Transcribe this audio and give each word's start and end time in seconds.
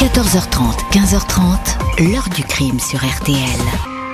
14h30, 0.00 0.78
15h30, 0.92 2.10
l'heure 2.10 2.30
du 2.34 2.42
crime 2.42 2.80
sur 2.80 3.00
RTL. 3.00 3.36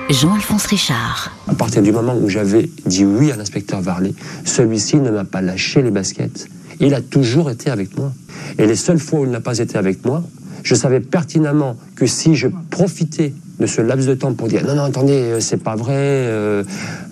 Jean-Alphonse 0.09 0.65
Richard. 0.65 1.31
À 1.47 1.53
partir 1.53 1.81
du 1.81 1.93
moment 1.93 2.13
où 2.13 2.27
j'avais 2.27 2.69
dit 2.85 3.05
oui 3.05 3.31
à 3.31 3.37
l'inspecteur 3.37 3.79
Varley, 3.79 4.13
celui-ci 4.43 4.97
ne 4.97 5.11
m'a 5.11 5.23
pas 5.23 5.39
lâché 5.41 5.81
les 5.81 5.89
baskets. 5.89 6.49
Il 6.81 6.93
a 6.93 6.99
toujours 6.99 7.49
été 7.49 7.69
avec 7.69 7.97
moi. 7.97 8.11
Et 8.57 8.67
les 8.67 8.75
seules 8.75 8.99
fois 8.99 9.21
où 9.21 9.23
il 9.23 9.31
n'a 9.31 9.39
pas 9.39 9.59
été 9.59 9.77
avec 9.77 10.05
moi, 10.05 10.23
je 10.61 10.75
savais 10.75 10.99
pertinemment 10.99 11.77
que 11.95 12.05
si 12.05 12.35
je 12.35 12.49
profitais 12.69 13.33
de 13.57 13.65
ce 13.65 13.79
laps 13.79 14.05
de 14.07 14.13
temps 14.13 14.33
pour 14.33 14.49
dire 14.49 14.65
non, 14.67 14.75
non, 14.75 14.83
attendez, 14.83 15.13
euh, 15.13 15.39
c'est 15.39 15.63
pas 15.63 15.77
vrai, 15.77 15.95
euh, 15.95 16.65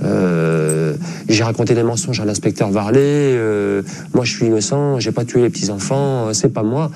euh, 0.04 0.96
j'ai 1.30 1.44
raconté 1.46 1.76
des 1.76 1.84
mensonges 1.84 2.20
à 2.20 2.26
l'inspecteur 2.26 2.71
Varlet, 2.71 3.39
moi 4.14 4.26
je 4.26 4.36
suis 4.36 4.48
innocent, 4.48 5.00
j'ai 5.00 5.14
pas 5.14 5.23
tué 5.23 5.44
les 5.44 5.50
petits-enfants, 5.50 6.34
c'est 6.34 6.54
pas 6.54 6.64
moi. 6.64 6.92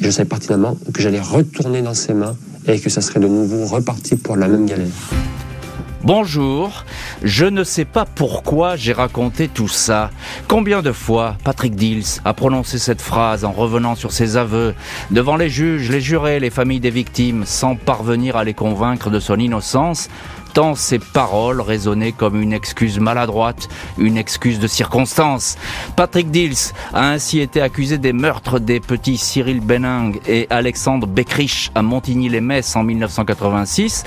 Je 0.00 0.10
savais 0.10 0.28
pertinemment 0.28 0.76
que 0.92 1.00
j'allais 1.02 1.20
retourner 1.20 1.82
dans 1.82 1.94
ses 1.94 2.14
mains 2.14 2.36
et 2.66 2.80
que 2.80 2.90
ça 2.90 3.00
serait 3.00 3.20
de 3.20 3.28
nouveau 3.28 3.66
reparti 3.66 4.16
pour 4.16 4.36
la 4.36 4.48
même 4.48 4.66
galère. 4.66 4.86
Bonjour, 6.02 6.84
je 7.24 7.46
ne 7.46 7.64
sais 7.64 7.84
pas 7.84 8.04
pourquoi 8.04 8.76
j'ai 8.76 8.92
raconté 8.92 9.48
tout 9.48 9.66
ça. 9.66 10.10
Combien 10.46 10.80
de 10.80 10.92
fois 10.92 11.36
Patrick 11.42 11.74
Dills 11.74 12.20
a 12.24 12.32
prononcé 12.32 12.78
cette 12.78 13.00
phrase 13.00 13.44
en 13.44 13.50
revenant 13.50 13.96
sur 13.96 14.12
ses 14.12 14.36
aveux 14.36 14.74
devant 15.10 15.36
les 15.36 15.48
juges, 15.48 15.90
les 15.90 16.00
jurés, 16.00 16.38
les 16.38 16.50
familles 16.50 16.78
des 16.78 16.90
victimes, 16.90 17.42
sans 17.44 17.74
parvenir 17.74 18.36
à 18.36 18.44
les 18.44 18.54
convaincre 18.54 19.10
de 19.10 19.18
son 19.18 19.36
innocence? 19.36 20.08
Tant 20.56 20.74
ses 20.74 20.98
paroles 20.98 21.60
résonnaient 21.60 22.12
comme 22.12 22.40
une 22.40 22.54
excuse 22.54 22.98
maladroite, 22.98 23.68
une 23.98 24.16
excuse 24.16 24.58
de 24.58 24.66
circonstance. 24.66 25.58
Patrick 25.96 26.30
Dills 26.30 26.72
a 26.94 27.10
ainsi 27.10 27.40
été 27.40 27.60
accusé 27.60 27.98
des 27.98 28.14
meurtres 28.14 28.58
des 28.58 28.80
petits 28.80 29.18
Cyril 29.18 29.60
Benning 29.60 30.18
et 30.26 30.46
Alexandre 30.48 31.06
Beckrich 31.06 31.70
à 31.74 31.82
Montigny-les-Metz 31.82 32.74
en 32.74 32.84
1986. 32.84 34.04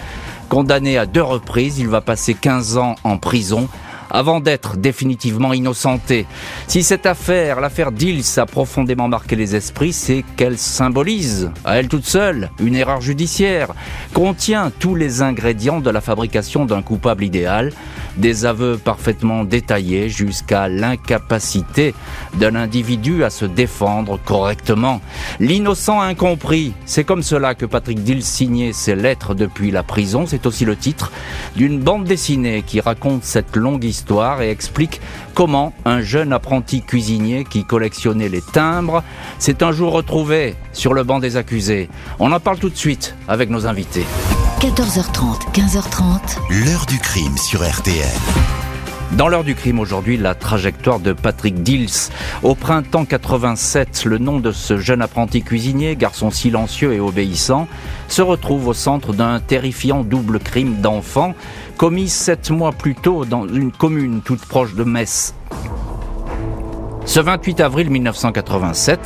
Condamné 0.50 0.98
à 0.98 1.06
deux 1.06 1.22
reprises, 1.22 1.78
il 1.78 1.88
va 1.88 2.02
passer 2.02 2.34
15 2.34 2.78
ans 2.78 2.96
en 3.04 3.20
prison 3.20 3.70
avant 4.10 4.40
d'être 4.40 4.78
définitivement 4.78 5.54
innocenté. 5.54 6.26
Si 6.68 6.84
cette 6.84 7.06
affaire, 7.06 7.60
l'affaire 7.60 7.92
Dils, 7.92 8.40
a 8.40 8.46
profondément 8.46 9.08
marqué 9.08 9.36
les 9.36 9.56
esprits, 9.56 9.94
c'est 9.94 10.24
qu'elle 10.36 10.58
symbolise, 10.58 11.52
à 11.66 11.78
elle 11.78 11.88
toute 11.88 12.06
seule, 12.06 12.50
une 12.60 12.76
erreur 12.76 13.02
judiciaire, 13.02 13.74
contient 14.14 14.72
tous 14.80 14.96
les 14.96 15.22
ingrédients 15.22 15.80
de 15.80 15.90
la 15.90 16.02
fabrication 16.02 16.66
d'un 16.66 16.82
coupable 16.82 17.24
idéal, 17.24 17.72
des 18.18 18.46
aveux 18.46 18.78
parfaitement 18.78 19.44
détaillés 19.44 20.10
jusqu'à 20.10 20.68
l'incapacité 20.68 21.94
d'un 22.36 22.56
individu 22.56 23.24
à 23.24 23.30
se 23.30 23.46
défendre 23.46 24.20
correctement. 24.24 25.02
L'innocent 25.40 26.02
incompris, 26.02 26.74
c'est 26.86 27.04
comme 27.04 27.24
cela 27.24 27.56
que 27.56 27.66
Patrick 27.66 28.04
Dill 28.04 28.24
signait 28.24 28.74
ses 28.74 28.96
lettres 28.96 29.36
depuis 29.36 29.72
la 29.72 29.84
prison, 29.84 30.26
c'est 30.26 30.46
aussi 30.46 30.66
le 30.66 30.76
titre 30.76 31.12
d'une 31.56 31.80
bande 31.80 32.04
dessinée 32.04 32.64
qui 32.66 32.80
raconte 32.80 33.24
cette 33.24 33.56
longue 33.56 33.84
histoire 33.84 34.42
et 34.42 34.50
explique 34.50 35.02
comment 35.34 35.74
un 35.86 36.02
jeune 36.02 36.34
apprenti 36.34 36.82
cuisinier 36.82 37.46
qui 37.50 37.64
collectionnait 37.64 38.30
les 38.30 38.42
timbres 38.42 39.04
s'est 39.38 39.64
un 39.64 39.72
jour 39.72 39.94
retrouvé 39.94 40.56
sur 40.74 40.94
le 40.94 41.04
banc 41.04 41.20
des 41.20 41.38
accusés. 41.38 41.90
On 42.20 42.32
en 42.32 42.40
parle 42.40 42.60
tout 42.60 42.70
de 42.70 42.78
suite 42.78 43.16
avec 43.28 43.50
nos 43.50 43.68
invités. 43.68 44.06
14h30, 44.60 45.54
15h30. 45.54 46.66
L'heure 46.66 46.86
du 46.86 47.00
crime 47.00 47.38
sur 47.38 47.62
RTL. 47.62 48.04
Dans 49.14 49.30
l'heure 49.30 49.46
du 49.46 49.56
crime 49.56 49.80
aujourd'hui, 49.80 50.18
la 50.18 50.36
trajectoire 50.36 51.00
de 51.00 51.14
Patrick 51.14 51.64
Dills. 51.64 52.12
Au 52.44 52.56
printemps 52.56 53.06
87, 53.06 54.04
le 54.04 54.18
nom 54.18 54.42
de 54.42 54.52
ce 54.52 54.76
jeune 54.76 55.02
apprenti 55.02 55.44
cuisinier, 55.44 55.96
garçon 55.96 56.30
silencieux 56.30 56.92
et 56.92 57.00
obéissant, 57.00 57.70
se 58.10 58.22
retrouve 58.22 58.68
au 58.68 58.74
centre 58.74 59.14
d'un 59.14 59.40
terrifiant 59.40 60.04
double 60.04 60.42
crime 60.42 60.82
d'enfant 60.82 61.36
commis 61.78 62.10
sept 62.10 62.52
mois 62.52 62.74
plus 62.74 62.96
tôt 62.96 63.24
dans 63.24 63.48
une 63.48 63.72
commune 63.72 64.20
toute 64.22 64.46
proche 64.46 64.76
de 64.76 64.84
Metz. 64.84 65.34
Ce 67.06 67.22
28 67.22 67.62
avril 67.62 67.90
1987, 67.90 69.00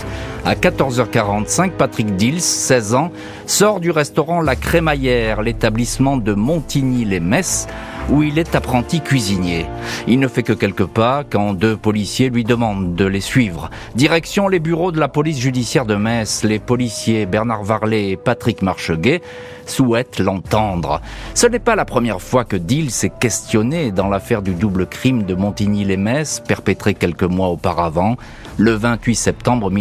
à 0.46 0.56
14h45, 0.56 1.72
Patrick 1.72 2.16
Dils, 2.16 2.42
16 2.42 2.96
ans, 2.96 3.12
sort 3.46 3.80
du 3.80 3.92
restaurant 3.92 4.42
La 4.42 4.56
Crémaillère, 4.56 5.42
l'établissement 5.42 6.18
de 6.18 6.34
Montigny-les-Metz, 6.34 7.68
où 8.10 8.24
il 8.24 8.38
est 8.38 8.54
apprenti 8.56 9.00
cuisinier. 9.00 9.66
Il 10.08 10.20
ne 10.20 10.28
fait 10.28 10.44
que 10.44 10.52
quelques 10.52 10.86
pas 10.86 11.24
quand 11.30 11.54
deux 11.54 11.78
policiers 11.78 12.30
lui 12.30 12.44
demandent 12.44 12.96
de 12.96 13.06
les 13.06 13.22
suivre. 13.22 13.70
Direction 13.96 14.50
les 14.50 14.60
bureaux 14.60 14.92
de 14.92 15.00
la 15.00 15.08
police 15.08 15.40
judiciaire 15.40 15.86
de 15.86 15.96
Metz, 15.96 16.44
les 16.44 16.60
policiers 16.60 17.26
Bernard 17.26 17.64
Varlet 17.64 18.10
et 18.10 18.18
Patrick 18.18 18.62
Marcheguet 18.62 19.22
souhaitent 19.66 20.20
l'entendre. 20.20 21.02
Ce 21.36 21.48
n'est 21.48 21.60
pas 21.60 21.78
la 21.78 21.86
première 21.86 22.22
fois 22.22 22.44
que 22.44 22.58
Dill 22.58 22.92
s'est 22.92 23.14
questionné 23.18 23.92
dans 23.92 24.10
l'affaire 24.10 24.42
du 24.42 24.54
double 24.54 24.88
crime 24.88 25.24
de 25.24 25.36
Montigny-les-Metz, 25.36 26.42
perpétré 26.46 26.94
quelques 26.96 27.24
mois 27.24 27.48
auparavant, 27.48 28.18
le 28.58 28.74
28 28.74 29.16
septembre 29.16 29.72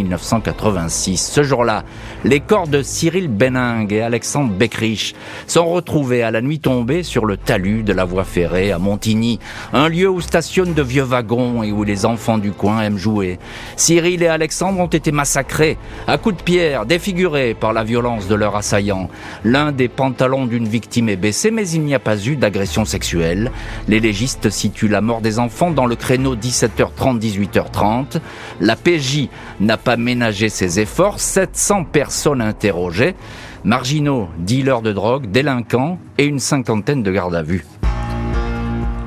1986. 0.53 1.31
Ce 1.33 1.43
jour-là, 1.43 1.83
les 2.23 2.39
corps 2.39 2.67
de 2.67 2.81
Cyril 2.81 3.27
Benning 3.27 3.91
et 3.91 4.01
Alexandre 4.01 4.53
Beckrich 4.53 5.13
sont 5.47 5.65
retrouvés 5.65 6.23
à 6.23 6.31
la 6.31 6.41
nuit 6.41 6.59
tombée 6.59 7.03
sur 7.03 7.25
le 7.25 7.37
talus 7.37 7.83
de 7.83 7.93
la 7.93 8.05
voie 8.05 8.23
ferrée 8.23 8.71
à 8.71 8.79
Montigny, 8.79 9.39
un 9.73 9.89
lieu 9.89 10.09
où 10.09 10.21
stationnent 10.21 10.73
de 10.73 10.81
vieux 10.81 11.03
wagons 11.03 11.63
et 11.63 11.71
où 11.71 11.83
les 11.83 12.05
enfants 12.05 12.37
du 12.37 12.51
coin 12.51 12.81
aiment 12.81 12.97
jouer. 12.97 13.39
Cyril 13.75 14.23
et 14.23 14.27
Alexandre 14.27 14.79
ont 14.79 14.87
été 14.87 15.11
massacrés 15.11 15.77
à 16.07 16.17
coups 16.17 16.37
de 16.37 16.43
pierre, 16.43 16.85
défigurés 16.85 17.55
par 17.59 17.73
la 17.73 17.83
violence 17.83 18.27
de 18.27 18.35
leurs 18.35 18.55
assaillants. 18.55 19.09
L'un 19.43 19.71
des 19.71 19.87
pantalons 19.87 20.45
d'une 20.45 20.67
victime 20.67 21.09
est 21.09 21.15
baissé, 21.15 21.51
mais 21.51 21.67
il 21.69 21.81
n'y 21.81 21.95
a 21.95 21.99
pas 21.99 22.17
eu 22.17 22.35
d'agression 22.35 22.85
sexuelle. 22.85 23.51
Les 23.87 23.99
légistes 23.99 24.49
situent 24.49 24.87
la 24.87 25.01
mort 25.01 25.21
des 25.21 25.39
enfants 25.39 25.71
dans 25.71 25.85
le 25.85 25.95
créneau 25.95 26.35
17h30-18h30. 26.35 28.19
La 28.61 28.75
PJ 28.75 29.27
n'a 29.59 29.77
pas 29.77 29.97
ménagé 29.97 30.42
ses 30.49 30.79
efforts. 30.79 31.19
700 31.19 31.85
personnes 31.85 32.41
interrogées. 32.41 33.15
Marginaux, 33.63 34.27
dealers 34.39 34.81
de 34.81 34.91
drogue, 34.91 35.31
délinquants 35.31 35.97
et 36.17 36.25
une 36.25 36.39
cinquantaine 36.39 37.03
de 37.03 37.11
gardes 37.11 37.35
à 37.35 37.43
vue. 37.43 37.65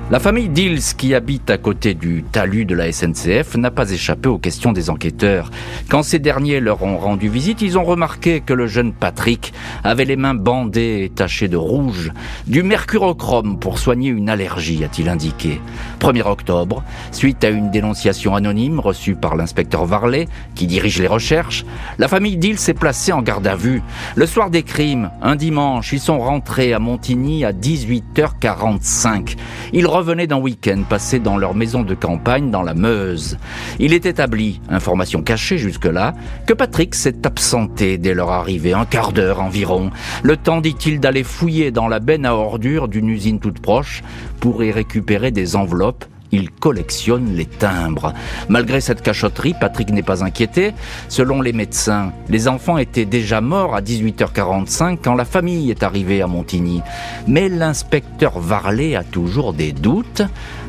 La 0.08 0.20
famille 0.20 0.48
Dills, 0.48 0.94
qui 0.96 1.16
habite 1.16 1.50
à 1.50 1.58
côté 1.58 1.94
du 1.94 2.22
talus 2.22 2.64
de 2.64 2.76
la 2.76 2.92
SNCF, 2.92 3.56
n'a 3.56 3.72
pas 3.72 3.90
échappé 3.90 4.28
aux 4.28 4.38
questions 4.38 4.70
des 4.70 4.88
enquêteurs. 4.88 5.50
Quand 5.88 6.04
ces 6.04 6.20
derniers 6.20 6.60
leur 6.60 6.84
ont 6.84 6.96
rendu 6.96 7.28
visite, 7.28 7.60
ils 7.60 7.76
ont 7.76 7.82
remarqué 7.82 8.40
que 8.40 8.54
le 8.54 8.68
jeune 8.68 8.92
Patrick 8.92 9.52
avait 9.82 10.04
les 10.04 10.14
mains 10.14 10.34
bandées 10.34 11.02
et 11.02 11.08
tachées 11.08 11.48
de 11.48 11.56
rouge. 11.56 12.12
Du 12.46 12.62
mercurochrome 12.62 13.58
pour 13.58 13.80
soigner 13.80 14.10
une 14.10 14.30
allergie, 14.30 14.84
a-t-il 14.84 15.08
indiqué. 15.08 15.60
1er 15.98 16.28
octobre, 16.28 16.84
suite 17.10 17.42
à 17.42 17.48
une 17.48 17.72
dénonciation 17.72 18.36
anonyme 18.36 18.78
reçue 18.78 19.16
par 19.16 19.34
l'inspecteur 19.34 19.86
Varlet, 19.86 20.28
qui 20.54 20.68
dirige 20.68 21.00
les 21.00 21.08
recherches, 21.08 21.64
la 21.98 22.06
famille 22.06 22.36
Dills 22.36 22.60
s'est 22.60 22.74
placée 22.74 23.10
en 23.10 23.22
garde 23.22 23.48
à 23.48 23.56
vue. 23.56 23.82
Le 24.14 24.26
soir 24.26 24.50
des 24.50 24.62
crimes, 24.62 25.10
un 25.20 25.34
dimanche, 25.34 25.92
ils 25.92 25.98
sont 25.98 26.20
rentrés 26.20 26.72
à 26.72 26.78
Montigny 26.78 27.44
à 27.44 27.52
18h45. 27.52 29.36
Ils 29.72 29.95
revenaient 29.96 30.26
d'un 30.26 30.36
week-end 30.36 30.82
passé 30.86 31.20
dans 31.20 31.38
leur 31.38 31.54
maison 31.54 31.82
de 31.82 31.94
campagne 31.94 32.50
dans 32.50 32.62
la 32.62 32.74
Meuse. 32.74 33.38
Il 33.78 33.94
est 33.94 34.04
établi, 34.04 34.60
information 34.68 35.22
cachée 35.22 35.56
jusque-là, 35.56 36.12
que 36.46 36.52
Patrick 36.52 36.94
s'est 36.94 37.26
absenté 37.26 37.96
dès 37.96 38.12
leur 38.12 38.30
arrivée, 38.30 38.74
un 38.74 38.84
quart 38.84 39.12
d'heure 39.12 39.40
environ. 39.40 39.90
Le 40.22 40.36
temps, 40.36 40.60
dit-il, 40.60 41.00
d'aller 41.00 41.22
fouiller 41.22 41.70
dans 41.70 41.88
la 41.88 41.98
benne 41.98 42.26
à 42.26 42.34
ordures 42.34 42.88
d'une 42.88 43.08
usine 43.08 43.40
toute 43.40 43.60
proche 43.60 44.02
pour 44.38 44.62
y 44.62 44.70
récupérer 44.70 45.30
des 45.30 45.56
enveloppes 45.56 46.04
il 46.36 46.50
collectionne 46.50 47.34
les 47.34 47.46
timbres. 47.46 48.12
Malgré 48.48 48.80
cette 48.80 49.02
cachotterie, 49.02 49.54
Patrick 49.58 49.90
n'est 49.90 50.02
pas 50.02 50.22
inquiété. 50.22 50.74
Selon 51.08 51.42
les 51.42 51.52
médecins, 51.52 52.12
les 52.28 52.46
enfants 52.46 52.78
étaient 52.78 53.04
déjà 53.04 53.40
morts 53.40 53.74
à 53.74 53.80
18h45 53.80 54.98
quand 55.02 55.14
la 55.14 55.24
famille 55.24 55.70
est 55.70 55.82
arrivée 55.82 56.22
à 56.22 56.26
Montigny. 56.26 56.82
Mais 57.26 57.48
l'inspecteur 57.48 58.38
Varlet 58.38 58.94
a 58.94 59.02
toujours 59.02 59.52
des 59.52 59.72
doutes. 59.72 60.22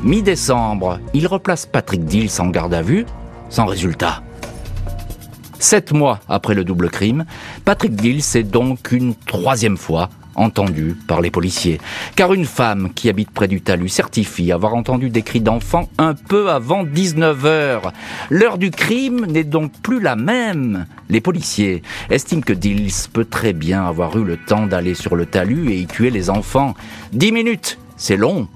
Mi-décembre, 0.03 0.99
il 1.13 1.27
replace 1.27 1.65
Patrick 1.65 2.05
Dills 2.05 2.31
en 2.39 2.47
garde 2.47 2.73
à 2.73 2.81
vue, 2.81 3.05
sans 3.49 3.65
résultat. 3.65 4.23
Sept 5.59 5.91
mois 5.91 6.19
après 6.29 6.53
le 6.53 6.63
double 6.63 6.89
crime, 6.89 7.25
Patrick 7.65 7.95
Dills 7.95 8.23
est 8.35 8.43
donc 8.43 8.91
une 8.91 9.15
troisième 9.15 9.77
fois 9.77 10.09
entendu 10.37 10.95
par 11.07 11.21
les 11.21 11.31
policiers. 11.31 11.79
Car 12.15 12.33
une 12.33 12.45
femme 12.45 12.91
qui 12.93 13.09
habite 13.09 13.31
près 13.31 13.47
du 13.47 13.61
talus 13.61 13.89
certifie 13.89 14.51
avoir 14.51 14.75
entendu 14.75 15.09
des 15.09 15.23
cris 15.23 15.41
d'enfants 15.41 15.89
un 15.97 16.13
peu 16.13 16.49
avant 16.49 16.83
19 16.83 17.45
heures. 17.45 17.91
L'heure 18.29 18.57
du 18.57 18.71
crime 18.71 19.25
n'est 19.25 19.43
donc 19.43 19.71
plus 19.81 19.99
la 19.99 20.15
même. 20.15 20.85
Les 21.09 21.21
policiers 21.21 21.81
estiment 22.09 22.41
que 22.41 22.53
Dills 22.53 23.09
peut 23.11 23.25
très 23.25 23.53
bien 23.53 23.85
avoir 23.85 24.17
eu 24.17 24.23
le 24.23 24.37
temps 24.37 24.67
d'aller 24.67 24.93
sur 24.93 25.15
le 25.15 25.25
talus 25.25 25.71
et 25.71 25.79
y 25.79 25.87
tuer 25.87 26.09
les 26.09 26.29
enfants. 26.29 26.75
Dix 27.11 27.31
minutes, 27.31 27.77
c'est 27.97 28.17
long. 28.17 28.47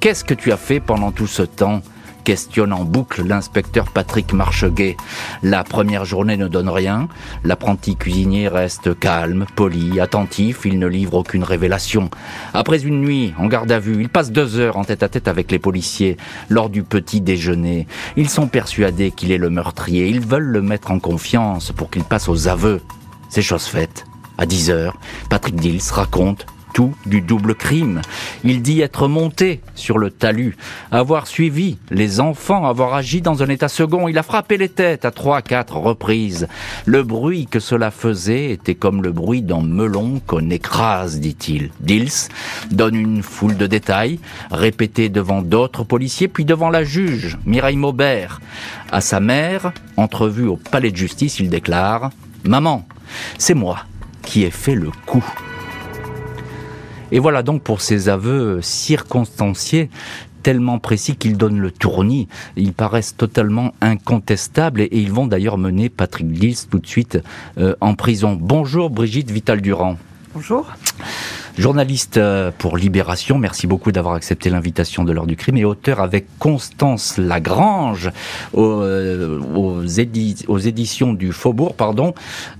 Qu'est-ce 0.00 0.24
que 0.24 0.34
tu 0.34 0.52
as 0.52 0.56
fait 0.56 0.80
pendant 0.80 1.12
tout 1.12 1.26
ce 1.26 1.42
temps? 1.42 1.82
Questionne 2.30 2.72
en 2.72 2.84
boucle 2.84 3.26
l'inspecteur 3.26 3.90
Patrick 3.90 4.32
Marcheguet. 4.32 4.96
La 5.42 5.64
première 5.64 6.04
journée 6.04 6.36
ne 6.36 6.46
donne 6.46 6.68
rien. 6.68 7.08
L'apprenti 7.42 7.96
cuisinier 7.96 8.46
reste 8.46 8.96
calme, 8.96 9.46
poli, 9.56 9.98
attentif. 9.98 10.60
Il 10.64 10.78
ne 10.78 10.86
livre 10.86 11.14
aucune 11.14 11.42
révélation. 11.42 12.08
Après 12.54 12.84
une 12.84 13.00
nuit 13.00 13.34
en 13.36 13.48
garde 13.48 13.72
à 13.72 13.80
vue, 13.80 14.00
il 14.00 14.08
passe 14.08 14.30
deux 14.30 14.60
heures 14.60 14.76
en 14.76 14.84
tête 14.84 15.02
à 15.02 15.08
tête 15.08 15.26
avec 15.26 15.50
les 15.50 15.58
policiers 15.58 16.18
lors 16.48 16.70
du 16.70 16.84
petit 16.84 17.20
déjeuner. 17.20 17.88
Ils 18.16 18.30
sont 18.30 18.46
persuadés 18.46 19.10
qu'il 19.10 19.32
est 19.32 19.36
le 19.36 19.50
meurtrier. 19.50 20.06
Ils 20.06 20.20
veulent 20.20 20.52
le 20.52 20.62
mettre 20.62 20.92
en 20.92 21.00
confiance 21.00 21.72
pour 21.72 21.90
qu'il 21.90 22.04
passe 22.04 22.28
aux 22.28 22.46
aveux. 22.46 22.80
C'est 23.28 23.42
chose 23.42 23.64
faite. 23.64 24.04
À 24.38 24.46
10 24.46 24.70
heures, 24.70 24.96
Patrick 25.30 25.56
Dils 25.56 25.82
raconte 25.90 26.46
tout 26.72 26.94
du 27.06 27.20
double 27.20 27.54
crime. 27.54 28.00
Il 28.44 28.62
dit 28.62 28.80
être 28.80 29.08
monté 29.08 29.60
sur 29.74 29.98
le 29.98 30.10
talus, 30.10 30.56
avoir 30.90 31.26
suivi 31.26 31.78
les 31.90 32.20
enfants, 32.20 32.66
avoir 32.66 32.94
agi 32.94 33.20
dans 33.20 33.42
un 33.42 33.48
état 33.48 33.68
second. 33.68 34.08
Il 34.08 34.18
a 34.18 34.22
frappé 34.22 34.56
les 34.56 34.68
têtes 34.68 35.04
à 35.04 35.10
trois, 35.10 35.42
quatre 35.42 35.76
reprises. 35.76 36.48
Le 36.86 37.02
bruit 37.02 37.46
que 37.46 37.60
cela 37.60 37.90
faisait 37.90 38.50
était 38.50 38.74
comme 38.74 39.02
le 39.02 39.12
bruit 39.12 39.42
d'un 39.42 39.62
melon 39.62 40.20
qu'on 40.26 40.50
écrase, 40.50 41.20
dit-il. 41.20 41.70
Dils 41.80 42.28
donne 42.70 42.94
une 42.94 43.22
foule 43.22 43.56
de 43.56 43.66
détails, 43.66 44.18
répétés 44.50 45.08
devant 45.08 45.42
d'autres 45.42 45.84
policiers, 45.84 46.28
puis 46.28 46.44
devant 46.44 46.70
la 46.70 46.84
juge, 46.84 47.38
Mireille 47.46 47.76
Maubert. 47.76 48.40
À 48.90 49.00
sa 49.00 49.20
mère, 49.20 49.72
entrevue 49.96 50.46
au 50.46 50.56
palais 50.56 50.90
de 50.90 50.96
justice, 50.96 51.38
il 51.40 51.50
déclare 51.50 52.10
«Maman, 52.44 52.86
c'est 53.38 53.54
moi 53.54 53.84
qui 54.22 54.44
ai 54.44 54.50
fait 54.50 54.74
le 54.74 54.90
coup». 55.06 55.24
Et 57.12 57.18
voilà 57.18 57.42
donc 57.42 57.62
pour 57.62 57.80
ces 57.80 58.08
aveux 58.08 58.60
circonstanciés 58.62 59.90
tellement 60.42 60.78
précis 60.78 61.16
qu'ils 61.16 61.36
donnent 61.36 61.60
le 61.60 61.70
tournis. 61.70 62.28
Ils 62.56 62.72
paraissent 62.72 63.16
totalement 63.16 63.74
incontestables 63.80 64.80
et, 64.80 64.88
ils 64.92 65.12
vont 65.12 65.26
d'ailleurs 65.26 65.58
mener 65.58 65.88
Patrick 65.88 66.34
Gilles 66.34 66.66
tout 66.70 66.78
de 66.78 66.86
suite 66.86 67.18
euh, 67.58 67.74
en 67.80 67.94
prison. 67.94 68.38
Bonjour 68.40 68.90
Brigitte 68.90 69.30
Vital-Durand. 69.30 69.98
Bonjour. 70.32 70.66
Journaliste 71.58 72.16
euh, 72.16 72.52
pour 72.56 72.76
Libération, 72.76 73.36
merci 73.36 73.66
beaucoup 73.66 73.90
d'avoir 73.90 74.14
accepté 74.14 74.48
l'invitation 74.48 75.02
de 75.02 75.12
l'heure 75.12 75.26
du 75.26 75.36
crime 75.36 75.56
et 75.56 75.64
auteur 75.64 76.00
avec 76.00 76.26
Constance 76.38 77.18
Lagrange 77.18 78.10
aux, 78.52 78.64
euh, 78.64 79.40
aux, 79.54 79.82
aux 79.82 80.58
éditions 80.58 81.12
du 81.12 81.32
Faubourg, 81.32 81.74
pardon, 81.74 82.14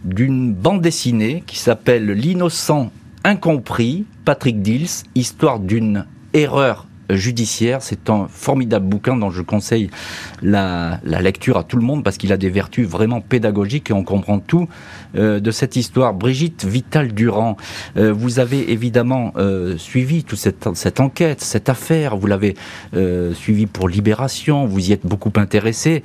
d'une 0.05 0.53
bande 0.53 0.83
dessinée 0.83 1.45
qui 1.47 1.59
s'appelle 1.59 2.11
L'innocent 2.11 2.91
incompris, 3.25 4.05
Patrick 4.25 4.63
Dils, 4.63 5.05
histoire 5.15 5.61
d'une 5.61 6.07
erreur 6.33 6.87
judiciaire. 7.17 7.83
C'est 7.83 8.11
un 8.11 8.27
formidable 8.29 8.87
bouquin 8.87 9.17
dont 9.17 9.31
je 9.31 9.43
conseille 9.43 9.91
la, 10.43 11.01
lecture 11.05 11.57
à 11.57 11.65
tout 11.65 11.77
le 11.77 11.83
monde 11.83 12.05
parce 12.05 12.17
qu'il 12.17 12.33
a 12.33 12.37
des 12.37 12.51
vertus 12.51 12.87
vraiment 12.87 13.21
pédagogiques 13.21 13.91
et 13.91 13.93
on 13.93 14.05
comprend 14.05 14.39
tout 14.39 14.69
euh, 15.17 15.41
de 15.41 15.51
cette 15.51 15.77
histoire. 15.77 16.15
Brigitte 16.15 16.65
Vital-Durand, 16.65 17.57
euh, 17.97 18.13
vous 18.13 18.39
avez 18.39 18.73
évidemment 18.73 19.33
euh, 19.37 19.77
suivi 19.77 20.25
toute 20.25 20.39
cette, 20.39 21.01
enquête, 21.01 21.41
cette 21.41 21.69
affaire, 21.69 22.17
vous 22.17 22.27
l'avez 22.27 22.57
suivi 23.35 23.67
pour 23.67 23.89
Libération, 23.89 24.67
vous 24.67 24.91
y 24.91 24.93
êtes 24.93 25.07
beaucoup 25.07 25.33
intéressé. 25.37 26.03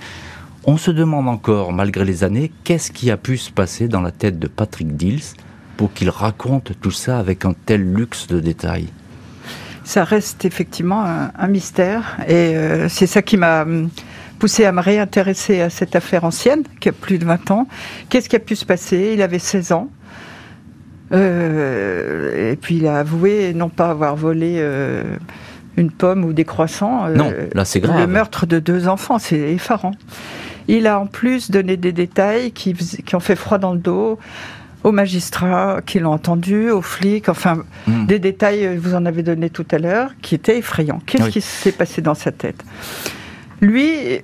On 0.65 0.77
se 0.77 0.91
demande 0.91 1.27
encore, 1.27 1.73
malgré 1.73 2.05
les 2.05 2.23
années, 2.23 2.51
qu'est-ce 2.63 2.91
qui 2.91 3.11
a 3.11 3.17
pu 3.17 3.37
se 3.37 3.51
passer 3.51 3.87
dans 3.87 4.01
la 4.01 4.11
tête 4.11 4.39
de 4.39 4.47
Patrick 4.47 4.95
Dils 4.95 5.35
pour 5.77 5.93
qu'il 5.93 6.09
raconte 6.09 6.73
tout 6.81 6.91
ça 6.91 7.19
avec 7.19 7.45
un 7.45 7.53
tel 7.65 7.93
luxe 7.93 8.27
de 8.27 8.39
détails 8.39 8.87
Ça 9.83 10.03
reste 10.03 10.45
effectivement 10.45 11.03
un, 11.37 11.47
mystère 11.47 12.17
et 12.27 12.55
euh, 12.55 12.89
c'est 12.89 13.07
ça 13.07 13.21
qui 13.21 13.37
m'a 13.37 13.63
hum, 13.63 13.89
poussé 14.39 14.65
à 14.65 14.71
me 14.71 14.81
réintéresser 14.81 15.61
à 15.61 15.69
cette 15.69 15.95
affaire 15.95 16.23
ancienne 16.23 16.63
qui 16.79 16.89
a 16.89 16.91
plus 16.91 17.17
de 17.17 17.25
20 17.25 17.51
ans. 17.51 17.67
Qu'est-ce 18.09 18.29
qui 18.29 18.35
a 18.35 18.39
pu 18.39 18.55
se 18.55 18.65
passer? 18.65 19.11
Il 19.13 19.21
avait 19.21 19.39
16 19.39 19.71
ans. 19.71 19.89
Euh, 21.11 22.51
et 22.51 22.55
puis 22.55 22.77
il 22.77 22.87
a 22.87 22.99
avoué 22.99 23.53
non 23.53 23.69
pas 23.69 23.89
avoir 23.91 24.15
volé 24.15 24.55
euh, 24.57 25.03
une 25.77 25.91
pomme 25.91 26.25
ou 26.25 26.33
des 26.33 26.45
croissants. 26.45 27.07
non, 27.09 27.31
là 27.53 27.63
c'est 27.63 27.79
grave. 27.79 27.99
Le 27.99 28.07
meurtre 28.07 28.45
de 28.45 28.59
deux 28.59 28.87
enfants, 28.87 29.19
c'est 29.19 29.53
effarant. 29.53 29.91
Il 30.67 30.87
a 30.87 30.99
en 30.99 31.05
plus 31.05 31.51
donné 31.51 31.77
des 31.77 31.91
détails 31.91 32.51
qui, 32.51 32.73
qui 32.73 33.15
ont 33.15 33.19
fait 33.19 33.35
froid 33.35 33.59
dans 33.59 33.73
le 33.73 33.79
dos 33.79 34.17
aux 34.85 34.91
magistrats 34.91 35.81
qui 35.83 35.97
l'ont 35.97 36.11
entendu, 36.11 36.69
aux 36.69 36.83
flics, 36.83 37.27
enfin, 37.27 37.63
hmm. 37.87 38.05
des 38.05 38.19
détails, 38.19 38.67
euh, 38.67 38.77
vous 38.79 38.93
en 38.93 39.07
avez 39.07 39.23
donné 39.23 39.49
tout 39.49 39.65
à 39.71 39.79
l'heure, 39.79 40.11
qui 40.21 40.35
étaient 40.35 40.59
effrayants. 40.59 41.01
Qu'est-ce 41.07 41.29
qui 41.29 41.41
s'est 41.41 41.71
passé 41.71 42.03
dans 42.03 42.13
sa 42.13 42.31
tête? 42.31 42.63
Lui, 43.61 44.21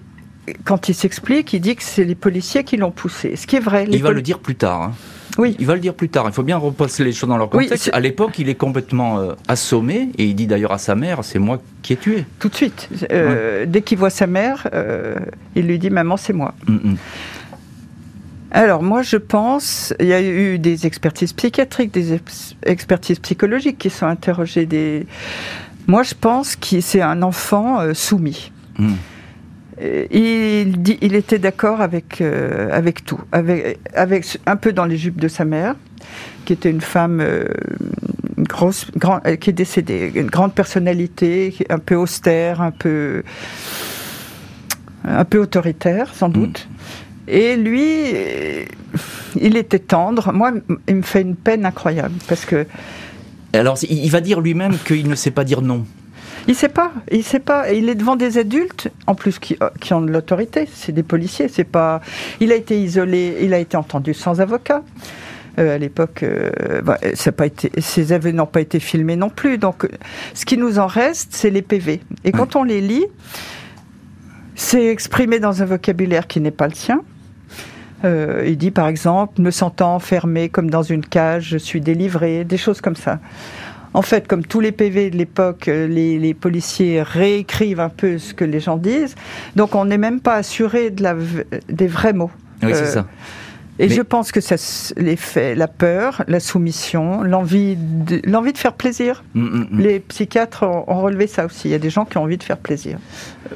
quand 0.64 0.88
il 0.88 0.94
s'explique, 0.94 1.52
il 1.54 1.62
dit 1.62 1.76
que 1.76 1.82
c'est 1.82 2.04
les 2.04 2.14
policiers 2.14 2.64
qui 2.64 2.78
l'ont 2.78 2.92
poussé. 2.92 3.36
Ce 3.36 3.48
qui 3.48 3.56
est 3.56 3.60
vrai. 3.60 3.88
Il 3.90 4.04
va 4.04 4.12
le 4.12 4.22
dire 4.22 4.38
plus 4.38 4.54
tard. 4.54 4.84
Hein. 4.84 4.94
Oui. 5.40 5.56
Il 5.60 5.66
va 5.66 5.74
le 5.74 5.80
dire 5.80 5.96
plus 5.96 6.10
tard. 6.10 6.26
Il 6.28 6.34
faut 6.34 6.44
bien 6.44 6.58
repasser 6.58 7.04
les 7.04 7.12
choses 7.12 7.30
dans 7.30 7.38
leur 7.38 7.50
contexte. 7.50 7.90
à 7.92 8.00
l'époque, 8.00 8.38
il 8.38 8.48
est 8.48 8.56
complètement 8.56 9.18
euh, 9.18 9.34
assommé 9.48 10.10
et 10.20 10.26
il 10.26 10.36
dit 10.36 10.46
d'ailleurs 10.46 10.74
à 10.74 10.78
sa 10.78 10.94
mère 10.94 11.24
c'est 11.24 11.40
moi 11.40 11.60
qui 11.82 11.94
ai 11.94 11.98
tué. 11.98 12.26
Tout 12.38 12.50
de 12.50 12.56
suite. 12.56 12.88
Euh, 13.12 13.66
dès 13.66 13.82
qu'il 13.82 13.98
voit 13.98 14.12
sa 14.12 14.28
mère, 14.28 14.68
il 15.56 15.66
lui 15.66 15.80
dit 15.80 15.90
maman, 15.90 16.18
c'est 16.18 16.34
moi. 16.34 16.54
Mm, 16.68 16.74
mm. 16.74 16.98
Alors 18.52 18.84
moi 18.84 19.02
je 19.02 19.16
pense, 19.16 19.94
il 20.00 20.08
y 20.08 20.14
a 20.14 20.22
eu 20.22 20.60
des 20.60 20.86
expertises 20.86 21.32
psychiatriques, 21.32 21.94
des 21.94 22.20
expertises 22.66 23.20
psychologiques 23.20 23.78
qui 23.78 23.90
sont 23.90 24.06
interrogées. 24.06 24.66
Des... 24.66 25.06
Moi 25.88 26.04
je 26.04 26.14
pense 26.14 26.58
que 26.58 26.82
c'est 26.82 27.02
un 27.02 27.22
enfant 27.22 27.80
euh, 27.80 27.94
soumis. 27.94 28.52
Hmm. 28.78 28.96
Il, 30.12 30.84
dit, 30.84 31.00
il 31.02 31.16
était 31.16 31.40
d'accord 31.40 31.82
avec, 31.82 32.22
euh, 32.22 32.70
avec 32.72 33.04
tout, 33.04 33.20
avec, 33.32 33.80
avec 33.96 34.38
un 34.46 34.56
peu 34.56 34.74
dans 34.74 34.86
les 34.86 34.98
jupes 34.98 35.20
de 35.20 35.28
sa 35.28 35.44
mère, 35.44 35.76
qui 36.46 36.54
était 36.54 36.70
une 36.70 36.82
femme 36.82 37.20
euh, 37.20 37.46
grosse, 38.38 38.92
grand, 38.96 39.22
qui 39.40 39.50
est 39.50 39.54
décédée, 39.54 40.12
une 40.14 40.28
grande 40.28 40.54
personnalité, 40.54 41.56
un 41.72 41.80
peu 41.80 41.96
austère, 41.96 42.62
un 42.62 42.70
peu, 42.70 43.24
un 45.04 45.26
peu 45.26 45.40
autoritaire 45.40 46.14
sans 46.14 46.30
hmm. 46.30 46.34
doute. 46.34 46.68
Et 47.28 47.56
lui, 47.56 48.06
il 49.40 49.58
était 49.58 49.80
tendre. 49.80 50.32
Moi, 50.34 50.54
il 50.88 50.96
me 50.96 51.02
fait 51.02 51.22
une 51.22 51.36
peine 51.36 51.66
incroyable 51.66 52.16
parce 52.28 52.46
que. 52.46 52.66
Alors, 53.54 53.78
il 53.90 54.10
va 54.10 54.22
dire 54.22 54.40
lui-même 54.40 54.78
qu'il 54.86 55.10
ne 55.10 55.16
sait 55.16 55.32
pas 55.32 55.44
dire 55.44 55.62
non. 55.62 55.86
Il 56.48 56.56
sait 56.56 56.70
pas, 56.70 56.92
il 57.12 57.24
sait 57.24 57.40
pas. 57.40 57.72
Il 57.72 57.90
est 57.90 57.96
devant 57.96 58.16
des 58.16 58.38
adultes, 58.38 58.90
en 59.06 59.14
plus 59.14 59.38
qui, 59.40 59.58
qui 59.80 59.94
ont 59.94 60.02
de 60.02 60.12
l'autorité. 60.12 60.68
C'est 60.74 60.92
des 60.92 61.04
policiers. 61.04 61.48
C'est 61.48 61.66
pas. 61.66 62.02
Il 62.40 62.52
a 62.52 62.56
été 62.56 62.82
isolé. 62.82 63.38
Il 63.42 63.54
a 63.54 63.60
été 63.60 63.78
entendu 63.78 64.14
sans 64.14 64.42
avocat. 64.42 64.84
Euh, 65.60 65.76
à 65.76 65.78
l'époque, 65.78 66.24
euh, 66.24 66.82
bah, 66.82 66.98
ça 67.14 67.32
pas 67.32 67.46
été, 67.46 67.72
ces 67.80 68.14
aveux 68.14 68.32
n'ont 68.32 68.46
pas 68.46 68.62
été 68.62 68.80
filmés 68.80 69.18
non 69.18 69.30
plus. 69.30 69.58
Donc, 69.58 69.88
ce 70.34 70.46
qui 70.46 70.58
nous 70.58 70.80
en 70.80 70.88
reste, 70.88 71.30
c'est 71.32 71.50
les 71.50 71.62
PV. 71.62 72.00
Et 72.24 72.32
quand 72.32 72.56
on 72.56 72.64
les 72.64 72.80
lit, 72.80 73.06
c'est 74.56 74.88
exprimé 74.88 75.40
dans 75.40 75.62
un 75.62 75.66
vocabulaire 75.66 76.28
qui 76.28 76.40
n'est 76.40 76.52
pas 76.52 76.68
le 76.68 76.74
sien. 76.74 77.02
Euh, 78.04 78.44
il 78.48 78.58
dit 78.58 78.72
par 78.72 78.88
exemple, 78.88 79.42
me 79.42 79.52
sentant 79.52 79.96
enfermé 79.96 80.50
comme 80.50 80.70
dans 80.70 80.84
une 80.84 81.06
cage, 81.06 81.50
je 81.50 81.58
suis 81.58 81.82
délivré, 81.82 82.44
des 82.44 82.58
choses 82.58 82.82
comme 82.82 82.96
ça. 82.96 83.20
En 83.94 84.02
fait, 84.02 84.28
comme 84.28 84.46
tous 84.46 84.62
les 84.62 84.72
PV 84.72 85.10
de 85.10 85.18
l'époque, 85.18 85.68
euh, 85.68 85.86
les, 85.88 86.34
policiers 86.34 87.02
réécrivent 87.02 87.82
un 87.82 87.90
peu 87.90 88.18
ce 88.18 88.34
que 88.34 88.46
les 88.46 88.62
gens 88.62 88.78
disent. 88.78 89.16
Donc 89.56 89.76
on 89.76 89.86
n'est 89.86 89.98
même 89.98 90.22
pas 90.22 90.36
assuré 90.36 90.92
de 90.92 91.04
la, 91.04 91.16
des 91.68 91.88
vrais 91.88 92.14
mots. 92.14 92.32
Oui, 92.64 92.72
c'est 92.74 92.84
euh, 92.84 92.86
ça. 92.86 93.06
Et 93.80 93.90
je 93.90 94.02
pense 94.02 94.32
que 94.32 94.42
ça, 94.42 94.56
les 94.98 95.16
faits, 95.16 95.58
la 95.58 95.68
peur, 95.68 96.24
la 96.28 96.40
soumission, 96.40 97.24
l'envie 97.24 97.76
de, 97.76 98.22
l'envie 98.26 98.54
de 98.54 98.58
faire 98.58 98.74
plaisir. 98.74 99.24
Mm, 99.34 99.42
mm, 99.42 99.68
mm. 99.72 99.80
Les 99.80 100.00
psychiatres 100.00 100.64
ont, 100.64 100.84
ont, 100.88 101.02
relevé 101.02 101.26
ça 101.26 101.46
aussi. 101.46 101.68
Il 101.68 101.72
y 101.72 101.76
a 101.76 101.80
des 101.80 101.90
gens 101.90 102.06
qui 102.06 102.18
ont 102.18 102.24
envie 102.24 102.38
de 102.38 102.44
faire 102.44 102.58
plaisir. 102.58 102.98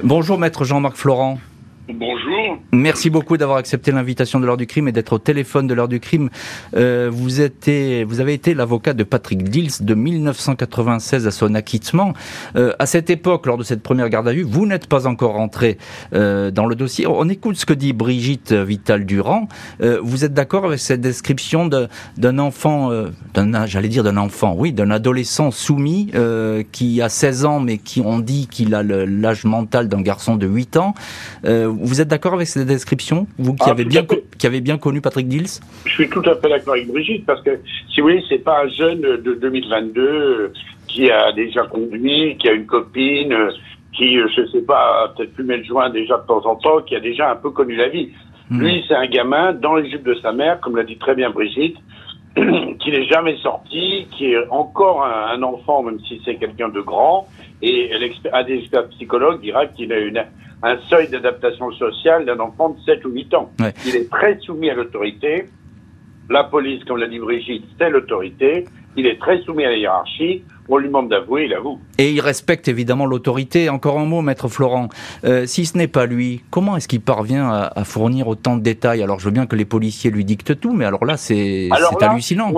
Bonjour, 0.02 0.38
maître 0.38 0.64
Jean-Marc 0.64 0.96
Florent. 0.96 1.38
Bonjour. 1.88 2.58
Merci 2.72 3.10
beaucoup 3.10 3.36
d'avoir 3.36 3.58
accepté 3.58 3.92
l'invitation 3.92 4.40
de 4.40 4.46
l'heure 4.46 4.56
du 4.56 4.66
crime 4.66 4.88
et 4.88 4.92
d'être 4.92 5.12
au 5.12 5.18
téléphone 5.18 5.68
de 5.68 5.74
l'heure 5.74 5.86
du 5.86 6.00
crime. 6.00 6.30
Euh, 6.76 7.08
vous, 7.12 7.40
étiez, 7.40 8.02
vous 8.02 8.18
avez 8.18 8.34
été 8.34 8.54
l'avocat 8.54 8.92
de 8.92 9.04
Patrick 9.04 9.44
Dils 9.44 9.84
de 9.84 9.94
1996 9.94 11.28
à 11.28 11.30
son 11.30 11.54
acquittement. 11.54 12.12
Euh, 12.56 12.72
à 12.80 12.86
cette 12.86 13.08
époque, 13.08 13.46
lors 13.46 13.56
de 13.56 13.62
cette 13.62 13.84
première 13.84 14.08
garde 14.08 14.26
à 14.26 14.32
vue, 14.32 14.42
vous 14.42 14.66
n'êtes 14.66 14.88
pas 14.88 15.06
encore 15.06 15.34
rentré 15.34 15.78
euh, 16.12 16.50
dans 16.50 16.66
le 16.66 16.74
dossier. 16.74 17.06
On 17.06 17.28
écoute 17.28 17.56
ce 17.56 17.66
que 17.66 17.74
dit 17.74 17.92
Brigitte 17.92 18.52
Vital-Durand. 18.52 19.48
Euh, 19.80 20.00
vous 20.02 20.24
êtes 20.24 20.34
d'accord 20.34 20.64
avec 20.64 20.80
cette 20.80 21.00
description 21.00 21.68
d'un 21.68 22.38
enfant, 22.38 22.90
euh, 22.90 23.10
d'un, 23.34 23.66
j'allais 23.66 23.88
dire 23.88 24.02
d'un 24.02 24.16
enfant, 24.16 24.54
oui, 24.58 24.72
d'un 24.72 24.90
adolescent 24.90 25.52
soumis 25.52 26.10
euh, 26.14 26.64
qui 26.72 27.00
a 27.00 27.08
16 27.08 27.44
ans 27.44 27.60
mais 27.60 27.78
qui 27.78 28.00
on 28.00 28.18
dit 28.18 28.48
qu'il 28.48 28.74
a 28.74 28.82
l'âge 28.82 29.44
mental 29.44 29.88
d'un 29.88 30.00
garçon 30.00 30.36
de 30.36 30.46
8 30.46 30.76
ans 30.78 30.94
vous 31.80 32.00
êtes 32.00 32.08
d'accord 32.08 32.34
avec 32.34 32.46
cette 32.46 32.66
description, 32.66 33.26
vous 33.38 33.54
qui, 33.54 33.64
ah, 33.66 33.70
avez 33.70 33.84
bien, 33.84 34.04
qui 34.38 34.46
avez 34.46 34.60
bien 34.60 34.78
connu 34.78 35.00
Patrick 35.00 35.28
Dils 35.28 35.60
Je 35.84 35.92
suis 35.92 36.08
tout 36.08 36.22
à 36.24 36.36
fait 36.36 36.48
d'accord 36.48 36.74
avec 36.74 36.88
Brigitte, 36.88 37.26
parce 37.26 37.42
que, 37.42 37.58
si 37.92 38.00
vous 38.00 38.08
voulez, 38.08 38.22
c'est 38.28 38.38
pas 38.38 38.64
un 38.64 38.68
jeune 38.68 39.00
de 39.00 39.34
2022 39.34 40.52
qui 40.88 41.10
a 41.10 41.32
déjà 41.32 41.64
conduit, 41.64 42.36
qui 42.38 42.48
a 42.48 42.52
une 42.52 42.66
copine, 42.66 43.34
qui, 43.92 44.18
euh, 44.18 44.28
je 44.36 44.46
sais 44.46 44.62
pas, 44.62 45.12
peut-être 45.16 45.34
fumé 45.34 45.56
le 45.56 45.64
joint 45.64 45.90
déjà 45.90 46.18
de 46.18 46.26
temps 46.26 46.44
en 46.46 46.56
temps, 46.56 46.82
qui 46.82 46.94
a 46.96 47.00
déjà 47.00 47.30
un 47.32 47.36
peu 47.36 47.50
connu 47.50 47.76
la 47.76 47.88
vie. 47.88 48.10
Hmm. 48.50 48.60
Lui, 48.60 48.84
c'est 48.86 48.94
un 48.94 49.06
gamin 49.06 49.52
dans 49.52 49.74
les 49.74 49.90
jupes 49.90 50.04
de 50.04 50.14
sa 50.14 50.32
mère, 50.32 50.60
comme 50.60 50.76
l'a 50.76 50.84
dit 50.84 50.98
très 50.98 51.14
bien 51.14 51.30
Brigitte, 51.30 51.76
qui 52.36 52.90
n'est 52.90 53.06
jamais 53.06 53.36
sorti, 53.38 54.06
qui 54.12 54.32
est 54.32 54.48
encore 54.50 55.04
un, 55.04 55.42
enfant, 55.42 55.82
même 55.82 55.98
si 56.00 56.20
c'est 56.24 56.36
quelqu'un 56.36 56.68
de 56.68 56.80
grand, 56.80 57.26
et 57.62 57.90
un 58.32 58.44
des 58.44 58.54
experts 58.54 58.88
psychologues 58.90 59.40
dira 59.40 59.66
qu'il 59.66 59.92
a 59.92 59.98
une, 59.98 60.22
un 60.62 60.78
seuil 60.88 61.08
d'adaptation 61.08 61.70
sociale 61.72 62.24
d'un 62.24 62.38
enfant 62.40 62.70
de 62.70 62.80
7 62.84 63.04
ou 63.04 63.10
8 63.10 63.34
ans. 63.34 63.50
Il 63.86 63.96
est 63.96 64.10
très 64.10 64.38
soumis 64.38 64.70
à 64.70 64.74
l'autorité. 64.74 65.46
La 66.28 66.44
police, 66.44 66.82
comme 66.84 66.98
l'a 66.98 67.06
dit 67.06 67.18
Brigitte, 67.18 67.64
c'est 67.78 67.90
l'autorité. 67.90 68.66
Il 68.96 69.06
est 69.06 69.20
très 69.20 69.40
soumis 69.42 69.64
à 69.64 69.70
la 69.70 69.76
hiérarchie. 69.76 70.42
On 70.68 70.78
lui 70.78 70.88
demande 70.88 71.10
d'avouer, 71.10 71.44
il 71.44 71.54
avoue. 71.54 71.78
Et 71.98 72.10
il 72.10 72.20
respecte 72.20 72.66
évidemment 72.66 73.06
l'autorité. 73.06 73.68
Encore 73.68 73.98
un 73.98 74.06
mot, 74.06 74.22
maître 74.22 74.48
Florent. 74.48 74.88
Euh, 75.24 75.46
si 75.46 75.66
ce 75.66 75.78
n'est 75.78 75.86
pas 75.86 76.06
lui, 76.06 76.42
comment 76.50 76.76
est-ce 76.76 76.88
qu'il 76.88 77.02
parvient 77.02 77.50
à, 77.50 77.84
fournir 77.84 78.26
autant 78.26 78.56
de 78.56 78.62
détails? 78.62 79.02
Alors 79.02 79.20
je 79.20 79.26
veux 79.26 79.30
bien 79.30 79.46
que 79.46 79.54
les 79.54 79.66
policiers 79.66 80.10
lui 80.10 80.24
dictent 80.24 80.58
tout, 80.58 80.72
mais 80.72 80.86
alors 80.86 81.04
là, 81.04 81.16
c'est 81.16 81.68
hallucinant. 82.00 82.52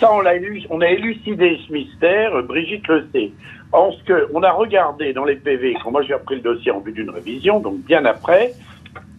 Ça, 0.00 0.12
on, 0.12 0.26
a, 0.26 0.32
on 0.70 0.80
a 0.80 0.88
élucidé 0.88 1.58
ce 1.66 1.72
mystère, 1.72 2.42
Brigitte 2.42 2.86
le 2.88 3.06
sait. 3.14 3.30
En 3.72 3.92
ce 3.92 4.02
que, 4.04 4.28
on 4.32 4.42
a 4.42 4.52
regardé 4.52 5.12
dans 5.12 5.24
les 5.24 5.36
PV, 5.36 5.76
quand 5.82 5.90
moi 5.90 6.02
j'ai 6.02 6.14
repris 6.14 6.36
le 6.36 6.42
dossier 6.42 6.70
en 6.70 6.80
vue 6.80 6.92
d'une 6.92 7.10
révision, 7.10 7.60
donc 7.60 7.78
bien 7.80 8.04
après, 8.04 8.52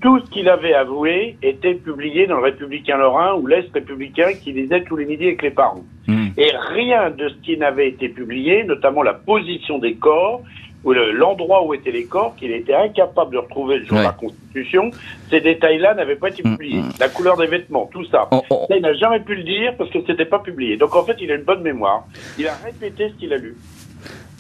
tout 0.02 0.20
ce 0.20 0.30
qu'il 0.30 0.48
avait 0.48 0.74
avoué 0.74 1.38
était 1.42 1.74
publié 1.74 2.28
dans 2.28 2.38
le 2.38 2.44
Républicain 2.44 2.98
Lorrain 2.98 3.36
ou 3.36 3.48
l'Est 3.48 3.72
républicain 3.74 4.34
qui 4.42 4.52
lisait 4.52 4.84
tous 4.84 4.96
les 4.96 5.06
midis 5.06 5.26
avec 5.26 5.42
les 5.42 5.52
parents. 5.52 5.84
Hmm. 6.08 6.28
Et 6.38 6.52
rien 6.70 7.10
de 7.10 7.30
ce 7.30 7.36
qui 7.44 7.58
n'avait 7.58 7.90
été 7.90 8.10
publié, 8.10 8.64
notamment 8.64 9.02
la 9.02 9.14
position 9.14 9.80
des 9.80 9.96
corps, 9.96 10.42
ou 10.84 10.94
l'endroit 10.94 11.66
où 11.66 11.74
étaient 11.74 11.92
les 11.92 12.06
corps, 12.06 12.36
qu'il 12.36 12.52
était 12.52 12.76
incapable 12.76 13.34
de 13.34 13.38
retrouver 13.40 13.80
le 13.80 13.86
jour 13.86 13.98
de 13.98 14.04
la 14.04 14.12
Constitution, 14.12 14.92
ces 15.30 15.42
détails-là 15.42 15.96
n'avaient 15.96 16.16
pas 16.16 16.30
été 16.30 16.44
hmm, 16.48 16.56
publiés. 16.56 16.82
La 17.00 17.10
couleur 17.10 17.36
des 17.36 17.48
vêtements, 17.48 17.90
tout 17.92 18.06
ça. 18.06 18.28
Oh, 18.32 18.44
oh. 18.52 18.68
il 18.70 18.82
n'a 18.82 18.94
jamais 18.94 19.20
pu 19.20 19.36
le 19.36 19.44
dire 19.44 19.74
parce 19.78 19.90
que 19.90 20.00
c'était 20.06 20.26
pas 20.26 20.40
publié. 20.40 20.78
Donc 20.78 20.96
en 20.96 21.04
fait, 21.04 21.18
il 21.20 21.32
a 21.32 21.36
une 21.36 21.44
bonne 21.44 21.62
mémoire. 21.62 22.06
Il 22.38 22.48
a 22.48 22.54
répété 22.64 23.10
ce 23.10 23.16
qu'il 23.16 23.34
a 23.34 23.38
lu. 23.38 23.56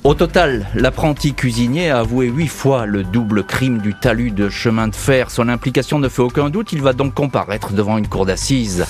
Au 0.07 0.13
total, 0.13 0.65
l'apprenti 0.73 1.33
cuisinier 1.33 1.89
a 1.89 1.99
avoué 1.99 2.27
huit 2.27 2.47
fois 2.47 2.85
le 2.85 3.03
double 3.03 3.43
crime 3.43 3.79
du 3.79 3.93
talus 3.93 4.31
de 4.31 4.47
chemin 4.47 4.87
de 4.87 4.95
fer. 4.95 5.29
Son 5.29 5.49
implication 5.49 5.99
ne 5.99 6.07
fait 6.07 6.21
aucun 6.21 6.49
doute, 6.49 6.71
il 6.71 6.81
va 6.81 6.93
donc 6.93 7.13
comparaître 7.13 7.73
devant 7.73 7.97
une 7.97 8.07
cour 8.07 8.25
d'assises. 8.25 8.85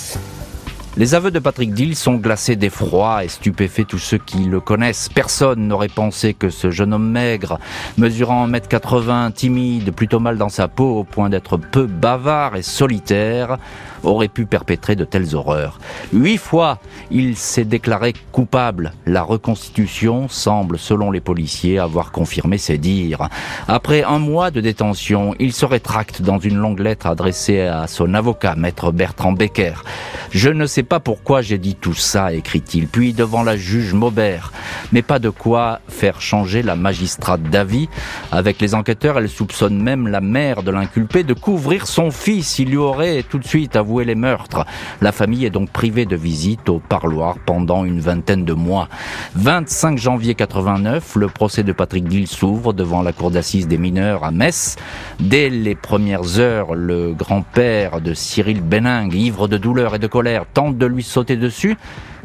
Les 0.95 1.15
aveux 1.15 1.29
de 1.29 1.39
Patrick 1.39 1.73
Dill 1.73 1.95
sont 1.95 2.15
glacés 2.15 2.55
d'effroi 2.55 3.23
et 3.23 3.27
stupéfait 3.27 3.83
tous 3.83 3.97
ceux 3.97 4.19
qui 4.19 4.45
le 4.45 4.59
connaissent. 4.59 5.09
Personne 5.09 5.67
n'aurait 5.67 5.89
pensé 5.89 6.35
que 6.35 6.51
ce 6.51 6.69
jeune 6.69 6.93
homme 6.93 7.11
maigre, 7.11 7.59
mesurant 7.97 8.47
1m80, 8.47 9.31
timide, 9.31 9.91
plutôt 9.93 10.19
mal 10.19 10.37
dans 10.37 10.49
sa 10.49 10.67
peau 10.67 10.97
au 10.97 11.03
point 11.03 11.29
d'être 11.29 11.57
peu 11.57 11.85
bavard 11.85 12.55
et 12.55 12.63
solitaire, 12.63 13.57
aurait 14.03 14.27
pu 14.27 14.45
perpétrer 14.45 14.95
de 14.95 15.05
telles 15.05 15.35
horreurs. 15.35 15.79
Huit 16.13 16.37
fois, 16.37 16.79
il 17.11 17.35
s'est 17.35 17.65
déclaré 17.65 18.13
coupable. 18.31 18.93
La 19.05 19.23
reconstitution 19.23 20.27
semble, 20.29 20.77
selon 20.77 21.11
les 21.11 21.21
policiers, 21.21 21.79
avoir 21.79 22.11
confirmé 22.11 22.57
ses 22.57 22.77
dires. 22.77 23.29
Après 23.67 24.03
un 24.03 24.19
mois 24.19 24.51
de 24.51 24.61
détention, 24.61 25.35
il 25.39 25.53
se 25.53 25.65
rétracte 25.65 26.21
dans 26.21 26.39
une 26.39 26.57
longue 26.57 26.79
lettre 26.79 27.07
adressée 27.07 27.61
à 27.61 27.87
son 27.87 28.13
avocat, 28.13 28.55
maître 28.55 28.91
Bertrand 28.91 29.33
Becker. 29.33 29.83
Je 30.31 30.49
ne 30.49 30.65
sais 30.65 30.83
pas 30.83 30.99
pourquoi 30.99 31.41
j'ai 31.41 31.57
dit 31.57 31.75
tout 31.75 31.93
ça, 31.93 32.33
écrit-il, 32.33 32.87
puis 32.87 33.13
devant 33.13 33.43
la 33.43 33.57
juge 33.57 33.93
Maubert. 33.93 34.51
Mais 34.91 35.01
pas 35.01 35.19
de 35.19 35.29
quoi 35.29 35.79
faire 35.87 36.21
changer 36.21 36.61
la 36.61 36.75
magistrate 36.75 37.43
d'avis. 37.43 37.89
Avec 38.31 38.59
les 38.61 38.75
enquêteurs, 38.75 39.17
elle 39.17 39.29
soupçonne 39.29 39.81
même 39.81 40.07
la 40.07 40.21
mère 40.21 40.63
de 40.63 40.71
l'inculpé 40.71 41.23
de 41.23 41.33
couvrir 41.33 41.87
son 41.87 42.11
fils. 42.11 42.59
Il 42.59 42.69
lui 42.69 42.77
aurait 42.77 43.23
tout 43.23 43.39
de 43.39 43.47
suite 43.47 43.75
les 43.95 44.15
meurtres. 44.15 44.65
La 45.01 45.11
famille 45.11 45.45
est 45.45 45.49
donc 45.49 45.69
privée 45.69 46.05
de 46.05 46.15
visite 46.15 46.69
au 46.69 46.79
parloir 46.79 47.37
pendant 47.45 47.85
une 47.85 47.99
vingtaine 47.99 48.45
de 48.45 48.53
mois. 48.53 48.89
25 49.35 49.97
janvier 49.97 50.35
89, 50.35 51.15
le 51.15 51.27
procès 51.27 51.63
de 51.63 51.71
Patrick 51.71 52.05
Dill 52.07 52.27
s'ouvre 52.27 52.73
devant 52.73 53.01
la 53.01 53.13
cour 53.13 53.31
d'assises 53.31 53.67
des 53.67 53.77
mineurs 53.77 54.23
à 54.23 54.31
Metz. 54.31 54.75
Dès 55.19 55.49
les 55.49 55.75
premières 55.75 56.39
heures, 56.39 56.75
le 56.75 57.13
grand-père 57.13 58.01
de 58.01 58.13
Cyril 58.13 58.61
Bening, 58.61 59.13
ivre 59.13 59.47
de 59.47 59.57
douleur 59.57 59.95
et 59.95 59.99
de 59.99 60.07
colère, 60.07 60.45
tente 60.53 60.77
de 60.77 60.85
lui 60.85 61.03
sauter 61.03 61.37
dessus. 61.37 61.77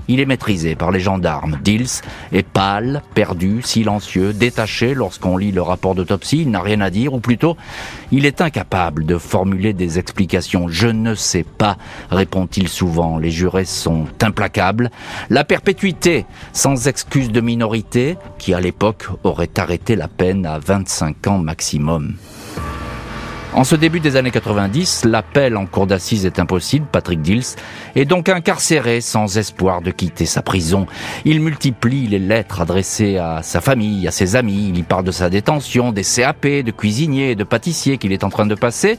Il 0.09 0.21
est 0.21 0.27
maîtrisé 0.27 0.75
par 0.75 0.91
les 0.91 1.01
gendarmes. 1.01 1.59
Dils 1.63 2.03
est 2.33 2.43
pâle, 2.43 3.03
perdu, 3.15 3.61
silencieux, 3.63 4.33
détaché 4.33 4.95
lorsqu'on 4.95 5.37
lit 5.37 5.53
le 5.53 5.63
rapport 5.63 5.95
d'autopsie. 5.95 6.43
Il 6.43 6.51
n'a 6.51 6.61
rien 6.61 6.81
à 6.81 6.91
dire, 6.91 7.15
ou 7.15 7.21
plutôt, 7.21 7.57
il 8.11 8.27
est 8.27 8.41
incapable 8.41 9.07
de 9.07 9.19
formuler 9.19 9.73
des 9.73 9.99
explications. 9.99 10.69
Je 10.69 10.89
ne 10.89 11.15
sais 11.15 11.45
pas, 11.45 11.77
répond-il 12.11 12.69
souvent. 12.69 13.19
Les 13.19 13.31
jurés 13.31 13.65
sont 13.65 14.07
implacables. 14.21 14.91
La 15.31 15.45
perpétuité, 15.45 16.27
sans 16.53 16.89
excuse 16.89 17.31
de 17.31 17.41
minorité, 17.41 18.17
qui 18.39 18.55
à 18.55 18.61
l'époque 18.61 19.07
aurait 19.25 19.51
arrêté 19.57 19.97
la 19.97 20.09
peine 20.09 20.47
à 20.47 20.59
25 20.59 21.27
ans 21.29 21.39
maximum. 21.39 22.17
En 23.55 23.65
ce 23.65 23.77
début 23.77 24.01
des 24.01 24.17
années 24.17 24.31
90, 24.31 25.05
l'appel 25.05 25.59
en 25.59 25.67
cour 25.67 25.87
d'assises 25.87 26.25
est 26.25 26.39
impossible. 26.39 26.87
Patrick 26.91 27.21
Dils 27.21 27.57
est 27.95 28.07
donc 28.07 28.31
incarcéré 28.31 29.03
sans 29.03 29.37
espoir 29.37 29.83
de 29.83 29.91
quitter 29.91 30.25
sa 30.25 30.41
prison. 30.41 30.87
Il 31.27 31.41
multiplie 31.41 32.07
les 32.07 32.19
lettres 32.19 32.63
adressées 32.63 33.19
à 33.19 33.43
sa 33.43 33.61
famille, 33.61 34.09
à 34.09 34.11
ses 34.11 34.37
amis. 34.37 34.71
Il 34.71 34.79
y 34.79 34.83
parle 34.83 35.05
de 35.05 35.11
sa 35.11 35.29
détention, 35.29 35.93
des 35.93 36.03
CAP, 36.03 36.47
de 36.47 36.71
cuisiniers 36.71 37.35
de 37.35 37.45
pâtissiers 37.45 37.99
qu'il 37.99 38.13
est 38.13 38.25
en 38.25 38.31
train 38.31 38.47
de 38.47 38.55
passer 38.55 38.99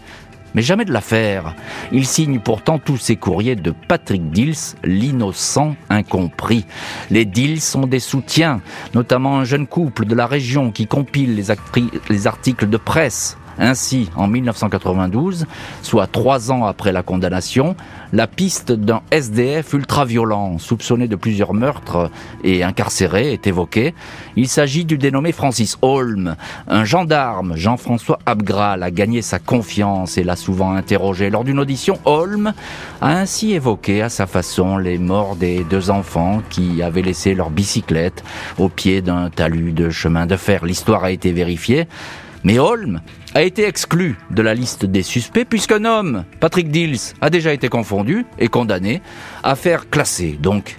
mais 0.55 0.61
jamais 0.61 0.85
de 0.85 0.93
l'affaire. 0.93 1.55
Il 1.91 2.05
signe 2.05 2.39
pourtant 2.39 2.77
tous 2.77 2.97
ses 2.97 3.15
courriers 3.15 3.55
de 3.55 3.71
Patrick 3.71 4.29
Dils, 4.29 4.75
l'innocent 4.83 5.75
incompris. 5.89 6.67
Les 7.09 7.25
Dils 7.25 7.59
sont 7.59 7.87
des 7.87 7.99
soutiens, 7.99 8.61
notamment 8.93 9.39
un 9.39 9.45
jeune 9.45 9.65
couple 9.65 10.05
de 10.05 10.13
la 10.13 10.27
région 10.27 10.69
qui 10.69 10.85
compile 10.85 11.35
les 11.35 12.27
articles 12.27 12.69
de 12.69 12.77
presse 12.77 13.35
ainsi, 13.59 14.09
en 14.15 14.27
1992, 14.27 15.45
soit 15.81 16.07
trois 16.07 16.51
ans 16.51 16.65
après 16.65 16.91
la 16.91 17.03
condamnation, 17.03 17.75
la 18.11 18.27
piste 18.27 18.71
d'un 18.71 19.01
SDF 19.11 19.73
ultra-violent, 19.73 20.59
soupçonné 20.59 21.07
de 21.07 21.15
plusieurs 21.15 21.53
meurtres 21.53 22.11
et 22.43 22.63
incarcéré, 22.63 23.33
est 23.33 23.47
évoquée. 23.47 23.93
Il 24.35 24.47
s'agit 24.47 24.85
du 24.85 24.97
dénommé 24.97 25.31
Francis 25.31 25.77
Holm. 25.81 26.35
Un 26.67 26.83
gendarme, 26.83 27.55
Jean-François 27.55 28.19
Abgral, 28.25 28.83
a 28.83 28.91
gagné 28.91 29.21
sa 29.21 29.39
confiance 29.39 30.17
et 30.17 30.23
l'a 30.23 30.35
souvent 30.35 30.73
interrogé. 30.73 31.29
Lors 31.29 31.43
d'une 31.43 31.59
audition, 31.59 31.99
Holm 32.05 32.53
a 33.01 33.17
ainsi 33.17 33.53
évoqué 33.53 34.01
à 34.01 34.09
sa 34.09 34.27
façon 34.27 34.77
les 34.77 34.97
morts 34.97 35.35
des 35.35 35.63
deux 35.63 35.89
enfants 35.89 36.41
qui 36.49 36.81
avaient 36.81 37.01
laissé 37.01 37.33
leur 37.33 37.49
bicyclette 37.49 38.23
au 38.57 38.69
pied 38.69 39.01
d'un 39.01 39.29
talus 39.29 39.73
de 39.73 39.89
chemin 39.89 40.25
de 40.25 40.35
fer. 40.35 40.65
L'histoire 40.65 41.03
a 41.03 41.11
été 41.11 41.31
vérifiée. 41.31 41.87
Mais 42.43 42.59
Holm 42.59 43.01
a 43.33 43.41
été 43.41 43.65
exclu 43.65 44.17
de 44.31 44.41
la 44.41 44.53
liste 44.53 44.85
des 44.85 45.03
suspects 45.03 45.45
puisqu'un 45.45 45.85
homme, 45.85 46.25
Patrick 46.39 46.69
Dills, 46.69 47.13
a 47.21 47.29
déjà 47.29 47.53
été 47.53 47.69
confondu 47.69 48.25
et 48.37 48.47
condamné, 48.47 49.01
à 49.43 49.55
faire 49.55 49.89
classer 49.89 50.37
donc 50.41 50.77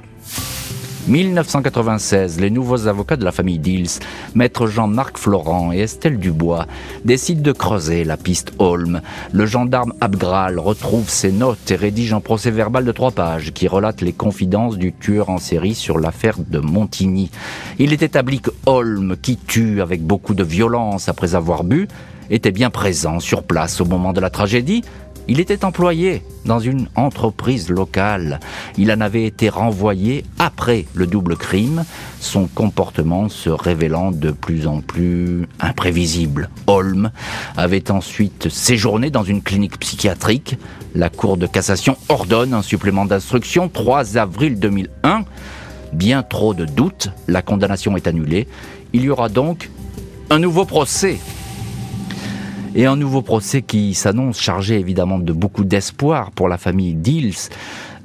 1996, 1.06 2.40
les 2.40 2.48
nouveaux 2.48 2.88
avocats 2.88 3.16
de 3.16 3.24
la 3.24 3.32
famille 3.32 3.58
Dills, 3.58 4.00
maître 4.34 4.66
Jean-Marc 4.66 5.18
Florent 5.18 5.70
et 5.70 5.80
Estelle 5.80 6.18
Dubois, 6.18 6.66
décident 7.04 7.42
de 7.42 7.52
creuser 7.52 8.04
la 8.04 8.16
piste 8.16 8.52
Holm. 8.58 9.02
Le 9.32 9.44
gendarme 9.44 9.92
Abgral 10.00 10.58
retrouve 10.58 11.10
ses 11.10 11.30
notes 11.30 11.70
et 11.70 11.76
rédige 11.76 12.14
un 12.14 12.20
procès 12.20 12.50
verbal 12.50 12.86
de 12.86 12.92
trois 12.92 13.10
pages 13.10 13.52
qui 13.52 13.68
relate 13.68 14.00
les 14.00 14.14
confidences 14.14 14.78
du 14.78 14.94
tueur 14.94 15.28
en 15.28 15.38
série 15.38 15.74
sur 15.74 15.98
l'affaire 15.98 16.38
de 16.38 16.58
Montigny. 16.58 17.30
Il 17.78 17.92
est 17.92 18.02
établi 18.02 18.40
que 18.40 18.50
Holm, 18.64 19.16
qui 19.20 19.36
tue 19.36 19.82
avec 19.82 20.02
beaucoup 20.02 20.34
de 20.34 20.44
violence 20.44 21.10
après 21.10 21.34
avoir 21.34 21.64
bu, 21.64 21.86
était 22.30 22.50
bien 22.50 22.70
présent 22.70 23.20
sur 23.20 23.42
place 23.42 23.80
au 23.80 23.84
moment 23.84 24.14
de 24.14 24.20
la 24.20 24.30
tragédie, 24.30 24.82
il 25.28 25.40
était 25.40 25.64
employé 25.64 26.22
dans 26.44 26.58
une 26.58 26.88
entreprise 26.94 27.70
locale. 27.70 28.40
Il 28.76 28.92
en 28.92 29.00
avait 29.00 29.24
été 29.24 29.48
renvoyé 29.48 30.24
après 30.38 30.86
le 30.94 31.06
double 31.06 31.36
crime, 31.36 31.84
son 32.20 32.46
comportement 32.46 33.28
se 33.28 33.50
révélant 33.50 34.10
de 34.10 34.30
plus 34.30 34.66
en 34.66 34.80
plus 34.80 35.46
imprévisible. 35.60 36.50
Holm 36.66 37.10
avait 37.56 37.90
ensuite 37.90 38.48
séjourné 38.48 39.10
dans 39.10 39.24
une 39.24 39.42
clinique 39.42 39.78
psychiatrique. 39.78 40.56
La 40.94 41.08
Cour 41.08 41.36
de 41.36 41.46
cassation 41.46 41.96
ordonne 42.08 42.54
un 42.54 42.62
supplément 42.62 43.04
d'instruction 43.04 43.68
3 43.68 44.16
avril 44.16 44.58
2001. 44.58 45.24
Bien 45.92 46.22
trop 46.22 46.54
de 46.54 46.64
doutes, 46.64 47.08
la 47.28 47.42
condamnation 47.42 47.96
est 47.96 48.06
annulée. 48.06 48.48
Il 48.92 49.02
y 49.02 49.10
aura 49.10 49.28
donc 49.28 49.70
un 50.30 50.38
nouveau 50.38 50.64
procès 50.64 51.18
et 52.74 52.86
un 52.86 52.96
nouveau 52.96 53.22
procès 53.22 53.62
qui 53.62 53.94
s'annonce 53.94 54.40
chargé 54.40 54.78
évidemment 54.78 55.18
de 55.18 55.32
beaucoup 55.32 55.64
d'espoir 55.64 56.30
pour 56.30 56.48
la 56.48 56.58
famille 56.58 56.94
Dils. 56.94 57.50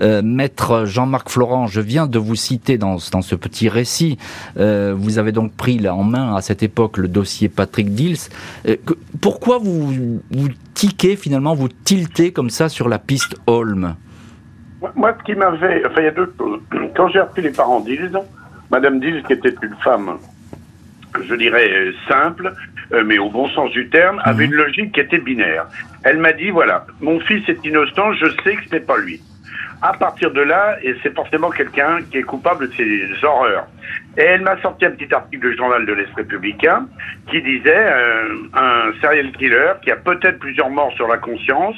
Euh, 0.02 0.22
maître 0.24 0.86
Jean-Marc 0.86 1.30
Florent, 1.30 1.68
je 1.68 1.82
viens 1.82 2.08
de 2.08 2.18
vous 2.20 2.36
citer 2.36 2.78
dans, 2.78 2.98
dans 3.12 3.22
ce 3.22 3.36
petit 3.36 3.68
récit. 3.68 4.18
Euh, 4.58 4.94
vous 4.98 5.20
avez 5.20 5.32
donc 5.32 5.52
pris 5.54 5.88
en 5.90 6.04
main 6.04 6.36
à 6.36 6.42
cette 6.42 6.64
époque 6.64 6.98
le 6.98 7.08
dossier 7.08 7.50
Patrick 7.50 7.94
Dils. 7.94 8.30
Euh, 8.68 8.78
pourquoi 9.22 9.58
vous, 9.58 10.22
vous 10.32 10.50
tiquez 10.74 11.16
finalement, 11.16 11.54
vous 11.54 11.68
tiltez 11.68 12.32
comme 12.32 12.50
ça 12.50 12.70
sur 12.70 12.88
la 12.88 13.00
piste 13.00 13.36
Holm? 13.48 13.96
Moi, 14.96 15.14
ce 15.20 15.24
qui 15.26 15.38
m'avait. 15.38 15.86
Enfin, 15.86 16.00
il 16.00 16.06
y 16.06 16.08
a 16.08 16.12
deux 16.12 16.34
choses. 16.38 16.62
Quand 16.96 17.10
j'ai 17.10 17.20
appris 17.20 17.42
les 17.42 17.52
parents 17.52 17.82
Dils, 17.82 18.18
Madame 18.72 19.00
Dils, 19.02 19.24
qui 19.28 19.34
était 19.34 19.56
une 19.62 19.76
femme, 19.84 20.18
je 21.28 21.36
dirais, 21.36 21.92
simple, 22.08 22.54
euh, 22.92 23.04
mais 23.06 23.18
au 23.18 23.30
bon 23.30 23.48
sens 23.50 23.72
du 23.72 23.90
terme, 23.90 24.22
avait 24.24 24.48
mhm. 24.48 24.54
une 24.54 24.58
logique 24.58 24.92
qui 24.94 25.00
était 25.00 25.20
binaire. 25.20 25.68
Elle 26.04 26.18
m'a 26.18 26.34
dit, 26.34 26.50
voilà, 26.50 26.86
mon 27.02 27.20
fils 27.22 27.48
est 27.48 27.64
innocent, 27.66 28.14
je 28.14 28.28
sais 28.44 28.56
que 28.56 28.66
ce 28.70 28.76
n'est 28.76 28.82
pas 28.82 28.98
lui. 28.98 29.22
À 29.82 29.94
partir 29.94 30.32
de 30.32 30.42
là, 30.42 30.78
et 30.84 30.94
c'est 31.02 31.16
forcément 31.16 31.50
quelqu'un 31.52 32.00
qui 32.12 32.18
est 32.18 32.24
coupable 32.24 32.68
de 32.68 32.74
ces 32.74 33.26
horreurs. 33.26 33.68
Et 34.18 34.22
elle 34.24 34.42
m'a 34.42 34.62
sorti 34.62 34.86
un 34.86 34.92
petit 34.92 35.14
article 35.14 35.50
du 35.50 35.56
journal 35.56 35.86
de 35.86 35.94
l'Est 35.94 36.14
républicain 36.16 36.88
qui 37.32 37.42
disait 37.42 37.88
euh, 37.88 38.34
un 38.54 38.92
serial 39.02 39.32
killer 39.32 39.74
qui 39.82 39.92
a 39.92 39.96
peut-être 39.96 40.40
plusieurs 40.40 40.70
morts 40.70 40.92
sur 40.96 41.08
la 41.08 41.18
conscience 41.18 41.78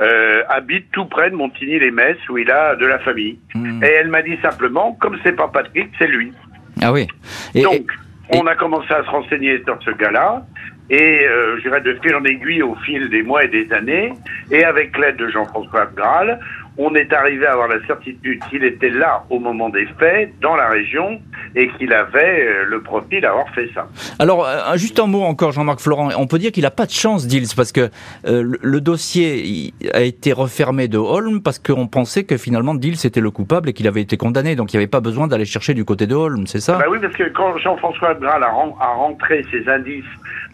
euh, 0.00 0.42
habite 0.48 0.90
tout 0.92 1.04
près 1.04 1.30
de 1.30 1.36
Montigny-les-Messes 1.36 2.26
où 2.30 2.38
il 2.38 2.50
a 2.50 2.74
de 2.76 2.86
la 2.86 2.98
famille. 3.00 3.38
Mhm. 3.54 3.84
Et 3.84 3.88
elle 3.88 4.08
m'a 4.08 4.22
dit 4.22 4.38
simplement, 4.40 4.96
comme 4.98 5.18
c'est 5.22 5.36
pas 5.36 5.48
Patrick, 5.48 5.90
c'est 5.98 6.06
lui. 6.06 6.32
Ah 6.80 6.90
oui. 6.90 7.06
Donc, 7.54 7.92
on 8.30 8.46
a 8.46 8.54
commencé 8.54 8.92
à 8.92 9.02
se 9.04 9.10
renseigner 9.10 9.62
sur 9.64 9.78
ce 9.82 9.90
gars-là. 9.90 10.42
Et 10.90 11.26
euh, 11.26 11.56
je 11.56 11.62
dirais 11.62 11.80
de 11.80 11.98
fil 12.02 12.14
en 12.14 12.24
aiguille 12.24 12.62
au 12.62 12.74
fil 12.84 13.08
des 13.08 13.22
mois 13.22 13.44
et 13.44 13.48
des 13.48 13.72
années, 13.72 14.12
et 14.50 14.64
avec 14.64 14.96
l'aide 14.98 15.16
de 15.16 15.28
Jean-François 15.28 15.86
Graal, 15.96 16.38
on 16.84 16.94
est 16.94 17.12
arrivé 17.12 17.46
à 17.46 17.52
avoir 17.52 17.68
la 17.68 17.84
certitude 17.86 18.40
qu'il 18.50 18.64
était 18.64 18.90
là 18.90 19.24
au 19.30 19.38
moment 19.38 19.68
des 19.68 19.86
faits, 19.98 20.32
dans 20.40 20.56
la 20.56 20.68
région, 20.68 21.20
et 21.54 21.68
qu'il 21.68 21.92
avait 21.92 22.44
euh, 22.44 22.64
le 22.64 22.80
profil 22.82 23.20
d'avoir 23.20 23.48
fait 23.50 23.70
ça. 23.72 23.86
Alors, 24.18 24.46
euh, 24.46 24.76
juste 24.76 24.98
un 24.98 25.06
mot 25.06 25.22
encore, 25.22 25.52
Jean-Marc 25.52 25.80
Florent. 25.80 26.10
On 26.18 26.26
peut 26.26 26.38
dire 26.38 26.50
qu'il 26.50 26.64
n'a 26.64 26.70
pas 26.70 26.86
de 26.86 26.90
chance, 26.90 27.26
Dils, 27.26 27.54
parce 27.54 27.70
que 27.70 27.88
euh, 28.26 28.56
le 28.60 28.80
dossier 28.80 29.72
a 29.94 30.00
été 30.00 30.32
refermé 30.32 30.88
de 30.88 30.98
Holm 30.98 31.40
parce 31.42 31.58
qu'on 31.60 31.86
pensait 31.86 32.24
que 32.24 32.36
finalement 32.36 32.74
Dils 32.74 33.06
était 33.06 33.20
le 33.20 33.30
coupable 33.30 33.68
et 33.68 33.72
qu'il 33.72 33.86
avait 33.86 34.02
été 34.02 34.16
condamné. 34.16 34.56
Donc, 34.56 34.72
il 34.72 34.76
n'y 34.76 34.82
avait 34.82 34.90
pas 34.90 35.00
besoin 35.00 35.28
d'aller 35.28 35.44
chercher 35.44 35.74
du 35.74 35.84
côté 35.84 36.06
de 36.06 36.16
Holm, 36.16 36.46
c'est 36.46 36.60
ça? 36.60 36.78
Bah 36.78 36.86
Oui, 36.90 36.98
parce 37.00 37.14
que 37.14 37.28
quand 37.28 37.56
Jean-François 37.58 38.14
Graal 38.14 38.42
a, 38.42 38.48
a 38.48 38.94
rentré 38.94 39.44
ses 39.52 39.68
indices 39.68 40.04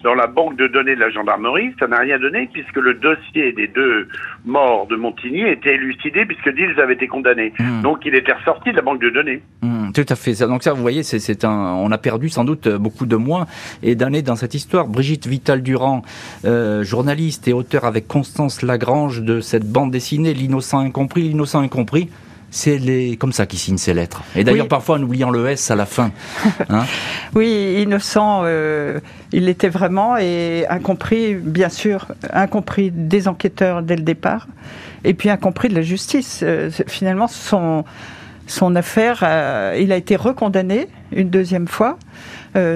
dans 0.03 0.15
la 0.15 0.27
banque 0.27 0.57
de 0.57 0.67
données 0.69 0.95
de 0.95 1.01
la 1.01 1.11
gendarmerie, 1.11 1.75
ça 1.79 1.87
n'a 1.89 1.99
rien 1.99 2.19
donné 2.19 2.49
puisque 2.53 2.77
le 2.77 2.95
dossier 2.95 3.53
des 3.53 3.67
deux 3.67 4.09
morts 4.45 4.87
de 4.87 4.97
Montigny 4.97 5.43
était 5.43 5.75
élucidé 5.75 6.18
puisque 6.27 6.55
Dils 6.55 6.81
avait 6.81 6.95
été 6.95 7.07
condamné. 7.07 7.53
Hmm. 7.59 7.83
Donc 7.83 8.01
il 8.05 8.15
était 8.15 8.33
ressorti 8.33 8.71
de 8.71 8.77
la 8.77 8.83
banque 8.83 9.01
de 9.01 9.11
données. 9.11 9.43
Hmm, 9.63 9.93
tout 9.93 10.07
à 10.09 10.15
fait. 10.15 10.35
Donc 10.47 10.63
ça, 10.63 10.73
vous 10.73 10.83
voyez, 10.83 11.03
c'est 11.03 11.45
un, 11.45 11.51
on 11.51 11.91
a 11.91 11.99
perdu 11.99 12.29
sans 12.29 12.45
doute 12.45 12.69
beaucoup 12.69 13.07
de 13.07 13.17
mois 13.17 13.47
et 13.83 13.95
d'années 13.95 14.23
dans 14.23 14.37
cette 14.37 14.55
histoire. 14.55 14.89
Brigitte 14.89 15.27
Vital-Durand, 15.27 16.03
euh, 16.45 16.85
journaliste 16.85 17.49
et 17.49 17.53
auteur 17.53 17.85
avec 17.85 18.07
Constance 18.07 18.63
Lagrange 18.63 19.23
de 19.23 19.41
cette 19.41 19.69
bande 19.71 19.91
dessinée, 19.91 20.35
L'innocent 20.35 20.79
incompris, 20.81 21.23
l'innocent 21.23 21.61
incompris 21.61 22.09
c'est 22.51 22.79
les 22.79 23.17
comme 23.17 23.33
ça 23.33 23.47
qu'ils 23.47 23.59
signent 23.59 23.79
ces 23.79 23.95
lettres. 23.95 24.23
Et 24.35 24.45
d'ailleurs 24.45 24.69
parfois 24.69 24.97
en 24.97 25.03
oubliant 25.03 25.31
le 25.31 25.47
S 25.49 25.71
à 25.71 25.77
la 25.77 25.87
fin. 25.87 26.11
Hein. 26.71 26.85
oui, 27.35 27.83
innocent, 27.83 28.43
euh, 28.45 29.01
il 29.33 29.47
l'était 29.47 29.69
vraiment 29.69 30.17
et 30.19 30.67
incompris, 30.69 31.35
bien 31.35 31.69
sûr, 31.69 32.07
incompris 32.33 32.91
des 32.91 33.27
enquêteurs 33.27 33.83
dès 33.83 33.97
le 33.97 34.03
départ, 34.03 34.49
et 35.05 35.15
puis 35.15 35.31
incompris 35.31 35.69
de 35.69 35.75
la 35.75 35.83
justice. 35.83 36.41
Euh, 36.43 36.71
finalement, 36.87 37.29
son 37.29 37.85
son 38.47 38.77
affaire, 38.77 39.21
euh, 39.25 39.77
il 39.79 39.93
a 39.93 39.97
été 39.97 40.17
recondamné 40.17 40.89
une 41.13 41.29
deuxième 41.29 41.69
fois. 41.69 41.99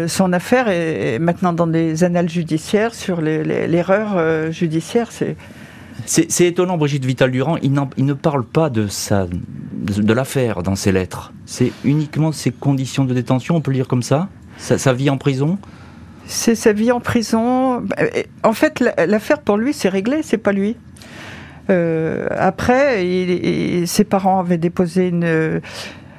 son 0.06 0.32
affaire 0.32 0.68
est 0.68 1.18
maintenant 1.18 1.52
dans 1.52 1.66
des 1.66 2.04
annales 2.04 2.28
judiciaires 2.28 2.94
sur 2.94 3.20
l'erreur 3.20 4.52
judiciaire. 4.52 5.10
C'est 5.10 5.34
c'est 6.06 6.46
étonnant, 6.46 6.76
Brigitte 6.76 7.04
Vital-Durand, 7.04 7.58
il, 7.62 7.72
ne 7.72 8.12
parle 8.12 8.44
pas 8.44 8.70
de, 8.70 8.88
sa, 8.88 9.26
de, 9.26 10.12
l'affaire 10.12 10.62
dans 10.62 10.74
ses 10.74 10.92
lettres. 10.92 11.32
C'est 11.46 11.72
uniquement 11.84 12.32
ses 12.32 12.50
conditions 12.50 13.04
de 13.04 13.14
détention, 13.14 13.56
on 13.56 13.60
peut 13.60 13.70
le 13.70 13.76
dire 13.76 13.88
comme 13.88 14.02
ça? 14.02 14.28
Sa, 14.58 14.92
vie 14.92 15.10
en 15.10 15.18
prison? 15.18 15.58
C'est 16.26 16.54
sa 16.54 16.72
vie 16.72 16.92
en 16.92 17.00
prison. 17.00 17.84
En 18.42 18.52
fait, 18.52 18.82
l'affaire 19.06 19.40
pour 19.40 19.56
lui, 19.56 19.72
c'est 19.72 19.88
réglé, 19.88 20.22
c'est 20.22 20.38
pas 20.38 20.52
lui. 20.52 20.76
Euh, 21.70 22.26
après, 22.30 23.04
ses 23.86 24.04
parents 24.04 24.40
avaient 24.40 24.58
déposé 24.58 25.08
une 25.08 25.60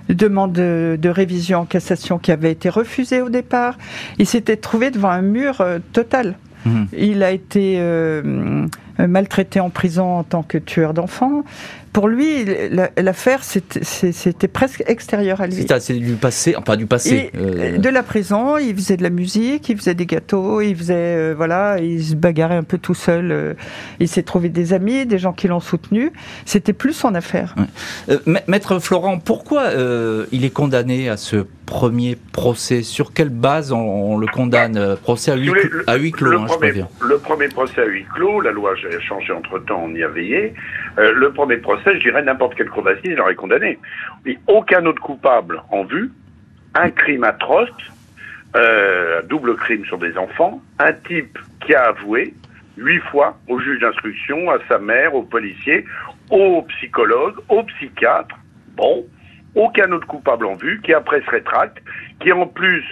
demande 0.09 0.53
de, 0.53 1.09
révision 1.09 1.59
en 1.59 1.65
cassation 1.65 2.17
qui 2.17 2.31
avait 2.31 2.51
été 2.51 2.69
refusée 2.69 3.21
au 3.21 3.29
départ. 3.29 3.77
Il 4.17 4.27
s'était 4.27 4.57
trouvé 4.57 4.91
devant 4.91 5.09
un 5.09 5.21
mur 5.21 5.61
euh, 5.61 5.79
total. 5.93 6.35
Mmh. 6.65 6.83
Il 6.97 7.23
a 7.23 7.31
été 7.31 7.75
euh, 7.77 8.21
euh, 8.25 8.67
maltraité 8.99 9.59
en 9.59 9.69
prison 9.69 10.17
en 10.19 10.23
tant 10.23 10.43
que 10.43 10.57
tueur 10.57 10.93
d'enfants. 10.93 11.43
Pour 11.93 12.07
lui, 12.07 12.43
l'affaire, 12.97 13.43
c'était 13.43 14.47
presque 14.47 14.83
extérieur 14.87 15.41
à 15.41 15.47
lui. 15.47 15.67
C'est 15.79 15.93
du 15.93 16.13
passé, 16.13 16.55
enfin 16.57 16.75
du 16.75 16.87
passé. 16.87 17.29
Euh. 17.35 17.77
De 17.77 17.89
la 17.89 18.01
prison, 18.01 18.57
il 18.57 18.75
faisait 18.75 18.97
de 18.97 19.03
la 19.03 19.11
musique, 19.11 19.69
il 19.69 19.77
faisait 19.77 19.93
des 19.93 20.07
gâteaux, 20.07 20.59
il 20.61 20.75
faisait, 20.75 20.95
euh, 20.95 21.33
voilà, 21.37 21.77
il 21.79 22.03
se 22.03 22.15
bagarrait 22.15 22.57
un 22.57 22.63
peu 22.63 22.79
tout 22.79 22.95
seul. 22.95 23.55
il 23.99 24.07
s'est 24.07 24.23
trouvé 24.23 24.49
des 24.49 24.73
amis, 24.73 25.05
des 25.05 25.19
gens 25.19 25.33
qui 25.33 25.47
l'ont 25.47 25.59
soutenu. 25.59 26.11
C'était 26.45 26.73
plus 26.73 26.93
son 26.93 27.13
affaire. 27.13 27.53
Maître 28.47 28.79
Florent, 28.79 29.19
pourquoi 29.19 29.69
il 30.31 30.45
est 30.45 30.53
condamné 30.53 31.09
à 31.09 31.17
ce 31.17 31.45
premier 31.65 32.17
procès? 32.31 32.83
Sur 32.83 33.13
quelle 33.13 33.29
base 33.29 33.71
on, 33.71 34.17
le 34.17 34.27
condamne? 34.27 34.77
Euh, 34.77 34.95
Procès 34.95 35.31
à 35.31 35.35
huis, 35.35 35.51
clos, 36.11 36.29
le, 36.29 36.37
hein, 36.37 36.45
premier, 36.45 36.85
le 37.01 37.17
premier 37.17 37.47
procès 37.47 37.81
à 37.81 37.85
huis 37.85 38.05
clos, 38.13 38.41
la 38.41 38.51
loi 38.51 38.75
a 38.87 38.99
changé 38.99 39.33
entre 39.33 39.59
temps, 39.59 39.83
on 39.85 39.93
y 39.93 40.03
a 40.03 40.07
veillé. 40.07 40.53
Euh, 40.97 41.13
le 41.13 41.31
premier 41.31 41.57
procès, 41.57 41.95
je 41.95 41.99
dirais 41.99 42.23
n'importe 42.23 42.55
quelle 42.55 42.69
cour 42.69 42.83
d'assises, 42.83 43.01
il 43.05 43.19
aurait 43.19 43.35
condamné. 43.35 43.79
aucun 44.47 44.85
autre 44.85 45.01
coupable 45.01 45.61
en 45.71 45.83
vue, 45.83 46.11
un 46.75 46.89
crime 46.89 47.23
atroce, 47.23 47.69
euh, 48.55 49.21
double 49.23 49.55
crime 49.55 49.85
sur 49.85 49.97
des 49.97 50.17
enfants, 50.17 50.61
un 50.79 50.93
type 50.93 51.37
qui 51.65 51.73
a 51.73 51.85
avoué 51.85 52.33
huit 52.77 52.99
fois 53.11 53.37
au 53.47 53.59
juge 53.59 53.79
d'instruction, 53.79 54.49
à 54.49 54.57
sa 54.67 54.79
mère, 54.79 55.15
au 55.15 55.23
policier, 55.23 55.85
au 56.29 56.63
psychologue, 56.63 57.35
au 57.49 57.63
psychiatre. 57.63 58.35
Bon, 58.75 59.05
aucun 59.55 59.91
autre 59.91 60.07
coupable 60.07 60.45
en 60.45 60.55
vue, 60.55 60.81
qui 60.81 60.93
après 60.93 61.21
se 61.21 61.29
rétracte, 61.29 61.77
qui 62.19 62.31
en 62.31 62.47
plus, 62.47 62.83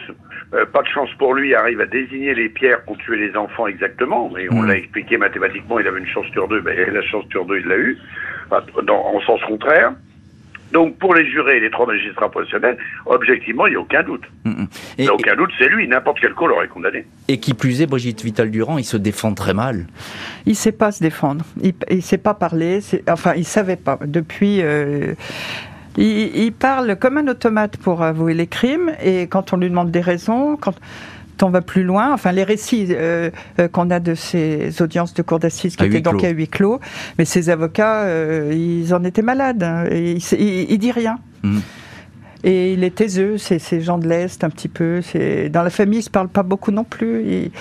euh, 0.53 0.65
pas 0.65 0.81
de 0.81 0.87
chance 0.87 1.09
pour 1.17 1.33
lui, 1.33 1.55
arrive 1.55 1.79
à 1.79 1.85
désigner 1.85 2.33
les 2.33 2.49
pierres 2.49 2.83
qui 2.83 2.91
ont 2.91 2.95
tué 2.95 3.17
les 3.17 3.35
enfants 3.37 3.67
exactement, 3.67 4.29
mais 4.35 4.47
on 4.51 4.63
hmm. 4.63 4.67
l'a 4.67 4.77
expliqué 4.77 5.17
mathématiquement, 5.17 5.79
il 5.79 5.87
avait 5.87 5.99
une 5.99 6.07
chance 6.07 6.25
sur 6.33 6.47
deux, 6.49 6.59
ben, 6.59 6.77
la 6.93 7.01
chance 7.03 7.25
sur 7.31 7.45
deux, 7.45 7.59
il 7.59 7.67
l'a 7.67 7.77
eu, 7.77 7.97
en 8.51 9.21
sens 9.21 9.41
contraire. 9.47 9.93
Donc 10.73 10.97
pour 10.99 11.13
les 11.15 11.29
jurés 11.29 11.57
et 11.57 11.59
les 11.59 11.69
trois 11.69 11.85
magistrats 11.85 12.29
professionnels, 12.29 12.77
objectivement, 13.05 13.67
il 13.67 13.71
n'y 13.71 13.75
a 13.75 13.79
aucun 13.79 14.03
doute. 14.03 14.23
Hmm, 14.43 14.51
hmm. 14.51 14.67
Il 14.97 15.03
n'y 15.05 15.09
a 15.09 15.13
aucun 15.13 15.35
doute, 15.35 15.51
c'est 15.57 15.69
lui, 15.69 15.87
n'importe 15.87 16.19
quel 16.19 16.33
coup 16.33 16.47
l'aurait 16.47 16.67
condamné. 16.67 17.05
Et 17.29 17.39
qui 17.39 17.53
plus 17.53 17.81
est, 17.81 17.87
Brigitte 17.87 18.21
Vital-Durand, 18.21 18.77
il 18.77 18.83
se 18.83 18.97
défend 18.97 19.33
très 19.33 19.53
mal. 19.53 19.87
Il 20.45 20.51
ne 20.51 20.55
sait 20.55 20.73
pas 20.73 20.91
se 20.91 21.01
défendre, 21.01 21.45
il 21.63 21.73
ne 21.89 22.01
sait 22.01 22.17
pas 22.17 22.33
parler, 22.33 22.79
enfin 23.09 23.33
il 23.35 23.41
ne 23.41 23.45
savait 23.45 23.77
pas. 23.77 23.97
Depuis... 24.05 24.61
Euh, 24.61 25.13
il, 25.97 26.51
parle 26.53 26.95
comme 26.95 27.17
un 27.17 27.27
automate 27.27 27.77
pour 27.77 28.01
avouer 28.01 28.33
les 28.33 28.47
crimes 28.47 28.91
et 29.03 29.27
quand 29.27 29.53
on 29.53 29.57
lui 29.57 29.69
demande 29.69 29.91
des 29.91 30.01
raisons, 30.01 30.57
quand 30.57 30.75
on 31.43 31.49
va 31.49 31.61
plus 31.61 31.83
loin, 31.83 32.13
enfin 32.13 32.31
les 32.31 32.43
récits 32.43 32.87
euh, 32.91 33.29
euh, 33.59 33.67
qu'on 33.67 33.89
a 33.89 33.99
de 33.99 34.15
ces 34.15 34.81
audiences 34.81 35.13
de 35.13 35.21
cour 35.21 35.39
d'assises 35.39 35.75
qui 35.75 35.85
étaient 35.85 36.01
donc 36.01 36.23
à 36.23 36.29
huis 36.29 36.47
clos, 36.47 36.79
mais 37.17 37.25
ces 37.25 37.49
avocats, 37.49 38.03
euh, 38.03 38.51
ils 38.53 38.93
en 38.93 39.03
étaient 39.03 39.21
malades. 39.21 39.63
Hein, 39.63 39.85
et 39.89 40.17
il, 40.37 40.77
dit 40.77 40.91
rien. 40.91 41.17
Hmm. 41.43 41.59
Et 42.43 42.73
il 42.73 42.83
est 42.83 42.95
taiseux, 42.95 43.37
c'est 43.37 43.59
ces 43.59 43.81
gens 43.81 43.97
de 43.97 44.07
l'Est 44.07 44.43
un 44.43 44.49
petit 44.49 44.67
peu. 44.67 45.01
Dans 45.49 45.63
la 45.63 45.69
famille, 45.69 45.99
ils 45.99 46.01
ne 46.01 46.05
se 46.05 46.09
parlent 46.09 46.29
pas 46.29 46.43
beaucoup 46.43 46.71
non 46.71 46.83
plus. 46.83 47.51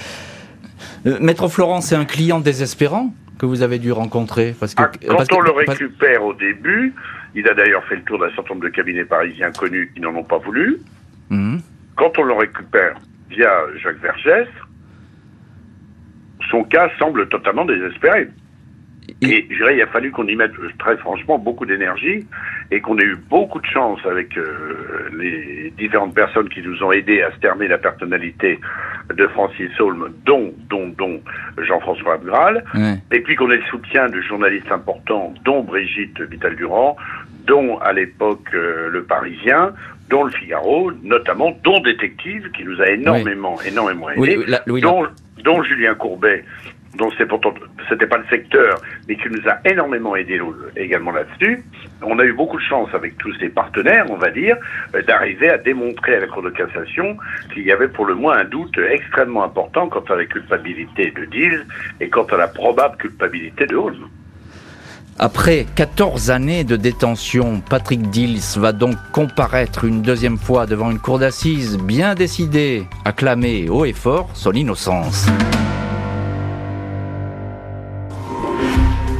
Maître 1.04 1.48
Florent, 1.48 1.80
c'est 1.80 1.96
un 1.96 2.06
client 2.06 2.40
désespérant 2.40 3.12
que 3.38 3.46
vous 3.46 3.62
avez 3.62 3.78
dû 3.78 3.92
rencontrer 3.92 4.54
parce 4.58 4.74
que, 4.74 4.82
ah, 4.82 4.90
Quand 5.06 5.36
on 5.36 5.40
le 5.40 5.50
récupère 5.50 6.24
au 6.24 6.34
début, 6.34 6.94
il 7.34 7.48
a 7.48 7.54
d'ailleurs 7.54 7.84
fait 7.84 7.96
le 7.96 8.02
tour 8.02 8.18
d'un 8.18 8.30
certain 8.34 8.54
nombre 8.54 8.64
de 8.64 8.70
cabinets 8.70 9.04
parisiens 9.04 9.52
connus 9.52 9.90
qui 9.94 10.00
n'en 10.00 10.14
ont 10.14 10.24
pas 10.24 10.38
voulu. 10.38 10.78
Mhm. 11.30 11.60
Quand 11.96 12.18
on 12.18 12.24
le 12.24 12.34
récupère 12.34 12.96
via 13.28 13.50
Jacques 13.82 14.00
Vergès, 14.00 14.48
son 16.50 16.64
cas 16.64 16.90
semble 16.98 17.28
totalement 17.28 17.64
désespéré. 17.64 18.28
Et 19.22 19.46
je 19.50 19.56
dirais, 19.56 19.76
il 19.76 19.82
a 19.82 19.86
fallu 19.86 20.10
qu'on 20.10 20.26
y 20.26 20.36
mette 20.36 20.52
très 20.78 20.96
franchement 20.96 21.38
beaucoup 21.38 21.66
d'énergie 21.66 22.26
et 22.70 22.80
qu'on 22.80 22.96
ait 22.98 23.04
eu 23.04 23.16
beaucoup 23.16 23.60
de 23.60 23.66
chance 23.66 23.98
avec 24.06 24.36
euh, 24.36 25.10
les 25.18 25.72
différentes 25.76 26.14
personnes 26.14 26.48
qui 26.48 26.62
nous 26.62 26.82
ont 26.82 26.92
aidés 26.92 27.22
à 27.22 27.32
sterner 27.32 27.66
la 27.66 27.78
personnalité 27.78 28.60
de 29.12 29.26
Francis 29.28 29.68
Holm, 29.80 30.12
dont, 30.24 30.54
dont, 30.68 30.88
dont 30.96 31.20
Jean-François 31.58 32.14
Abgral, 32.14 32.64
et 33.10 33.20
puis 33.20 33.34
qu'on 33.34 33.50
ait 33.50 33.56
le 33.56 33.64
soutien 33.64 34.08
de 34.08 34.20
journalistes 34.20 34.70
importants, 34.70 35.34
dont 35.44 35.62
Brigitte 35.64 36.20
Vital-Durand, 36.20 36.96
dont 37.50 37.78
à 37.78 37.92
l'époque 37.92 38.48
le 38.52 39.02
Parisien, 39.02 39.72
dont 40.08 40.24
le 40.24 40.30
Figaro, 40.30 40.92
notamment, 41.02 41.50
dont 41.64 41.80
Détective, 41.80 42.48
qui 42.52 42.64
nous 42.64 42.80
a 42.80 42.90
énormément, 42.90 43.60
énormément 43.62 44.08
aidé, 44.10 44.38
dont, 44.80 45.06
dont 45.44 45.62
Julien 45.64 45.94
Courbet, 45.94 46.44
dont 46.96 47.10
c'est 47.18 47.26
pourtant 47.26 47.52
c'était 47.88 48.06
pas 48.06 48.18
le 48.18 48.26
secteur, 48.30 48.80
mais 49.08 49.16
qui 49.16 49.28
nous 49.28 49.48
a 49.48 49.58
énormément 49.68 50.14
aidé 50.14 50.40
également 50.76 51.10
là-dessus. 51.10 51.64
On 52.02 52.18
a 52.20 52.24
eu 52.24 52.32
beaucoup 52.32 52.56
de 52.56 52.62
chance 52.62 52.88
avec 52.94 53.18
tous 53.18 53.34
ces 53.40 53.48
partenaires, 53.48 54.06
on 54.10 54.16
va 54.16 54.30
dire, 54.30 54.56
euh, 54.94 55.02
d'arriver 55.02 55.50
à 55.50 55.58
démontrer 55.58 56.16
à 56.16 56.20
la 56.20 56.28
Cour 56.28 56.42
de 56.42 56.50
cassation 56.50 57.16
qu'il 57.52 57.64
y 57.64 57.72
avait 57.72 57.88
pour 57.88 58.06
le 58.06 58.14
moins 58.14 58.38
un 58.38 58.44
doute 58.44 58.78
extrêmement 58.78 59.42
important 59.42 59.88
quant 59.88 60.04
à 60.08 60.16
la 60.16 60.24
culpabilité 60.24 61.10
de 61.10 61.24
Dills 61.24 61.66
et 62.00 62.08
quant 62.08 62.24
à 62.24 62.36
la 62.36 62.48
probable 62.48 62.96
culpabilité 62.96 63.66
de 63.66 63.76
Holmes. 63.76 64.08
Après 65.22 65.66
14 65.74 66.30
années 66.30 66.64
de 66.64 66.76
détention, 66.76 67.60
Patrick 67.68 68.08
Dills 68.08 68.40
va 68.56 68.72
donc 68.72 68.96
comparaître 69.12 69.84
une 69.84 70.00
deuxième 70.00 70.38
fois 70.38 70.64
devant 70.64 70.90
une 70.90 70.98
cour 70.98 71.18
d'assises 71.18 71.76
bien 71.76 72.14
décidée 72.14 72.86
à 73.04 73.12
clamer 73.12 73.68
haut 73.68 73.84
et 73.84 73.92
fort 73.92 74.30
son 74.32 74.52
innocence. 74.52 75.26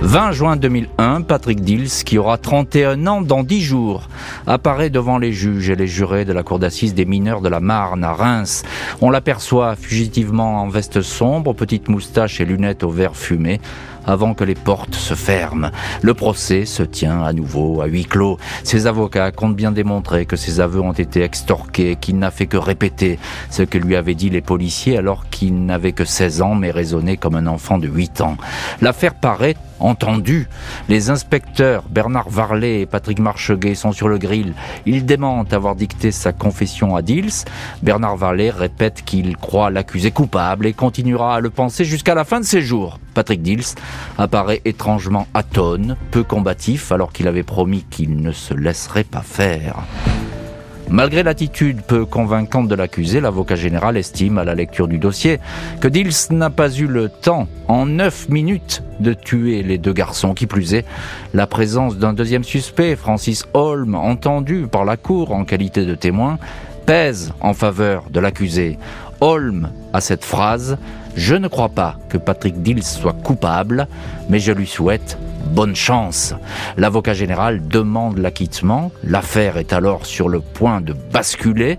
20 0.00 0.32
juin 0.32 0.56
2001, 0.56 1.20
Patrick 1.20 1.60
Dils, 1.60 2.02
qui 2.04 2.16
aura 2.16 2.38
31 2.38 3.06
ans 3.06 3.20
dans 3.20 3.42
10 3.42 3.60
jours, 3.60 4.08
apparaît 4.46 4.88
devant 4.88 5.18
les 5.18 5.32
juges 5.32 5.68
et 5.68 5.76
les 5.76 5.86
jurés 5.86 6.24
de 6.24 6.32
la 6.32 6.42
cour 6.42 6.58
d'assises 6.58 6.94
des 6.94 7.04
mineurs 7.04 7.42
de 7.42 7.50
la 7.50 7.60
Marne 7.60 8.04
à 8.04 8.14
Reims. 8.14 8.62
On 9.02 9.10
l'aperçoit 9.10 9.76
fugitivement 9.76 10.62
en 10.62 10.68
veste 10.68 11.02
sombre, 11.02 11.52
petite 11.52 11.90
moustache 11.90 12.40
et 12.40 12.46
lunettes 12.46 12.84
au 12.84 12.90
vert 12.90 13.14
fumé 13.14 13.60
avant 14.06 14.34
que 14.34 14.44
les 14.44 14.54
portes 14.54 14.94
se 14.94 15.14
ferment. 15.14 15.70
Le 16.02 16.14
procès 16.14 16.64
se 16.64 16.82
tient 16.82 17.22
à 17.22 17.32
nouveau 17.32 17.80
à 17.80 17.86
huis 17.86 18.04
clos. 18.04 18.38
Ses 18.64 18.86
avocats 18.86 19.30
comptent 19.32 19.56
bien 19.56 19.72
démontrer 19.72 20.26
que 20.26 20.36
ses 20.36 20.60
aveux 20.60 20.80
ont 20.80 20.92
été 20.92 21.22
extorqués, 21.22 21.96
qu'il 21.96 22.18
n'a 22.18 22.30
fait 22.30 22.46
que 22.46 22.56
répéter 22.56 23.18
ce 23.50 23.62
que 23.62 23.78
lui 23.78 23.96
avaient 23.96 24.14
dit 24.14 24.30
les 24.30 24.40
policiers 24.40 24.98
alors 24.98 25.28
qu'il 25.30 25.64
n'avait 25.64 25.92
que 25.92 26.04
16 26.04 26.42
ans 26.42 26.54
mais 26.54 26.70
raisonnait 26.70 27.16
comme 27.16 27.34
un 27.34 27.46
enfant 27.46 27.78
de 27.78 27.88
8 27.88 28.20
ans. 28.20 28.36
L'affaire 28.80 29.14
paraît 29.14 29.56
entendue. 29.80 30.48
Les 30.88 31.10
inspecteurs 31.10 31.84
Bernard 31.90 32.28
Varlet 32.28 32.82
et 32.82 32.86
Patrick 32.86 33.18
Marcheguet 33.18 33.74
sont 33.74 33.92
sur 33.92 34.08
le 34.08 34.18
grill. 34.18 34.54
Ils 34.86 35.04
démentent 35.04 35.52
avoir 35.52 35.74
dicté 35.74 36.12
sa 36.12 36.32
confession 36.32 36.94
à 36.94 37.02
Dils. 37.02 37.44
Bernard 37.82 38.16
Varlet 38.16 38.50
répète 38.50 39.02
qu'il 39.04 39.36
croit 39.36 39.70
l'accusé 39.70 40.10
coupable 40.10 40.66
et 40.66 40.72
continuera 40.72 41.36
à 41.36 41.40
le 41.40 41.50
penser 41.50 41.84
jusqu'à 41.84 42.14
la 42.14 42.24
fin 42.24 42.40
de 42.40 42.44
ses 42.44 42.62
jours. 42.62 42.98
Patrick 43.20 43.42
Dils 43.42 43.74
apparaît 44.16 44.62
étrangement 44.64 45.26
atone, 45.34 45.98
peu 46.10 46.22
combatif, 46.22 46.90
alors 46.90 47.12
qu'il 47.12 47.28
avait 47.28 47.42
promis 47.42 47.84
qu'il 47.90 48.16
ne 48.22 48.32
se 48.32 48.54
laisserait 48.54 49.04
pas 49.04 49.20
faire. 49.20 49.76
Malgré 50.88 51.22
l'attitude 51.22 51.82
peu 51.82 52.06
convaincante 52.06 52.66
de 52.66 52.74
l'accusé, 52.74 53.20
l'avocat 53.20 53.56
général 53.56 53.98
estime 53.98 54.38
à 54.38 54.44
la 54.44 54.54
lecture 54.54 54.88
du 54.88 54.96
dossier 54.96 55.38
que 55.82 55.88
Dils 55.88 56.30
n'a 56.30 56.48
pas 56.48 56.70
eu 56.70 56.86
le 56.86 57.10
temps, 57.10 57.46
en 57.68 57.84
neuf 57.84 58.30
minutes, 58.30 58.82
de 59.00 59.12
tuer 59.12 59.62
les 59.62 59.76
deux 59.76 59.92
garçons. 59.92 60.32
Qui 60.32 60.46
plus 60.46 60.72
est, 60.72 60.86
la 61.34 61.46
présence 61.46 61.98
d'un 61.98 62.14
deuxième 62.14 62.42
suspect, 62.42 62.96
Francis 62.96 63.44
Holm, 63.52 63.96
entendu 63.96 64.66
par 64.66 64.86
la 64.86 64.96
cour 64.96 65.32
en 65.32 65.44
qualité 65.44 65.84
de 65.84 65.94
témoin, 65.94 66.38
pèse 66.86 67.34
en 67.42 67.52
faveur 67.52 68.04
de 68.10 68.18
l'accusé. 68.18 68.78
Holm 69.20 69.68
a 69.92 70.00
cette 70.00 70.24
phrase 70.24 70.78
Je 71.20 71.34
ne 71.34 71.48
crois 71.48 71.68
pas 71.68 71.96
que 72.08 72.16
Patrick 72.16 72.62
Dils 72.62 72.82
soit 72.82 73.12
coupable, 73.12 73.86
mais 74.30 74.38
je 74.38 74.52
lui 74.52 74.66
souhaite 74.66 75.18
bonne 75.48 75.76
chance. 75.76 76.34
L'avocat 76.78 77.12
général 77.12 77.68
demande 77.68 78.16
l'acquittement. 78.16 78.90
L'affaire 79.04 79.58
est 79.58 79.74
alors 79.74 80.06
sur 80.06 80.30
le 80.30 80.40
point 80.40 80.80
de 80.80 80.94
basculer. 80.94 81.78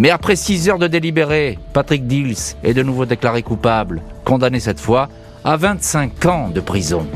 Mais 0.00 0.10
après 0.10 0.34
six 0.34 0.68
heures 0.68 0.80
de 0.80 0.88
délibéré, 0.88 1.56
Patrick 1.72 2.08
Dils 2.08 2.56
est 2.64 2.74
de 2.74 2.82
nouveau 2.82 3.06
déclaré 3.06 3.44
coupable, 3.44 4.02
condamné 4.24 4.58
cette 4.58 4.80
fois 4.80 5.08
à 5.44 5.56
25 5.56 6.26
ans 6.26 6.48
de 6.48 6.60
prison. 6.60 7.06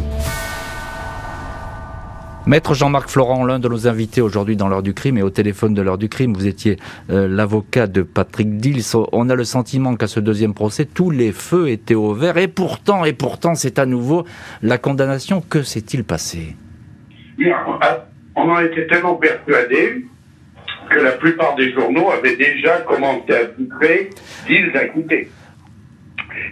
Maître 2.46 2.74
Jean-Marc 2.74 3.08
Florent, 3.08 3.46
l'un 3.46 3.58
de 3.58 3.68
nos 3.70 3.88
invités 3.88 4.20
aujourd'hui 4.20 4.54
dans 4.54 4.68
l'heure 4.68 4.82
du 4.82 4.92
crime 4.92 5.16
et 5.16 5.22
au 5.22 5.30
téléphone 5.30 5.72
de 5.72 5.80
l'heure 5.80 5.96
du 5.96 6.10
crime, 6.10 6.34
vous 6.34 6.46
étiez 6.46 6.76
euh, 7.08 7.26
l'avocat 7.26 7.86
de 7.86 8.02
Patrick 8.02 8.58
Dils. 8.58 8.82
On 9.12 9.30
a 9.30 9.34
le 9.34 9.44
sentiment 9.44 9.96
qu'à 9.96 10.06
ce 10.06 10.20
deuxième 10.20 10.52
procès, 10.52 10.84
tous 10.84 11.10
les 11.10 11.32
feux 11.32 11.70
étaient 11.70 11.94
au 11.94 12.12
vert 12.12 12.36
et 12.36 12.48
pourtant, 12.48 13.06
et 13.06 13.14
pourtant, 13.14 13.54
c'est 13.54 13.78
à 13.78 13.86
nouveau 13.86 14.26
la 14.60 14.76
condamnation. 14.76 15.40
Que 15.40 15.62
s'est-il 15.62 16.04
passé? 16.04 16.54
On 18.36 18.50
en 18.50 18.60
était 18.60 18.86
tellement 18.88 19.14
persuadés 19.14 20.04
que 20.90 20.98
la 21.00 21.12
plupart 21.12 21.54
des 21.56 21.72
journaux 21.72 22.10
avaient 22.10 22.36
déjà 22.36 22.80
commencé 22.80 23.32
à 23.32 23.46
titrer 23.46 24.10
Dils 24.46 24.76
acquitté. 24.76 25.30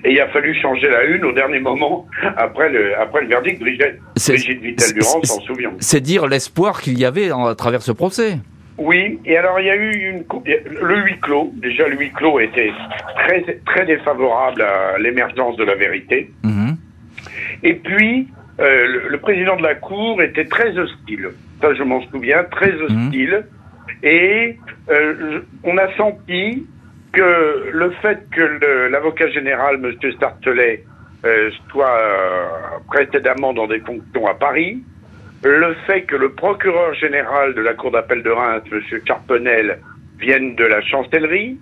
Et 0.04 0.12
il 0.12 0.20
a 0.20 0.28
fallu 0.28 0.54
changer 0.54 0.88
la 0.88 1.04
une 1.04 1.24
au 1.24 1.32
dernier 1.32 1.60
moment, 1.60 2.06
après 2.36 2.70
le, 2.70 2.98
après 2.98 3.22
le 3.22 3.28
verdict. 3.28 3.60
Brigitte, 3.60 3.98
Brigitte 4.16 4.60
Vittel-Durand 4.60 5.22
s'en 5.24 5.40
souvient. 5.40 5.72
C'est 5.78 6.00
dire 6.00 6.26
l'espoir 6.26 6.80
qu'il 6.80 6.98
y 6.98 7.04
avait 7.04 7.30
à 7.30 7.54
travers 7.54 7.82
ce 7.82 7.92
procès. 7.92 8.38
Oui, 8.78 9.20
et 9.24 9.36
alors 9.36 9.60
il 9.60 9.66
y 9.66 9.70
a 9.70 9.76
eu 9.76 9.92
une, 9.92 10.24
le 10.80 10.96
huis 11.04 11.18
clos. 11.20 11.52
Déjà, 11.56 11.88
le 11.88 11.96
huis 11.96 12.10
clos 12.10 12.40
était 12.40 12.72
très, 13.16 13.42
très 13.66 13.86
défavorable 13.86 14.62
à 14.62 14.98
l'émergence 14.98 15.56
de 15.56 15.64
la 15.64 15.74
vérité. 15.74 16.30
Mhm. 16.42 16.76
Et 17.62 17.74
puis, 17.74 18.28
euh, 18.60 19.08
le, 19.10 19.18
président 19.18 19.56
de 19.56 19.62
la 19.62 19.74
Cour 19.74 20.22
était 20.22 20.46
très 20.46 20.76
hostile. 20.78 21.30
Ça, 21.60 21.74
je 21.74 21.82
m'en 21.82 22.02
souviens, 22.08 22.44
très 22.44 22.72
mhm. 22.72 22.82
hostile. 22.82 23.44
Et 24.02 24.58
euh, 24.90 25.40
on 25.64 25.76
a 25.78 25.94
senti 25.96 26.66
que 27.12 27.70
le 27.72 27.90
fait 28.02 28.18
que 28.30 28.88
l'avocat 28.90 29.28
général, 29.28 29.76
M. 29.76 30.12
Sartelet, 30.18 30.84
euh, 31.24 31.50
soit 31.70 31.98
euh, 31.98 32.48
précédemment 32.88 33.52
dans 33.52 33.66
des 33.66 33.80
fonctions 33.80 34.26
à 34.26 34.34
Paris, 34.34 34.82
le 35.44 35.74
fait 35.86 36.02
que 36.02 36.16
le 36.16 36.32
procureur 36.32 36.94
général 36.94 37.54
de 37.54 37.60
la 37.60 37.74
Cour 37.74 37.90
d'appel 37.90 38.22
de 38.22 38.30
Reims, 38.30 38.62
M. 38.70 39.00
Carpenel, 39.04 39.78
vienne 40.18 40.54
de 40.54 40.64
la 40.64 40.80
chancellerie, 40.82 41.58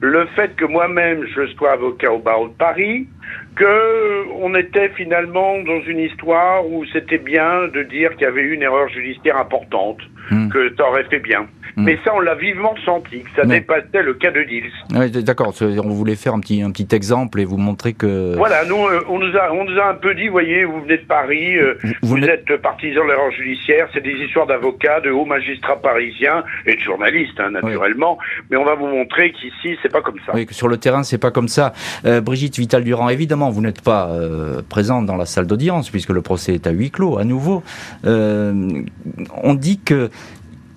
le 0.00 0.26
fait 0.36 0.54
que 0.56 0.64
moi-même 0.64 1.24
je 1.34 1.46
sois 1.54 1.72
avocat 1.72 2.12
au 2.12 2.18
barreau 2.18 2.48
de 2.48 2.54
Paris, 2.54 3.08
que 3.56 4.28
on 4.40 4.54
était 4.54 4.88
finalement 4.90 5.58
dans 5.62 5.80
une 5.82 6.00
histoire 6.00 6.66
où 6.66 6.84
c'était 6.92 7.18
bien 7.18 7.68
de 7.68 7.82
dire 7.82 8.10
qu'il 8.12 8.22
y 8.22 8.26
avait 8.26 8.42
eu 8.42 8.54
une 8.54 8.62
erreur 8.62 8.88
judiciaire 8.88 9.36
importante, 9.36 9.98
hmm. 10.30 10.48
que 10.48 10.74
ça 10.76 10.88
aurait 10.88 11.04
fait 11.04 11.20
bien. 11.20 11.46
Mm. 11.76 11.84
Mais 11.84 11.98
ça, 12.04 12.12
on 12.14 12.20
l'a 12.20 12.34
vivement 12.34 12.74
senti, 12.84 13.20
que 13.20 13.30
ça 13.36 13.44
dépassait 13.44 14.02
le 14.02 14.14
cas 14.14 14.30
de 14.30 14.42
Dils. 14.44 14.70
Oui, 14.94 15.10
d'accord. 15.10 15.52
On 15.60 15.88
voulait 15.88 16.14
faire 16.14 16.34
un 16.34 16.40
petit, 16.40 16.62
un 16.62 16.70
petit 16.70 16.94
exemple 16.94 17.40
et 17.40 17.44
vous 17.44 17.56
montrer 17.56 17.92
que. 17.92 18.34
Voilà, 18.36 18.64
nous, 18.64 18.86
euh, 18.86 19.04
on 19.08 19.18
nous 19.18 19.36
a, 19.36 19.52
on 19.52 19.64
nous 19.64 19.78
a 19.78 19.90
un 19.90 19.94
peu 19.94 20.14
dit, 20.14 20.28
voyez, 20.28 20.64
vous 20.64 20.80
venez 20.82 20.98
de 20.98 21.04
Paris, 21.04 21.56
euh, 21.56 21.74
vous, 22.02 22.18
êtes 22.18 22.56
partisan 22.58 23.02
de 23.02 23.08
l'erreur 23.08 23.30
judiciaire, 23.32 23.88
c'est 23.92 24.02
des 24.02 24.12
histoires 24.12 24.46
d'avocats, 24.46 25.00
de 25.00 25.10
hauts 25.10 25.24
magistrats 25.24 25.80
parisiens 25.80 26.44
et 26.66 26.76
de 26.76 26.80
journalistes, 26.80 27.38
hein, 27.38 27.50
naturellement. 27.50 28.18
Mais 28.50 28.56
on 28.56 28.64
va 28.64 28.74
vous 28.74 28.86
montrer 28.86 29.32
qu'ici, 29.32 29.76
c'est 29.82 29.92
pas 29.92 30.02
comme 30.02 30.18
ça. 30.24 30.32
Oui, 30.34 30.46
que 30.46 30.54
sur 30.54 30.68
le 30.68 30.76
terrain, 30.76 31.02
c'est 31.02 31.18
pas 31.18 31.30
comme 31.30 31.48
ça. 31.48 31.72
Euh, 32.04 32.20
Brigitte 32.20 32.58
Vital-Durand, 32.58 33.08
évidemment, 33.08 33.50
vous 33.50 33.60
n'êtes 33.60 33.82
pas 33.82 34.10
présente 34.68 35.06
dans 35.06 35.16
la 35.16 35.26
salle 35.26 35.46
d'audience 35.46 35.90
puisque 35.90 36.10
le 36.10 36.22
procès 36.22 36.54
est 36.54 36.66
à 36.66 36.70
huis 36.70 36.90
clos, 36.90 37.18
à 37.18 37.24
nouveau. 37.24 37.62
on 38.04 39.54
dit 39.54 39.80
que 39.80 40.10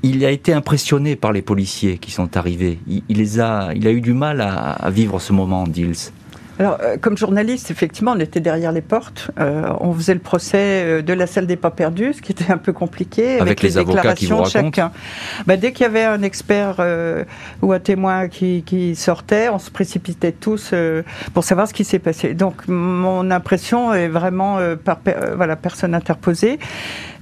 il 0.04 0.24
a 0.26 0.32
été 0.32 0.54
impressionné 0.54 1.16
par 1.16 1.32
les 1.32 1.42
policiers 1.42 1.98
qui 1.98 2.12
sont 2.12 2.38
arrivés. 2.38 2.80
Il, 2.88 3.18
les 3.18 3.40
a, 3.40 3.72
il 3.76 3.88
a 3.88 3.92
eu 3.92 4.02
du 4.02 4.14
mal 4.14 4.42
à, 4.42 4.90
vivre 4.90 5.20
ce 5.20 5.34
moment, 5.34 5.66
Dils. 5.66 6.12
Alors, 6.60 6.80
euh, 6.82 6.98
comme 7.00 7.18
journaliste, 7.18 7.70
effectivement, 7.70 8.14
on 8.16 8.20
était 8.20 8.40
derrière 8.40 8.72
les 8.72 8.82
portes. 8.82 9.30
Euh, 9.40 9.72
on 9.80 9.94
faisait 9.94 10.16
le 10.16 10.20
procès 10.20 10.58
euh, 10.58 11.02
de 11.02 11.14
la 11.14 11.28
salle 11.28 11.46
des 11.46 11.56
pas 11.56 11.70
perdus, 11.70 12.14
ce 12.14 12.22
qui 12.22 12.32
était 12.32 12.52
un 12.52 12.58
peu 12.58 12.74
compliqué. 12.74 13.40
Avec, 13.40 13.62
les, 13.62 13.78
avocats 13.78 14.16
qui 14.16 14.26
vous 14.26 14.44
chacun. 14.46 14.92
Bah, 15.46 15.58
dès 15.58 15.72
qu'il 15.72 15.84
y 15.84 15.86
avait 15.86 16.04
un 16.04 16.24
expert 16.24 16.78
ou 17.62 17.72
un 17.72 17.80
témoin 17.80 18.28
qui, 18.28 18.64
qui, 18.66 18.96
sortait, 18.96 19.50
on 19.50 19.60
se 19.60 19.70
précipitait 19.70 20.32
tous 20.32 20.74
pour 21.34 21.44
savoir 21.44 21.68
ce 21.68 21.74
qui 21.74 21.84
s'est 21.84 22.00
passé. 22.00 22.34
Donc, 22.34 22.68
mon 22.68 23.30
impression 23.32 23.94
est 23.94 24.08
vraiment 24.08 24.60
par 24.84 25.00
voilà, 25.36 25.56
personne 25.56 25.94
interposée. 25.94 26.60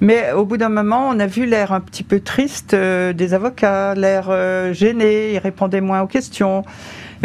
Mais 0.02 0.32
au 0.32 0.46
bout 0.46 0.58
d'un 0.58 0.70
moment, 0.70 1.10
on 1.10 1.20
a 1.20 1.28
vu 1.28 1.46
l'air 1.46 1.72
un 1.72 1.82
petit 1.82 2.04
peu 2.04 2.20
triste 2.20 2.76
des 2.76 3.34
avocats, 3.34 3.96
l'air 3.96 4.30
gêné, 4.74 5.34
ils 5.34 5.40
répondaient 5.40 5.82
moins 5.82 6.02
aux 6.02 6.08
questions. 6.08 6.64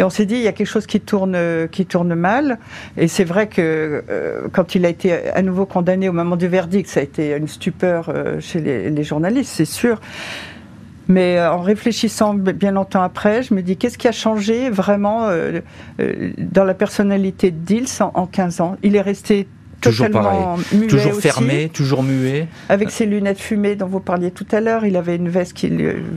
Et 0.01 0.03
on 0.03 0.09
s'est 0.09 0.25
dit, 0.25 0.33
il 0.33 0.41
y 0.41 0.47
a 0.47 0.51
quelque 0.51 0.65
chose 0.65 0.87
qui 0.87 0.99
tourne, 0.99 1.37
qui 1.71 1.85
tourne 1.85 2.15
mal. 2.15 2.57
Et 2.97 3.07
c'est 3.07 3.23
vrai 3.23 3.47
que 3.47 4.03
euh, 4.09 4.47
quand 4.51 4.73
il 4.73 4.83
a 4.87 4.89
été 4.89 5.29
à 5.29 5.43
nouveau 5.43 5.67
condamné 5.67 6.09
au 6.09 6.11
moment 6.11 6.37
du 6.37 6.47
verdict, 6.47 6.89
ça 6.89 7.01
a 7.01 7.03
été 7.03 7.35
une 7.37 7.47
stupeur 7.47 8.09
euh, 8.09 8.39
chez 8.39 8.61
les, 8.61 9.03
journalistes, 9.03 9.51
c'est 9.55 9.63
sûr. 9.63 10.01
Mais 11.07 11.37
euh, 11.37 11.53
en 11.53 11.61
réfléchissant 11.61 12.33
bien 12.33 12.71
longtemps 12.71 13.03
après, 13.03 13.43
je 13.43 13.53
me 13.53 13.61
dis 13.61 13.77
qu'est-ce 13.77 13.99
qui 13.99 14.07
a 14.07 14.11
changé 14.11 14.71
vraiment 14.71 15.29
dans 16.39 16.63
la 16.63 16.73
personnalité 16.73 17.51
de 17.51 17.57
Dils 17.57 18.01
en, 18.01 18.11
en 18.15 18.25
15 18.25 18.59
ans? 18.59 18.77
Il 18.81 18.95
est 18.95 19.01
resté 19.01 19.47
toujours 19.81 20.09
pareil. 20.09 20.87
toujours 20.87 21.15
fermé, 21.15 21.69
toujours 21.69 22.03
muet. 22.03 22.47
Avec 22.69 22.91
ses 22.91 23.05
lunettes 23.05 23.39
fumées 23.39 23.75
dont 23.75 23.87
vous 23.87 23.99
parliez 23.99 24.31
tout 24.31 24.47
à 24.51 24.61
l'heure, 24.61 24.85
il 24.85 24.95
avait 24.95 25.15
une 25.15 25.29
veste 25.29 25.53
qui, 25.53 25.71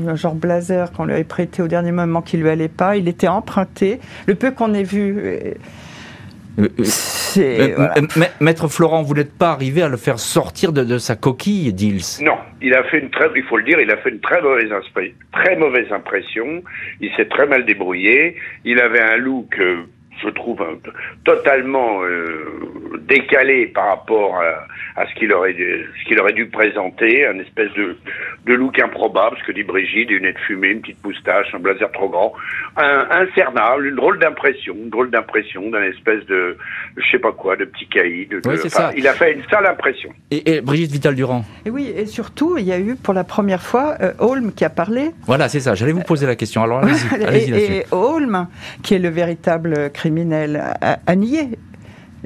un 0.07 0.14
genre 0.14 0.35
blazer 0.35 0.92
qu'on 0.92 1.07
lui 1.07 1.14
avait 1.14 1.24
prêté 1.24 1.62
au 1.62 1.68
dernier 1.68 1.92
moment 1.92 2.22
qui 2.22 2.37
lui 2.37 2.48
allait 2.48 2.68
pas. 2.68 2.96
Il 2.96 3.09
était 3.09 3.29
emprunté. 3.29 4.00
Le 4.27 4.35
peu 4.35 4.50
qu'on 4.50 4.74
ait 4.74 4.83
vu. 4.83 5.55
Euh, 6.59 6.68
euh, 7.37 7.88
Maître 8.40 8.68
Florent, 8.68 9.03
vous 9.03 9.14
n'êtes 9.14 9.37
pas 9.37 9.50
arrivé 9.50 9.83
à 9.83 9.88
le 9.88 9.96
faire 9.96 10.18
sortir 10.18 10.72
de, 10.72 10.98
sa 10.98 11.16
coquille, 11.16 11.72
Dils 11.72 12.22
Non, 12.22 12.37
il 12.62 12.74
a 12.74 12.85
fait 12.85 13.00
une 13.00 13.11
très, 13.11 13.29
il 13.35 13.42
faut 13.44 13.57
le 13.57 13.64
dire, 13.64 13.81
il 13.81 13.90
a 13.90 13.96
fait 13.96 14.11
une 14.11 14.20
très 14.20 14.40
mauvaise, 14.40 14.70
très 15.33 15.57
mauvaise 15.57 15.90
impression. 15.90 16.62
Il 17.00 17.11
s'est 17.16 17.27
très 17.27 17.46
mal 17.46 17.64
débrouillé. 17.64 18.37
Il 18.64 18.79
avait 18.81 19.00
un 19.00 19.16
look 19.16 19.61
je 20.24 20.30
trouve, 20.30 20.64
totalement 21.24 22.02
euh, 22.02 22.98
décalé 23.06 23.66
par 23.66 23.88
rapport 23.88 24.40
à, 24.96 25.06
ce 25.06 25.14
qu'il 25.18 25.32
aurait, 25.32 25.54
ce 25.54 26.08
qu'il 26.08 26.18
aurait 26.20 26.32
dû 26.32 26.46
présenter, 26.46 27.26
un 27.26 27.38
espèce 27.38 27.72
de, 27.74 27.96
de 28.46 28.54
look 28.54 28.80
improbable, 28.80 29.37
ce 29.40 29.46
que 29.46 29.52
dit 29.52 29.62
Brigitte, 29.62 30.10
une 30.10 30.22
nez 30.22 30.34
fumée, 30.46 30.68
une 30.68 30.80
petite 30.80 31.04
moustache, 31.04 31.46
un 31.54 31.58
blazer 31.58 31.90
trop 31.92 32.08
grand, 32.08 32.32
un, 32.76 33.06
infernal, 33.10 33.87
une 33.87 33.96
drôle 33.96 34.18
d'impression, 34.18 34.74
une 34.74 34.90
drôle 34.90 35.10
d'impression 35.10 35.70
d'un 35.70 35.82
espèce 35.82 36.24
de, 36.26 36.56
je 36.96 37.10
sais 37.10 37.18
pas 37.18 37.32
quoi, 37.32 37.56
de 37.56 37.64
petit 37.64 37.87
caïd. 37.88 38.30
De, 38.30 38.56
ça. 38.68 38.92
Il 38.96 39.06
a 39.06 39.12
fait 39.12 39.34
une 39.34 39.44
sale 39.48 39.66
impression. 39.66 40.10
Et, 40.30 40.60
Brigitte 40.60 40.92
Vital-Durand 40.92 41.44
Et 41.66 41.70
oui, 41.70 41.92
et 41.94 42.06
surtout, 42.06 42.56
il 42.58 42.64
y 42.64 42.72
a 42.72 42.78
eu 42.78 42.96
pour 42.96 43.14
la 43.14 43.24
première 43.24 43.62
fois 43.62 43.96
euh, 44.00 44.12
Holm 44.18 44.52
qui 44.52 44.64
a 44.64 44.70
parlé. 44.70 45.10
Voilà, 45.26 45.48
c'est 45.48 45.60
ça, 45.60 45.74
j'allais 45.74 45.92
vous 45.92 46.02
poser 46.02 46.26
la 46.26 46.37
question. 46.37 46.62
Alors 46.62 46.80
allez-y. 46.80 47.24
Allez 47.24 47.44
et, 47.76 47.84
Holm, 47.90 48.48
qui 48.82 48.94
est 48.94 48.98
le 48.98 49.08
véritable 49.08 49.90
criminel 49.92 50.13
à, 51.07 51.16
nier. 51.16 51.50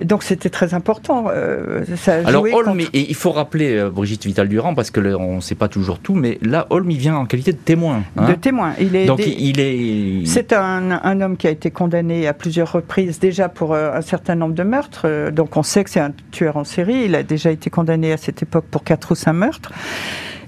Donc 0.03 0.23
c'était 0.23 0.49
très 0.49 0.75
important. 0.75 1.27
Euh, 1.29 1.85
Alors 2.25 2.45
Holm, 2.53 2.81
il 2.93 3.15
faut 3.17 3.33
rappeler 3.33 3.77
euh, 3.77 3.91
Brigitte 3.91 4.27
Vital-Durand 4.27 4.75
parce 4.75 4.93
que 4.93 5.01
on 5.15 5.37
ne 5.37 5.41
sait 5.41 5.57
pas 5.57 5.69
toujours 5.69 5.99
tout, 5.99 6.15
mais 6.15 6.39
là 6.41 6.69
Holm 6.71 6.89
il 6.91 6.99
vient 6.99 7.17
en 7.17 7.27
qualité 7.27 7.53
de 7.53 7.59
témoin. 7.59 8.05
Hein. 8.17 8.29
de 8.29 8.35
témoin. 8.35 8.75
Il 8.81 8.95
est. 8.95 9.07
Donc 9.07 9.27
il 9.27 9.59
est. 9.59 10.25
C'est 10.27 10.53
un, 10.53 11.21
homme 11.21 11.37
qui 11.37 11.49
a 11.49 11.51
été 11.51 11.73
condamné 11.73 12.29
à 12.29 12.33
plusieurs 12.33 12.71
reprises 12.71 13.19
déjà 13.19 13.49
pour 13.49 13.75
euh, 13.75 13.93
un 13.93 14.03
certain 14.03 14.37
nombre 14.37 14.55
de 14.55 14.63
meurtres. 14.63 15.31
donc 15.33 15.57
on 15.57 15.65
sait 15.65 15.83
que 15.83 15.91
c'est 15.91 16.01
un 16.01 16.13
tueur 16.31 16.57
en 16.57 16.65
série. 16.65 17.03
Il 17.07 17.17
a 17.17 17.25
déjà 17.25 17.51
été 17.51 17.69
condamné 17.69 18.13
à 18.13 18.17
cette 18.17 18.43
époque 18.43 18.67
pour 18.71 18.85
quatre 18.85 19.13
ou 19.13 19.15
cinq 19.17 19.33
meurtres. 19.33 19.73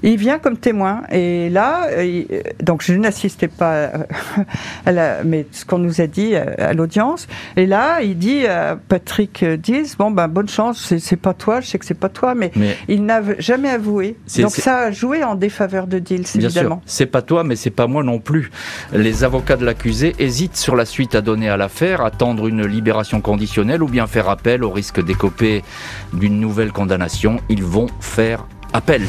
Il 0.03 0.17
vient 0.17 0.39
comme 0.39 0.57
témoin 0.57 1.03
et 1.11 1.51
là, 1.51 1.89
euh, 1.91 2.23
donc 2.63 2.83
je 2.83 2.95
n'assistais 2.95 3.49
pas 3.49 3.73
euh, 3.73 3.89
à 4.87 4.93
la, 4.93 5.25
mais 5.25 5.47
ce 5.53 5.65
qu'on 5.65 5.79
nous 5.79 6.01
a 6.01 6.07
dit 6.07 6.35
euh, 6.35 6.45
à 6.59 6.73
l'audience. 6.73 7.27
Et 7.57 7.67
là, 7.67 8.01
il 8.03 8.17
dit 8.19 8.47
à 8.47 8.79
Patrick 8.89 9.45
Diz, 9.45 9.97
bon 9.97 10.11
ben 10.11 10.29
bonne 10.29 10.49
chance, 10.49 10.95
c'est 10.99 11.17
pas 11.17 11.35
toi, 11.35 11.61
je 11.61 11.67
sais 11.67 11.79
que 11.79 11.85
c'est 11.85 11.95
pas 11.95 12.09
toi, 12.09 12.35
mais, 12.35 12.53
il 12.89 13.05
n'a 13.05 13.21
jamais 13.39 13.71
avoué. 13.71 14.17
Donc 14.39 14.51
ça 14.51 14.79
a 14.79 14.91
joué 14.91 15.23
en 15.25 15.35
défaveur 15.35 15.87
de 15.87 15.99
Diz, 15.99 16.37
évidemment. 16.37 16.83
C'est 16.87 17.07
pas 17.07 17.23
toi, 17.23 17.45
mais 17.45 17.57
c'est 17.57 17.71
pas 17.71 17.87
moi 17.87 18.03
non 18.03 18.19
plus. 18.19 18.51
Les 18.93 19.25
avocats 19.25 19.57
de 19.57 19.65
l'accusé 19.65 20.15
hésitent 20.19 20.57
sur 20.57 20.77
la 20.77 20.85
suite 20.85 21.15
à 21.15 21.21
donner 21.21 21.49
à 21.49 21.57
l'affaire, 21.57 22.01
attendre 22.01 22.47
une 22.47 22.67
libération 22.67 23.21
conditionnelle 23.21 23.83
ou 23.83 23.89
bien 23.89 24.07
faire 24.07 24.29
appel 24.29 24.65
au 24.65 24.71
risque 24.71 25.05
d'écoper 25.05 25.63
d'une 26.13 26.41
nouvelle 26.41 26.73
condamnation. 26.73 27.39
Ils 27.49 27.65
vont 27.65 27.87
faire 28.01 28.47
appel. 28.73 29.03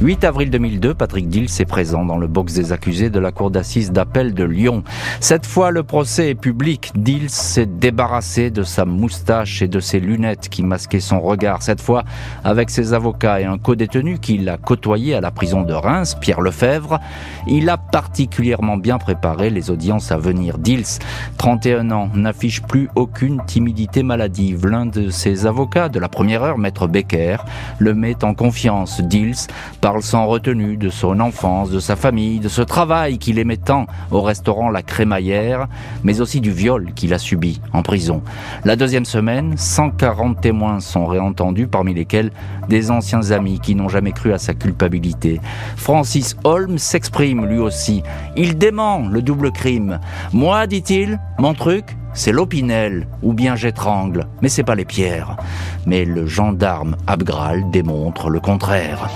8 0.00 0.24
avril 0.24 0.50
2002, 0.50 0.92
Patrick 0.94 1.28
Dils 1.28 1.60
est 1.60 1.64
présent 1.64 2.04
dans 2.04 2.18
le 2.18 2.26
box 2.26 2.52
des 2.52 2.72
accusés 2.72 3.10
de 3.10 3.20
la 3.20 3.30
cour 3.30 3.52
d'assises 3.52 3.92
d'appel 3.92 4.34
de 4.34 4.42
Lyon. 4.42 4.82
Cette 5.20 5.46
fois, 5.46 5.70
le 5.70 5.84
procès 5.84 6.30
est 6.30 6.34
public. 6.34 6.90
Dils 6.96 7.30
s'est 7.30 7.66
débarrassé 7.66 8.50
de 8.50 8.64
sa 8.64 8.84
moustache 8.86 9.62
et 9.62 9.68
de 9.68 9.78
ses 9.78 10.00
lunettes 10.00 10.48
qui 10.48 10.64
masquaient 10.64 10.98
son 10.98 11.20
regard. 11.20 11.62
Cette 11.62 11.80
fois, 11.80 12.02
avec 12.42 12.70
ses 12.70 12.92
avocats 12.92 13.40
et 13.40 13.44
un 13.44 13.56
co-détenu 13.56 14.18
qu'il 14.18 14.48
a 14.48 14.56
côtoyé 14.56 15.14
à 15.14 15.20
la 15.20 15.30
prison 15.30 15.62
de 15.62 15.72
Reims, 15.72 16.16
Pierre 16.20 16.40
Lefebvre, 16.40 16.98
il 17.46 17.70
a 17.70 17.76
particulièrement 17.76 18.76
bien 18.76 18.98
préparé 18.98 19.48
les 19.48 19.70
audiences 19.70 20.10
à 20.10 20.18
venir. 20.18 20.58
Dils, 20.58 20.98
31 21.38 21.92
ans, 21.92 22.10
n'affiche 22.14 22.62
plus 22.62 22.88
aucune 22.96 23.44
timidité 23.46 24.02
maladive. 24.02 24.66
L'un 24.66 24.86
de 24.86 25.10
ses 25.10 25.46
avocats 25.46 25.88
de 25.88 26.00
la 26.00 26.08
première 26.08 26.42
heure, 26.42 26.58
Maître 26.58 26.88
Becker, 26.88 27.36
le 27.78 27.94
met 27.94 28.24
en 28.24 28.34
confiance. 28.34 29.00
Dils 29.00 29.46
parle 29.84 30.02
sans 30.02 30.24
retenue 30.24 30.78
de 30.78 30.88
son 30.88 31.20
enfance, 31.20 31.68
de 31.68 31.78
sa 31.78 31.94
famille, 31.94 32.40
de 32.40 32.48
ce 32.48 32.62
travail 32.62 33.18
qu'il 33.18 33.38
aimait 33.38 33.58
tant 33.58 33.84
au 34.10 34.22
restaurant 34.22 34.70
La 34.70 34.80
Crémaillère, 34.80 35.68
mais 36.04 36.22
aussi 36.22 36.40
du 36.40 36.52
viol 36.52 36.94
qu'il 36.94 37.12
a 37.12 37.18
subi 37.18 37.60
en 37.74 37.82
prison. 37.82 38.22
La 38.64 38.76
deuxième 38.76 39.04
semaine, 39.04 39.58
140 39.58 40.40
témoins 40.40 40.80
sont 40.80 41.04
réentendus, 41.04 41.66
parmi 41.66 41.92
lesquels 41.92 42.30
des 42.66 42.90
anciens 42.90 43.30
amis 43.30 43.60
qui 43.60 43.74
n'ont 43.74 43.90
jamais 43.90 44.12
cru 44.12 44.32
à 44.32 44.38
sa 44.38 44.54
culpabilité. 44.54 45.38
Francis 45.76 46.34
Holmes 46.44 46.78
s'exprime 46.78 47.44
lui 47.44 47.58
aussi. 47.58 48.02
Il 48.38 48.56
dément 48.56 49.06
le 49.06 49.20
double 49.20 49.52
crime. 49.52 50.00
Moi, 50.32 50.66
dit-il, 50.66 51.20
mon 51.38 51.52
truc, 51.52 51.94
c'est 52.14 52.32
l'opinel, 52.32 53.06
ou 53.22 53.34
bien 53.34 53.54
j'étrangle, 53.54 54.28
mais 54.40 54.48
c'est 54.48 54.64
pas 54.64 54.76
les 54.76 54.86
pierres. 54.86 55.36
Mais 55.84 56.06
le 56.06 56.24
gendarme 56.24 56.96
Abgral 57.06 57.70
démontre 57.70 58.30
le 58.30 58.40
contraire. 58.40 59.10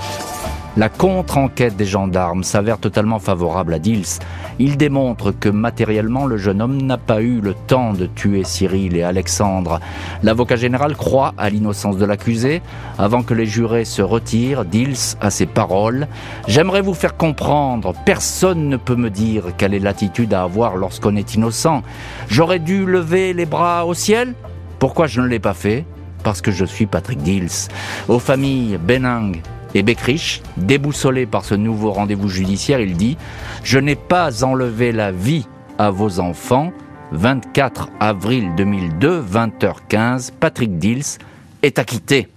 La 0.79 0.87
contre-enquête 0.87 1.75
des 1.75 1.83
gendarmes 1.83 2.45
s'avère 2.45 2.77
totalement 2.77 3.19
favorable 3.19 3.73
à 3.73 3.79
Dils. 3.79 4.19
Il 4.59 4.77
démontre 4.77 5.31
que 5.31 5.49
matériellement 5.49 6.25
le 6.25 6.37
jeune 6.37 6.61
homme 6.61 6.81
n'a 6.81 6.97
pas 6.97 7.21
eu 7.21 7.41
le 7.41 7.53
temps 7.53 7.91
de 7.91 8.05
tuer 8.05 8.45
Cyril 8.45 8.95
et 8.95 9.03
Alexandre. 9.03 9.81
L'avocat 10.23 10.55
général 10.55 10.95
croit 10.95 11.33
à 11.37 11.49
l'innocence 11.49 11.97
de 11.97 12.05
l'accusé. 12.05 12.61
Avant 12.97 13.23
que 13.23 13.33
les 13.33 13.45
jurés 13.45 13.83
se 13.83 14.01
retirent, 14.01 14.63
Dils 14.63 15.17
a 15.19 15.29
ses 15.29 15.47
paroles. 15.47 16.07
J'aimerais 16.47 16.79
vous 16.79 16.93
faire 16.93 17.17
comprendre, 17.17 17.93
personne 18.05 18.69
ne 18.69 18.77
peut 18.77 18.95
me 18.95 19.09
dire 19.09 19.47
quelle 19.57 19.73
est 19.73 19.79
l'attitude 19.79 20.33
à 20.33 20.43
avoir 20.43 20.77
lorsqu'on 20.77 21.17
est 21.17 21.35
innocent. 21.35 21.83
J'aurais 22.29 22.59
dû 22.59 22.85
lever 22.85 23.33
les 23.33 23.45
bras 23.45 23.85
au 23.85 23.93
ciel 23.93 24.33
Pourquoi 24.79 25.07
je 25.07 25.19
ne 25.19 25.27
l'ai 25.27 25.39
pas 25.39 25.53
fait? 25.53 25.83
Parce 26.23 26.39
que 26.39 26.51
je 26.51 26.63
suis 26.63 26.85
Patrick 26.85 27.21
Dils. 27.21 27.67
Aux 28.07 28.19
familles 28.19 28.77
Benang 28.77 29.41
et 29.75 29.83
Beckrich, 29.83 30.41
déboussolé 30.57 31.25
par 31.25 31.45
ce 31.45 31.55
nouveau 31.55 31.91
rendez-vous 31.91 32.29
judiciaire, 32.29 32.79
il 32.79 32.95
dit⁇ 32.95 33.13
Je 33.63 33.79
n'ai 33.79 33.95
pas 33.95 34.43
enlevé 34.43 34.91
la 34.91 35.11
vie 35.11 35.45
à 35.77 35.91
vos 35.91 36.19
enfants. 36.19 36.71
24 37.11 37.89
avril 37.99 38.51
2002, 38.55 39.21
20h15, 39.21 40.31
Patrick 40.39 40.77
Dils 40.77 41.17
est 41.63 41.79
acquitté. 41.79 42.27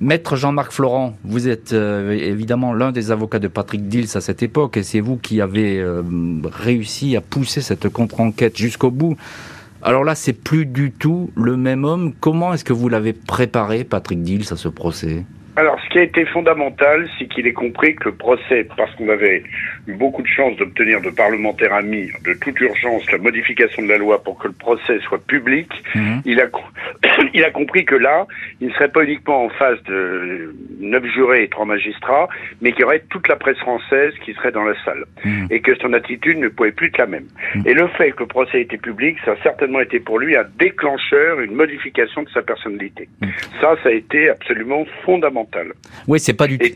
Maître 0.00 0.36
Jean-Marc 0.36 0.72
Florent, 0.72 1.16
vous 1.24 1.48
êtes 1.48 1.72
euh, 1.72 2.10
évidemment 2.10 2.74
l'un 2.74 2.92
des 2.92 3.10
avocats 3.10 3.38
de 3.38 3.48
Patrick 3.48 3.88
Dils 3.88 4.14
à 4.14 4.20
cette 4.20 4.42
époque 4.42 4.76
et 4.76 4.82
c'est 4.82 5.00
vous 5.00 5.16
qui 5.16 5.40
avez 5.40 5.78
euh, 5.78 6.02
réussi 6.44 7.16
à 7.16 7.22
pousser 7.22 7.62
cette 7.62 7.88
contre-enquête 7.88 8.58
jusqu'au 8.58 8.90
bout. 8.90 9.16
Alors 9.82 10.04
là, 10.04 10.14
c'est 10.14 10.34
plus 10.34 10.66
du 10.66 10.90
tout 10.90 11.30
le 11.34 11.56
même 11.56 11.84
homme. 11.84 12.12
Comment 12.20 12.52
est-ce 12.52 12.64
que 12.64 12.72
vous 12.74 12.88
l'avez 12.88 13.12
préparé, 13.14 13.84
Patrick 13.84 14.22
Dils, 14.22 14.52
à 14.52 14.56
ce 14.56 14.68
procès? 14.68 15.24
Alors, 15.56 15.80
ce 15.82 15.88
qui 15.88 15.98
a 15.98 16.02
été 16.02 16.26
fondamental, 16.26 17.08
c'est 17.18 17.26
qu'il 17.26 17.46
ait 17.46 17.54
compris 17.54 17.94
que 17.94 18.10
le 18.10 18.14
procès, 18.14 18.68
parce 18.76 18.94
qu'on 18.94 19.08
avait 19.08 19.42
eu 19.86 19.94
beaucoup 19.94 20.20
de 20.20 20.26
chance 20.28 20.54
d'obtenir 20.58 21.00
de 21.00 21.08
parlementaires 21.08 21.72
amis 21.72 22.10
de 22.26 22.34
toute 22.34 22.60
urgence 22.60 23.10
la 23.10 23.16
modification 23.16 23.82
de 23.82 23.88
la 23.88 23.96
loi 23.96 24.22
pour 24.22 24.38
que 24.38 24.48
le 24.48 24.52
procès 24.52 24.98
soit 25.00 25.24
public, 25.26 25.68
mhm. 25.94 26.20
il, 26.26 26.40
a, 26.42 26.46
il 27.34 27.42
a 27.42 27.50
compris 27.50 27.86
que 27.86 27.94
là, 27.94 28.26
il 28.60 28.68
ne 28.68 28.72
serait 28.74 28.90
pas 28.90 29.02
uniquement 29.04 29.46
en 29.46 29.48
face 29.48 29.82
de 29.84 30.54
neuf 30.78 31.06
jurés 31.06 31.44
et 31.44 31.48
trois 31.48 31.64
magistrats, 31.64 32.28
mais 32.60 32.72
qu'il 32.72 32.82
y 32.82 32.84
aurait 32.84 33.04
toute 33.08 33.26
la 33.26 33.36
presse 33.36 33.58
française 33.58 34.12
qui 34.26 34.34
serait 34.34 34.52
dans 34.52 34.64
la 34.64 34.74
salle. 34.84 35.04
Mhm. 35.24 35.46
Et 35.50 35.60
que 35.60 35.74
son 35.76 35.94
attitude 35.94 36.38
ne 36.38 36.48
pouvait 36.48 36.72
plus 36.72 36.88
être 36.88 36.98
la 36.98 37.06
même. 37.06 37.28
Mhm. 37.54 37.62
Et 37.64 37.72
le 37.72 37.88
fait 37.88 38.12
que 38.12 38.20
le 38.20 38.26
procès 38.26 38.58
ait 38.58 38.62
été 38.62 38.76
public, 38.76 39.16
ça 39.24 39.32
a 39.32 39.36
certainement 39.42 39.80
été 39.80 40.00
pour 40.00 40.18
lui 40.18 40.36
un 40.36 40.44
déclencheur, 40.58 41.40
une 41.40 41.54
modification 41.54 42.24
de 42.24 42.28
sa 42.28 42.42
personnalité. 42.42 43.08
Ça, 43.62 43.74
ça 43.82 43.88
a 43.88 43.92
été 43.92 44.28
absolument 44.28 44.84
fondamental. 45.04 45.45
Oui, 46.08 46.20
c'est 46.20 46.34
pas 46.34 46.46
du 46.46 46.58
tout. 46.58 46.66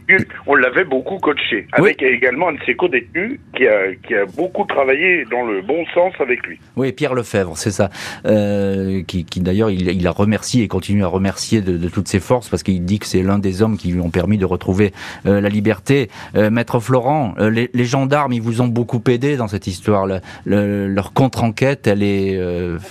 On 0.47 0.55
l'avait 0.55 0.85
beaucoup 0.85 1.19
coaché, 1.19 1.67
avec 1.73 2.03
également 2.03 2.49
un 2.49 2.53
de 2.55 2.59
ses 2.67 2.75
co-détenus 2.75 3.39
qui 3.57 3.67
a, 3.67 3.95
qui 4.07 4.15
a 4.15 4.25
beaucoup 4.27 4.65
travaillé 4.65 5.25
dans 5.31 5.45
le 5.45 5.63
bon 5.63 5.85
sens 5.95 6.13
avec 6.21 6.47
lui. 6.47 6.59
Oui, 6.77 6.93
Pierre 6.93 7.15
Lefebvre, 7.15 7.57
c'est 7.57 7.71
ça. 7.71 7.91
Euh, 8.27 9.03
qui, 9.07 9.25
qui 9.25 9.41
d'ailleurs, 9.41 9.71
il, 9.71 9.89
il, 9.89 10.07
a 10.07 10.11
remercié 10.11 10.65
et 10.65 10.69
continue 10.69 11.05
à 11.05 11.09
remercier 11.09 11.61
de, 11.61 11.77
de 11.77 11.89
toutes 11.89 12.09
ses 12.09 12.21
forces 12.21 12.49
parce 12.49 12.63
qu'il 12.63 12.85
dit 12.85 12.99
que 12.99 13.07
c'est 13.07 13.23
l'un 13.23 13.39
des 13.39 13.63
hommes 13.63 13.77
qui 13.77 13.93
lui 13.93 14.01
ont 14.01 14.11
permis 14.11 14.39
de 14.39 14.45
retrouver 14.45 14.93
euh, 15.27 15.41
la 15.41 15.49
liberté. 15.49 16.09
Euh, 16.37 16.51
Maître 16.51 16.81
Florent, 16.81 17.35
les, 17.39 17.71
les, 17.73 17.85
gendarmes, 17.85 18.33
ils 18.33 18.43
vous 18.43 18.61
ont 18.61 18.67
beaucoup 18.67 19.03
aidé 19.09 19.37
dans 19.37 19.49
cette 19.49 19.67
histoire. 19.67 20.07
Le, 20.45 20.87
leur 20.89 21.13
contre-enquête, 21.13 21.87
elle 21.87 22.03
est. 22.03 22.39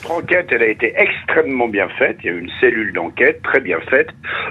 Contre-enquête, 0.04 0.48
elle 0.52 0.64
a 0.64 0.68
été 0.68 0.94
extrêmement 0.96 1.68
bien 1.68 1.90
faite. 1.98 2.18
Il 2.24 2.26
y 2.26 2.30
a 2.30 2.34
eu 2.34 2.40
une 2.40 2.52
cellule 2.60 2.94
d'enquête 2.94 3.42
très 3.44 3.60
bien 3.60 3.80
faite 3.90 4.10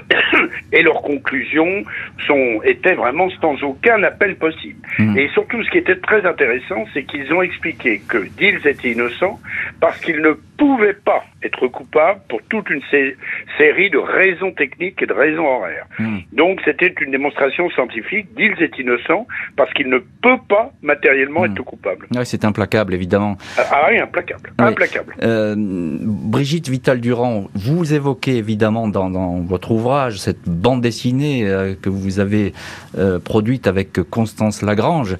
et 0.71 0.81
leur 0.81 1.01
conclusions 1.19 1.83
sont, 2.25 2.61
étaient 2.63 2.95
vraiment 2.95 3.29
sans 3.41 3.61
aucun 3.63 4.01
appel 4.03 4.35
possible. 4.35 4.79
Hmm. 4.97 5.17
Et 5.17 5.29
surtout, 5.29 5.63
ce 5.63 5.69
qui 5.69 5.77
était 5.77 5.97
très 5.97 6.25
intéressant, 6.25 6.85
c'est 6.93 7.03
qu'ils 7.03 7.31
ont 7.33 7.41
expliqué 7.41 8.01
que 8.07 8.17
Dills 8.37 8.65
était 8.65 8.91
innocent 8.91 9.39
parce 9.79 9.99
qu'il 9.99 10.21
ne 10.21 10.33
pouvait 10.59 10.93
pas 10.93 11.23
être 11.41 11.67
coupable 11.67 12.19
pour 12.27 12.41
toute 12.49 12.69
une 12.69 12.81
série 12.91 13.89
de 13.89 13.97
raisons 13.97 14.51
techniques 14.51 15.01
et 15.01 15.05
de 15.05 15.13
raisons 15.13 15.45
horaires. 15.45 15.87
Hmm. 15.97 16.19
Donc 16.33 16.59
c'était 16.65 16.93
une 17.01 17.11
démonstration 17.11 17.69
scientifique, 17.71 18.27
Dills 18.35 18.61
est 18.61 18.77
innocent 18.77 19.25
parce 19.55 19.73
qu'il 19.73 19.89
ne 19.89 19.99
peut 19.99 20.37
pas 20.47 20.71
matériellement 20.81 21.41
hmm. 21.41 21.51
être 21.51 21.63
coupable. 21.63 22.07
Oui, 22.13 22.25
c'est 22.25 22.43
implacable, 22.45 22.93
évidemment. 22.93 23.37
Ah, 23.57 23.63
ah 23.71 23.87
oui, 23.89 23.99
implacable. 23.99 24.51
implacable. 24.57 25.15
Euh, 25.23 25.55
Brigitte 25.57 26.69
Vital-Durand, 26.69 27.47
vous 27.53 27.93
évoquez 27.93 28.37
évidemment 28.37 28.87
dans, 28.87 29.39
votre 29.41 29.71
ouvrage 29.71 30.17
cette 30.17 30.47
bande 30.47 30.81
dessinée 30.81 31.47
euh, 31.47 31.73
que 31.81 31.89
vous 31.89 32.19
avez 32.19 32.53
euh, 32.97 33.19
produite 33.19 33.67
avec 33.67 34.01
Constance 34.09 34.61
Lagrange, 34.61 35.17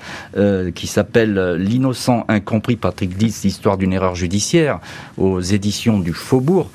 qui 0.76 0.88
s'appelle 0.88 1.56
L'innocent 1.56 2.26
incompris 2.28 2.76
Patrick 2.76 3.16
Dills, 3.16 3.34
l'histoire 3.44 3.78
d'une 3.78 3.94
erreur 3.94 4.16
judiciaire, 4.16 4.80
aux 5.30 5.42
éditions 5.42 6.00
du 6.00 6.14
Faubourg. 6.14 6.70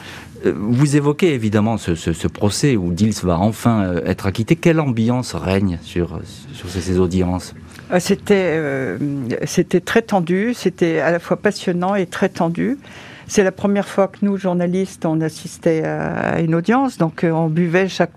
Euh, 0.44 0.52
vous 0.56 0.96
évoquez 0.96 1.34
évidemment 1.34 1.76
ce, 1.76 2.28
procès 2.28 2.76
où 2.76 2.92
Dils 2.92 3.14
va 3.22 3.38
enfin 3.38 3.82
euh, 3.82 4.00
être 4.06 4.26
acquitté. 4.26 4.56
Quelle 4.56 4.80
ambiance 4.80 5.34
règne 5.34 5.78
sur, 5.82 6.20
sur 6.52 6.68
ces, 6.68 6.98
audiences? 6.98 7.54
Euh, 7.92 8.98
c'était, 9.46 9.80
très 9.80 10.02
tendu, 10.02 10.54
c'était 10.54 11.00
à 11.00 11.10
la 11.10 11.18
fois 11.18 11.36
passionnant 11.36 11.94
et 11.94 12.06
très 12.06 12.28
tendu. 12.28 12.78
C'est 13.26 13.44
la 13.44 13.52
première 13.52 13.88
fois 13.88 14.08
que 14.08 14.18
nous, 14.22 14.36
journalistes, 14.36 15.06
on 15.06 15.20
assistait 15.20 15.82
à 15.84 16.40
une 16.40 16.54
audience, 16.54 16.98
donc 16.98 17.24
on 17.24 17.48
buvait 17.48 17.88
chaque 17.88 18.12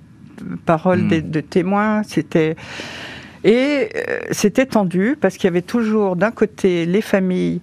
parole 0.65 1.03
hmm. 1.03 1.21
de, 1.31 1.39
témoins. 1.39 2.03
C'était 2.03 2.55
et 3.43 3.89
c'était 4.31 4.65
tendu 4.65 5.15
parce 5.19 5.37
qu'il 5.37 5.45
y 5.45 5.47
avait 5.47 5.61
toujours 5.61 6.17
d'un 6.17 6.31
côté 6.31 6.85
les 6.85 7.01
familles 7.01 7.61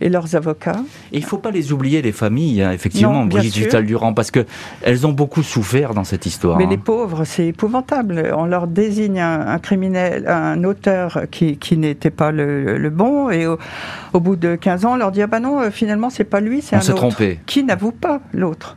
et 0.00 0.08
leurs 0.08 0.34
avocats. 0.36 0.80
Et 1.12 1.18
il 1.18 1.22
ne 1.22 1.26
faut 1.26 1.38
pas 1.38 1.50
les 1.50 1.72
oublier, 1.72 2.02
les 2.02 2.12
familles, 2.12 2.62
hein, 2.62 2.72
effectivement, 2.72 3.24
Brigitte 3.26 3.56
Vital-Durand, 3.56 4.14
parce 4.14 4.30
qu'elles 4.30 5.06
ont 5.06 5.12
beaucoup 5.12 5.42
souffert 5.42 5.94
dans 5.94 6.04
cette 6.04 6.26
histoire. 6.26 6.58
Mais 6.58 6.66
les 6.66 6.76
hein. 6.76 6.82
pauvres, 6.84 7.24
c'est 7.24 7.46
épouvantable. 7.46 8.32
On 8.36 8.46
leur 8.46 8.66
désigne 8.66 9.20
un, 9.20 9.58
criminel, 9.58 10.26
un 10.26 10.64
auteur 10.64 11.22
qui, 11.30 11.56
qui 11.56 11.76
n'était 11.76 12.10
pas 12.10 12.32
le, 12.32 12.90
bon, 12.90 13.30
et 13.30 13.46
au, 13.46 14.20
bout 14.20 14.36
de 14.36 14.56
15 14.56 14.84
ans, 14.84 14.92
on 14.92 14.96
leur 14.96 15.12
dit 15.12 15.22
Ah 15.22 15.26
ben 15.26 15.40
non, 15.40 15.60
euh, 15.60 15.70
finalement, 15.70 16.10
c'est 16.10 16.24
pas 16.24 16.40
lui, 16.40 16.62
c'est 16.62 16.76
un 16.76 16.80
autre. 16.80 16.94
trompé. 16.94 17.40
Qui 17.46 17.64
n'avoue 17.64 17.92
pas 17.92 18.20
l'autre. 18.32 18.76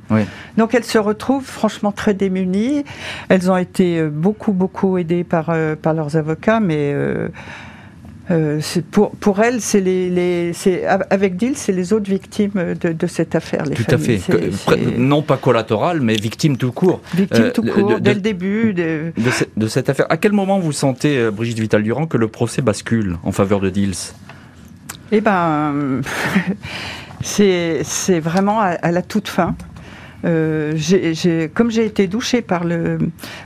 Donc 0.58 0.74
elles 0.74 0.84
se 0.84 0.98
retrouvent 0.98 1.46
franchement 1.46 1.92
très 1.92 2.14
démunies. 2.14 2.84
Elles 3.30 3.50
ont 3.52 3.58
été 3.58 4.00
euh, 4.00 4.10
beaucoup, 4.10 4.54
beaucoup 4.54 4.98
aidées 4.98 5.24
par, 5.24 5.50
euh, 5.50 5.76
par 5.76 5.94
leurs 5.94 6.16
avocats, 6.16 6.60
mais. 6.60 6.92
Euh, 6.94 7.30
pour, 8.92 9.12
pour 9.12 9.42
elle, 9.42 9.60
c'est 9.60 9.82
les, 9.82 10.10
les 10.10 10.54
avec 11.10 11.36
Dill, 11.36 11.58
c'est 11.58 11.74
les 11.74 11.92
autres 11.92 12.10
victimes 12.10 12.76
de, 12.80 12.94
de 12.94 13.08
cette 13.08 13.36
affaire. 13.36 13.66
Les 13.66 13.76
tout 13.76 13.86
à 13.90 13.98
fait. 13.98 14.20
Non 14.98 15.22
pas 15.22 15.38
collatéral, 15.38 16.00
mais 16.00 16.16
victime 16.16 16.58
tout 16.58 16.72
court. 16.72 17.02
Victime 17.14 17.46
euh, 17.46 17.52
tout 17.52 17.64
court, 17.64 18.00
dès 18.00 18.14
le 18.14 18.22
début. 18.22 18.74
De... 18.74 19.12
De, 19.58 19.68
cette 19.68 19.90
affaire. 19.90 20.06
À 20.10 20.18
quel 20.18 20.32
moment 20.32 20.60
vous 20.60 20.72
sentez, 20.72 21.18
euh, 21.18 21.32
Brigitte 21.32 21.60
Vital-Durand, 21.60 22.08
que 22.08 22.18
le 22.18 22.28
procès 22.28 22.62
bascule 22.62 23.18
en 23.24 23.32
faveur 23.32 23.60
de 23.60 23.70
Dils 23.70 24.14
Eh 25.12 25.22
ben, 25.22 26.02
c'est 27.22 28.20
vraiment 28.20 28.60
à, 28.62 28.92
la 28.92 29.02
toute 29.02 29.28
fin. 29.28 29.56
Euh, 30.26 30.78
comme 31.54 31.72
j'ai 31.72 31.86
été 31.86 32.08
douchée 32.08 32.42
par 32.42 32.64
le 32.64 32.98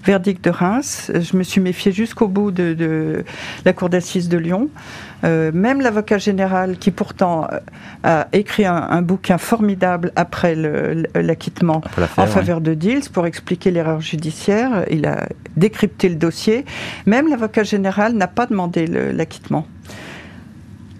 verdict 0.06 0.44
de 0.44 0.50
Reims, 0.50 1.12
je 1.13 1.36
me 1.36 1.44
suis 1.44 1.62
méfiée 1.62 1.92
jusqu'au 1.92 2.28
bout 2.28 2.52
de, 2.52 3.24
la 3.66 3.74
cour 3.74 3.90
d'assises 3.90 4.30
de 4.30 4.38
Lyon. 4.38 4.70
Euh, 5.24 5.52
même 5.52 5.82
l'avocat 5.82 6.20
général, 6.20 6.78
qui 6.78 6.92
pourtant 6.92 7.48
a 8.04 8.28
écrit 8.34 8.66
un, 8.66 9.02
bouquin 9.02 9.38
formidable 9.38 10.12
après 10.16 10.56
l'acquittement 11.16 11.82
en 12.18 12.28
faveur 12.28 12.62
de 12.62 12.74
Dils 12.74 13.10
pour 13.12 13.26
expliquer 13.26 13.72
l'erreur 13.72 14.02
judiciaire, 14.02 14.86
il 14.92 15.06
a 15.06 15.28
décrypté 15.56 16.10
le 16.10 16.16
dossier. 16.16 16.66
Même 17.06 17.28
l'avocat 17.30 17.63
général 17.63 18.13
n'a 18.13 18.28
pas 18.28 18.46
demandé 18.46 18.86
l'acquittement. 18.86 19.66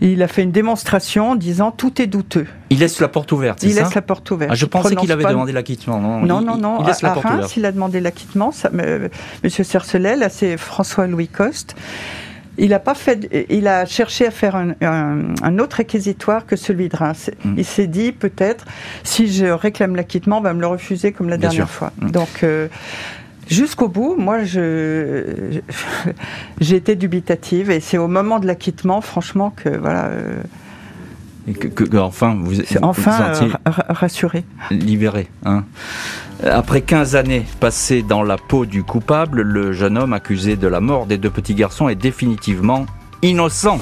Il 0.02 0.22
a 0.22 0.28
fait 0.28 0.44
une 0.44 0.52
démonstration 0.52 1.32
en 1.32 1.36
disant 1.36 1.72
tout 1.72 2.02
est 2.02 2.08
douteux. 2.08 2.48
Il 2.70 2.80
laisse 2.80 3.00
la 3.00 3.08
porte 3.08 3.32
ouverte, 3.32 3.60
c'est 3.60 3.70
ça 3.70 3.74
Il 3.74 3.84
laisse 3.84 3.96
la 3.96 4.02
porte 4.02 4.30
ouverte. 4.30 4.52
Ah, 4.52 4.56
je 4.56 4.66
pensais 4.66 4.96
qu'il 4.96 5.12
avait 5.12 5.26
demandé 5.26 5.52
l'acquittement. 5.52 6.00
Non, 6.00 6.20
non, 6.20 6.42
non. 6.42 6.58
non. 6.58 6.78
Il, 6.82 6.88
laisse 6.88 7.02
la 7.02 7.12
porte 7.12 7.26
Reims, 7.26 7.56
il 7.58 7.66
a 7.66 7.72
demandé 7.72 8.00
l'acquittement. 8.00 8.52
Monsieur 9.44 9.64
Cercelet, 9.64 10.16
là, 10.16 10.30
c'est 10.30 10.58
François-Louis 10.58 11.28
Coste. 11.28 11.76
Il 12.60 12.74
a 12.74 12.80
pas 12.80 12.96
fait. 12.96 13.48
Il 13.50 13.68
a 13.68 13.86
cherché 13.86 14.26
à 14.26 14.32
faire 14.32 14.56
un, 14.56 15.60
autre 15.60 15.78
réquisitoire 15.78 16.46
que 16.46 16.56
celui 16.56 16.90
de 16.90 16.96
Reims. 16.96 17.30
Mm. 17.44 17.54
Il 17.58 17.66
s'est 17.66 17.88
dit 17.88 18.12
peut-être 18.12 18.66
si 19.04 19.32
je 19.32 19.46
réclame 19.46 19.96
l'acquittement, 19.96 20.40
on 20.40 20.42
va 20.42 20.54
me 20.54 20.62
le 20.62 20.68
refuser 20.68 21.12
comme 21.12 21.30
la 21.30 21.38
dernière 21.38 21.70
fois. 21.70 21.92
Mm. 22.02 22.12
Donc. 22.12 22.44
Euh, 22.44 22.68
Jusqu'au 23.50 23.88
bout, 23.88 24.16
moi, 24.18 24.44
je, 24.44 25.62
été 26.62 26.96
dubitative 26.96 27.72
et 27.72 27.80
c'est 27.80 27.98
au 27.98 28.08
moment 28.08 28.40
de 28.40 28.48
l'acquittement, 28.48 29.02
franchement, 29.02 29.54
que 29.56 29.70
voilà. 29.70 30.06
Euh, 30.06 30.42
et 31.48 31.54
que, 31.54 31.98
enfin 31.98 32.36
vous, 32.38 32.60
êtes 32.60 32.78
enfin 32.82 33.32
euh, 33.42 33.50
rassuré, 33.66 34.44
libéré. 34.70 35.30
Hein. 35.46 35.64
Après 36.44 36.82
15 36.82 37.16
années 37.16 37.46
passées 37.62 38.04
dans 38.04 38.22
la 38.22 38.38
peau 38.38 38.66
du 38.66 38.84
coupable, 38.84 39.42
le 39.42 39.72
jeune 39.72 39.98
homme 39.98 40.12
accusé 40.12 40.58
de 40.58 40.68
la 40.68 40.82
mort 40.82 41.06
des 41.06 41.18
deux 41.18 41.30
petits 41.30 41.56
garçons 41.56 41.88
est 41.88 41.96
définitivement 41.96 42.86
innocent. 43.22 43.80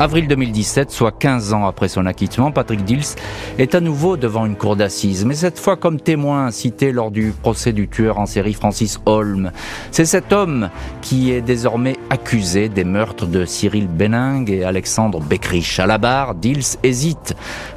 Avril 0.00 0.28
2017, 0.28 0.92
soit 0.92 1.10
15 1.10 1.52
ans 1.54 1.66
après 1.66 1.88
son 1.88 2.06
acquittement, 2.06 2.52
Patrick 2.52 2.84
Dils 2.84 3.16
est 3.58 3.74
à 3.74 3.80
nouveau 3.80 4.16
devant 4.16 4.46
une 4.46 4.54
cour 4.54 4.76
d'assises, 4.76 5.24
mais 5.24 5.34
cette 5.34 5.58
fois 5.58 5.76
comme 5.76 5.98
témoin 5.98 6.52
cité 6.52 6.92
lors 6.92 7.10
du 7.10 7.32
procès 7.32 7.72
du 7.72 7.88
tueur 7.88 8.20
en 8.20 8.26
série 8.26 8.54
Francis 8.54 9.00
Holm. 9.06 9.50
C'est 9.90 10.04
cet 10.04 10.32
homme 10.32 10.70
qui 11.02 11.32
est 11.32 11.40
désormais 11.40 11.96
accusé 12.10 12.68
des 12.68 12.84
meurtres 12.84 13.26
de 13.26 13.44
Cyril 13.44 13.88
Benning 13.88 14.48
et 14.48 14.62
Alexandre 14.62 15.18
Beckrich. 15.18 15.80
À 15.80 15.86
la 15.86 15.98
barre, 15.98 16.36
Dils 16.36 16.78
hésite. 16.84 17.34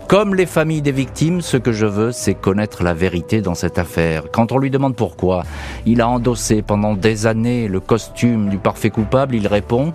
Comme 0.08 0.36
les 0.36 0.46
familles 0.46 0.84
des 0.84 0.92
victimes, 0.92 1.42
ce 1.42 1.58
que 1.58 1.72
je 1.72 1.88
veux, 1.88 2.12
c'est 2.12 2.36
connaître 2.36 2.84
la 2.84 2.94
vérité 2.94 3.42
dans 3.42 3.56
cette 3.56 3.80
affaire. 3.80 4.26
Quand 4.32 4.52
on 4.52 4.60
lui 4.60 4.70
demande 4.70 4.96
pourquoi, 4.96 5.44
il 5.88 6.02
a 6.02 6.08
endossé 6.08 6.62
pendant 6.62 6.94
des 6.94 7.26
années 7.26 7.68
le 7.68 7.80
costume 7.80 8.50
du 8.50 8.58
parfait 8.58 8.92
coupable, 8.92 9.34
il 9.34 9.48
répond 9.48 9.92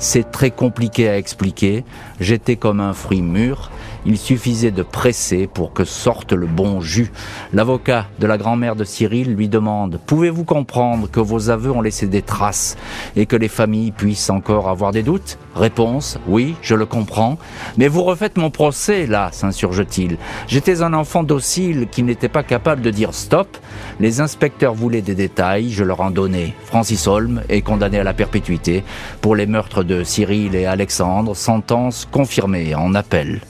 c'est 0.00 0.32
très 0.32 0.50
compliqué 0.50 1.08
à 1.08 1.16
expliquer. 1.18 1.84
J'étais 2.18 2.56
comme 2.56 2.80
un 2.80 2.94
fruit 2.94 3.22
mûr. 3.22 3.70
Il 4.06 4.16
suffisait 4.16 4.70
de 4.70 4.82
presser 4.82 5.46
pour 5.46 5.72
que 5.72 5.84
sorte 5.84 6.32
le 6.32 6.46
bon 6.46 6.80
jus. 6.80 7.12
L'avocat 7.52 8.06
de 8.18 8.26
la 8.26 8.38
grand-mère 8.38 8.76
de 8.76 8.84
Cyril 8.84 9.34
lui 9.34 9.48
demande 9.48 10.00
Pouvez-vous 10.06 10.44
comprendre 10.44 11.10
que 11.10 11.20
vos 11.20 11.50
aveux 11.50 11.70
ont 11.70 11.82
laissé 11.82 12.06
des 12.06 12.22
traces 12.22 12.76
et 13.16 13.26
que 13.26 13.36
les 13.36 13.48
familles 13.48 13.92
puissent 13.92 14.30
encore 14.30 14.68
avoir 14.68 14.92
des 14.92 15.02
doutes? 15.02 15.38
Réponse 15.54 16.18
Oui, 16.26 16.54
je 16.62 16.74
le 16.74 16.86
comprends. 16.86 17.38
Mais 17.76 17.88
vous 17.88 18.02
refaites 18.02 18.38
mon 18.38 18.50
procès, 18.50 19.06
là, 19.06 19.30
s'insurge-t-il. 19.32 20.16
J'étais 20.46 20.82
un 20.82 20.94
enfant 20.94 21.22
docile 21.22 21.88
qui 21.90 22.02
n'était 22.02 22.28
pas 22.28 22.42
capable 22.42 22.82
de 22.82 22.90
dire 22.90 23.14
stop. 23.14 23.58
Les 23.98 24.20
inspecteurs 24.20 24.74
voulaient 24.74 25.02
des 25.02 25.14
détails, 25.14 25.70
je 25.70 25.84
leur 25.84 26.00
en 26.00 26.10
donnais. 26.10 26.54
Francis 26.64 27.06
Holm 27.06 27.42
est 27.48 27.62
condamné 27.62 27.98
à 27.98 28.04
la 28.04 28.14
perpétuité 28.14 28.84
pour 29.20 29.36
les 29.36 29.46
meurtres 29.46 29.84
de 29.84 30.04
Cyril 30.04 30.54
et 30.54 30.66
Alexandre, 30.66 31.34
sentence 31.36 32.08
confirmée 32.10 32.74
en 32.74 32.94
appel. 32.94 33.40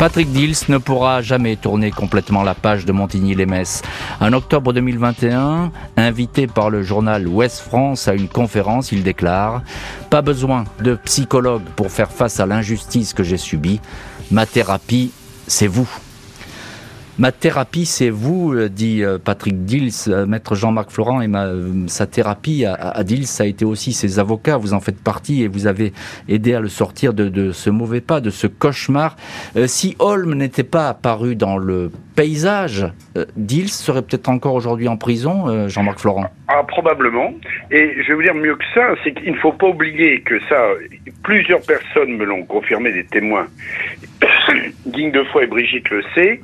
Patrick 0.00 0.32
Dils 0.32 0.56
ne 0.70 0.78
pourra 0.78 1.20
jamais 1.20 1.56
tourner 1.56 1.90
complètement 1.90 2.42
la 2.42 2.54
page 2.54 2.86
de 2.86 2.92
Montigny-les-Metz. 2.92 3.82
En 4.18 4.32
octobre 4.32 4.72
2021, 4.72 5.70
invité 5.98 6.46
par 6.46 6.70
le 6.70 6.82
journal 6.82 7.28
Ouest 7.28 7.60
France 7.60 8.08
à 8.08 8.14
une 8.14 8.26
conférence, 8.26 8.92
il 8.92 9.02
déclare 9.02 9.60
Pas 10.08 10.22
besoin 10.22 10.64
de 10.82 10.94
psychologue 11.04 11.64
pour 11.76 11.90
faire 11.90 12.10
face 12.10 12.40
à 12.40 12.46
l'injustice 12.46 13.12
que 13.12 13.22
j'ai 13.22 13.36
subie. 13.36 13.78
Ma 14.30 14.46
thérapie, 14.46 15.10
c'est 15.46 15.66
vous. 15.66 15.90
Ma 17.20 17.32
thérapie, 17.32 17.84
c'est 17.84 18.08
vous, 18.08 18.54
euh, 18.54 18.70
dit 18.70 19.04
euh, 19.04 19.18
Patrick 19.22 19.66
Dils, 19.66 20.08
euh, 20.08 20.24
maître 20.24 20.54
Jean-Marc 20.54 20.90
Florent, 20.90 21.20
et 21.20 21.26
ma, 21.26 21.48
sa 21.86 22.06
thérapie 22.06 22.64
à, 22.64 23.04
Dils, 23.04 23.26
ça 23.26 23.44
a 23.44 23.46
été 23.46 23.66
aussi 23.66 23.92
ses 23.92 24.18
avocats. 24.18 24.56
Vous 24.56 24.72
en 24.72 24.80
faites 24.80 25.04
partie 25.04 25.42
et 25.42 25.46
vous 25.46 25.66
avez 25.66 25.92
aidé 26.30 26.54
à 26.54 26.60
le 26.60 26.68
sortir 26.68 27.12
de, 27.12 27.52
ce 27.52 27.68
mauvais 27.68 28.00
pas, 28.00 28.22
de 28.22 28.30
ce 28.30 28.46
cauchemar. 28.46 29.16
si 29.66 29.96
Holm 29.98 30.32
n'était 30.32 30.64
pas 30.64 30.88
apparu 30.88 31.36
dans 31.36 31.58
le 31.58 31.92
paysage, 32.16 32.86
Dils 33.36 33.68
serait 33.68 34.00
peut-être 34.00 34.30
encore 34.30 34.54
aujourd'hui 34.54 34.88
en 34.88 34.96
prison, 34.96 35.68
Jean-Marc 35.68 35.98
Florent 35.98 36.30
ah, 36.48 36.62
Probablement. 36.66 37.34
Et 37.70 38.02
je 38.02 38.08
vais 38.08 38.14
vous 38.14 38.22
dire 38.22 38.34
mieux 38.34 38.56
que 38.56 38.64
ça, 38.72 38.94
c'est 39.04 39.12
qu'il 39.12 39.32
ne 39.32 39.38
faut 39.38 39.52
pas 39.52 39.66
oublier 39.66 40.22
que 40.22 40.40
ça, 40.48 40.68
plusieurs 41.22 41.60
personnes 41.60 42.16
me 42.16 42.24
l'ont 42.24 42.44
confirmé, 42.44 42.92
des 42.92 43.04
témoins 43.04 43.46
dignes 44.90 45.12
de 45.12 45.22
foi 45.24 45.44
et 45.44 45.46
Brigitte 45.46 45.90
le 45.90 46.02
sait. 46.14 46.40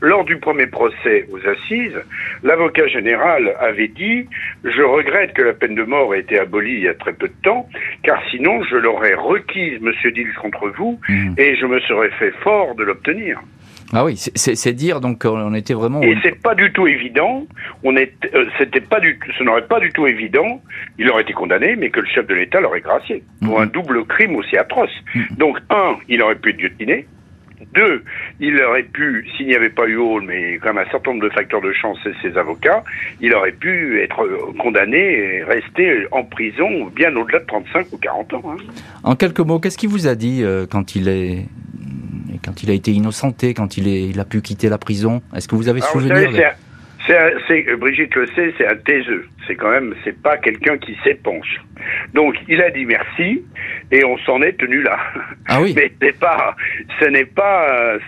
Lors 0.00 0.24
du 0.24 0.36
premier 0.36 0.66
procès 0.66 1.26
aux 1.32 1.48
assises, 1.48 1.98
l'avocat 2.42 2.86
général 2.86 3.54
avait 3.60 3.88
dit 3.88 4.26
Je 4.64 4.82
regrette 4.82 5.32
que 5.32 5.42
la 5.42 5.54
peine 5.54 5.74
de 5.74 5.84
mort 5.84 6.14
ait 6.14 6.20
été 6.20 6.38
abolie 6.38 6.74
il 6.74 6.82
y 6.84 6.88
a 6.88 6.94
très 6.94 7.12
peu 7.12 7.28
de 7.28 7.34
temps, 7.42 7.68
car 8.02 8.22
sinon 8.30 8.62
je 8.64 8.76
l'aurais 8.76 9.14
requise, 9.14 9.80
monsieur 9.80 10.10
Dils, 10.12 10.34
contre 10.40 10.68
vous, 10.76 11.00
mmh. 11.08 11.34
et 11.38 11.56
je 11.56 11.66
me 11.66 11.80
serais 11.80 12.10
fait 12.10 12.32
fort 12.42 12.74
de 12.74 12.84
l'obtenir. 12.84 13.40
Ah 13.92 14.04
oui, 14.04 14.16
c'est 14.16 14.72
dire 14.72 15.00
donc 15.00 15.24
on 15.24 15.54
était 15.54 15.74
vraiment. 15.74 16.02
Et 16.02 16.16
c'est 16.22 16.40
pas 16.42 16.54
du 16.54 16.72
tout 16.72 16.86
évident. 16.86 17.46
On 17.84 17.96
est, 17.96 18.12
euh, 18.34 18.46
c'était 18.58 18.80
pas 18.80 18.98
du, 18.98 19.18
ce 19.38 19.44
n'aurait 19.44 19.66
pas 19.66 19.78
du 19.78 19.92
tout 19.92 20.06
évident. 20.06 20.60
Il 20.98 21.08
aurait 21.08 21.22
été 21.22 21.32
condamné, 21.32 21.76
mais 21.76 21.90
que 21.90 22.00
le 22.00 22.06
chef 22.06 22.26
de 22.26 22.34
l'État 22.34 22.60
l'aurait 22.60 22.80
gracié 22.80 23.22
pour 23.44 23.60
un 23.60 23.66
double 23.66 24.04
crime 24.06 24.34
aussi 24.36 24.56
atroce. 24.56 24.90
Donc 25.38 25.58
un, 25.70 25.96
il 26.08 26.20
aurait 26.22 26.34
pu 26.34 26.50
être 26.50 26.56
guillotiné. 26.56 27.06
Deux, 27.74 28.02
il 28.40 28.60
aurait 28.62 28.82
pu, 28.82 29.28
s'il 29.36 29.46
n'y 29.46 29.54
avait 29.54 29.70
pas 29.70 29.86
eu 29.86 29.96
Hall, 29.96 30.22
mais 30.26 30.58
quand 30.58 30.74
même 30.74 30.84
un 30.86 30.90
certain 30.90 31.12
nombre 31.12 31.24
de 31.24 31.30
facteurs 31.30 31.60
de 31.60 31.72
chance 31.72 31.98
et 32.06 32.12
ses 32.22 32.36
avocats, 32.36 32.84
il 33.20 33.34
aurait 33.34 33.52
pu 33.52 34.00
être 34.02 34.22
euh, 34.22 34.52
condamné 34.58 34.98
et 34.98 35.44
rester 35.44 36.06
en 36.10 36.24
prison 36.24 36.86
bien 36.94 37.14
au-delà 37.16 37.40
de 37.40 37.46
35 37.46 37.92
ou 37.92 37.98
40 37.98 38.34
ans. 38.34 38.42
Hein. 38.46 38.56
En 39.02 39.16
quelques 39.16 39.40
mots, 39.40 39.58
qu'est-ce 39.58 39.78
qu'il 39.78 39.88
vous 39.88 40.06
a 40.06 40.14
dit 40.14 40.42
euh, 40.42 40.66
quand 40.70 40.96
il 40.96 41.08
est 41.08 41.44
quand 42.44 42.62
il 42.62 42.70
a 42.70 42.74
été 42.74 42.92
innocenté, 42.92 43.54
quand 43.54 43.76
il, 43.76 43.88
est, 43.88 44.04
il 44.04 44.20
a 44.20 44.24
pu 44.24 44.40
quitter 44.40 44.68
la 44.68 44.78
prison? 44.78 45.22
Est-ce 45.34 45.48
que 45.48 45.56
vous 45.56 45.68
avez 45.68 45.80
souvenir 45.80 46.30
c'est, 47.06 47.76
Brigitte 47.76 48.14
le 48.16 48.26
sait, 48.28 48.52
c'est 48.58 48.66
un 48.66 48.76
taiseux. 48.76 49.28
C'est 49.46 49.54
quand 49.54 49.70
même, 49.70 49.94
c'est 50.04 50.20
pas 50.20 50.36
quelqu'un 50.38 50.78
qui 50.78 50.96
s'épanche. 51.04 51.60
Donc, 52.14 52.34
il 52.48 52.60
a 52.62 52.70
dit 52.70 52.84
merci 52.84 53.42
et 53.92 54.04
on 54.04 54.18
s'en 54.18 54.42
est 54.42 54.58
tenu 54.58 54.82
là. 54.82 54.98
Ah 55.48 55.60
oui. 55.60 55.72
Mais 55.76 55.92
c'est 56.00 56.18
pas, 56.18 56.56
ce 57.00 57.06
n'est 57.06 57.24
pas, 57.24 57.98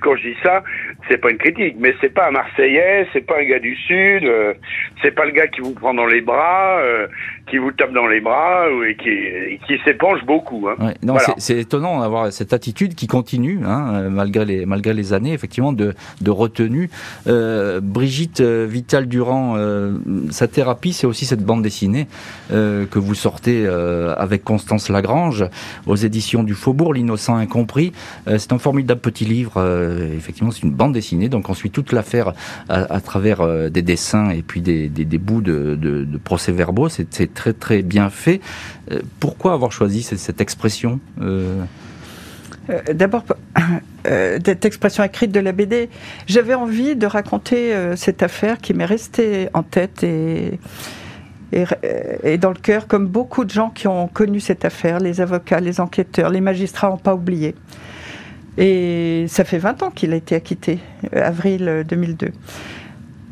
quand 0.00 0.16
je 0.16 0.28
dis 0.28 0.36
ça, 0.42 0.62
c'est 1.08 1.18
pas 1.18 1.30
une 1.30 1.38
critique, 1.38 1.76
mais 1.78 1.94
c'est 2.00 2.12
pas 2.12 2.28
un 2.28 2.30
Marseillais, 2.30 3.06
c'est 3.12 3.26
pas 3.26 3.38
un 3.40 3.44
gars 3.44 3.58
du 3.58 3.74
Sud, 3.76 4.24
euh, 4.24 4.54
c'est 5.02 5.10
pas 5.10 5.24
le 5.24 5.32
gars 5.32 5.46
qui 5.46 5.60
vous 5.60 5.74
prend 5.74 5.94
dans 5.94 6.06
les 6.06 6.20
bras, 6.20 6.78
euh, 6.80 7.06
qui 7.48 7.58
vous 7.58 7.72
tape 7.72 7.92
dans 7.92 8.06
les 8.06 8.20
bras 8.20 8.66
et 8.86 8.94
qui, 8.94 9.58
qui 9.66 9.80
s'épanche 9.84 10.24
beaucoup. 10.24 10.68
Hein. 10.68 10.76
Ouais, 10.78 10.94
non, 11.02 11.16
c'est 11.38 11.58
étonnant 11.58 12.00
d'avoir 12.00 12.32
cette 12.32 12.52
attitude 12.52 12.94
qui 12.94 13.06
continue, 13.06 13.60
hein, 13.64 13.92
euh, 13.94 14.10
malgré, 14.10 14.44
les, 14.44 14.66
malgré 14.66 14.94
les 14.94 15.12
années, 15.12 15.32
effectivement, 15.32 15.72
de, 15.72 15.94
de 16.20 16.30
retenue. 16.30 16.90
Euh, 17.26 17.80
Brigitte 17.82 18.40
Vital 18.40 19.06
Durand, 19.08 19.54
euh, 19.56 19.92
sa 20.30 20.48
thérapie, 20.48 20.77
c'est 20.92 21.06
aussi 21.06 21.26
cette 21.26 21.44
bande 21.44 21.62
dessinée 21.62 22.06
euh, 22.52 22.86
que 22.86 22.98
vous 22.98 23.14
sortez 23.14 23.66
avec 24.16 24.44
Constance 24.44 24.88
Lagrange 24.88 25.44
aux 25.86 25.96
éditions 25.96 26.42
du 26.42 26.54
Faubourg, 26.54 26.94
L'innocent 26.94 27.36
incompris. 27.36 27.92
c'est 28.26 28.52
un 28.52 28.58
formidable 28.58 29.00
petit 29.00 29.24
livre, 29.24 29.62
effectivement, 30.16 30.50
c'est 30.50 30.62
une 30.62 30.72
bande 30.72 30.92
dessinée, 30.92 31.28
donc 31.28 31.48
on 31.48 31.54
suit 31.54 31.70
toute 31.70 31.92
l'affaire 31.92 32.32
à, 32.68 33.00
travers 33.00 33.70
des 33.70 33.82
dessins 33.82 34.30
et 34.30 34.42
puis 34.42 34.60
des, 34.60 35.18
bouts 35.18 35.40
de, 35.40 36.06
procès-verbaux. 36.24 36.88
C'est 36.88 37.34
très 37.34 37.52
très 37.52 37.82
bien 37.82 38.10
fait. 38.10 38.40
Euh, 38.90 39.00
pourquoi 39.20 39.52
avoir 39.52 39.72
choisi 39.72 40.02
cette, 40.02 40.40
expression 40.40 41.00
euh 42.70 42.80
euh, 42.88 42.94
D'abord, 42.94 43.24
cette 44.04 44.64
expression 44.64 45.04
écrite 45.04 45.32
de 45.32 45.40
la 45.40 45.52
BD, 45.52 45.90
j'avais 46.26 46.54
envie 46.54 46.96
de 46.96 47.06
raconter 47.06 47.74
cette 47.96 48.22
affaire 48.22 48.58
qui 48.58 48.74
m'est 48.74 48.84
restée 48.84 49.48
en 49.54 49.62
tête 49.62 50.02
et, 50.02 50.58
dans 51.52 52.50
le 52.50 52.60
cœur, 52.60 52.86
comme 52.86 53.06
beaucoup 53.06 53.44
de 53.44 53.50
gens 53.50 53.70
qui 53.70 53.88
ont 53.88 54.08
connu 54.08 54.40
cette 54.40 54.64
affaire, 54.64 55.00
les 55.00 55.20
avocats, 55.20 55.60
les 55.60 55.80
enquêteurs, 55.80 56.30
les 56.30 56.40
magistrats 56.40 56.88
n'ont 56.90 56.96
pas 56.96 57.14
oublié. 57.14 57.54
Et 58.56 59.26
ça 59.28 59.44
fait 59.44 59.58
20 59.58 59.82
ans 59.82 59.90
qu'il 59.90 60.12
a 60.12 60.16
été 60.16 60.34
acquitté, 60.34 60.78
avril 61.12 61.84
2002. 61.88 62.32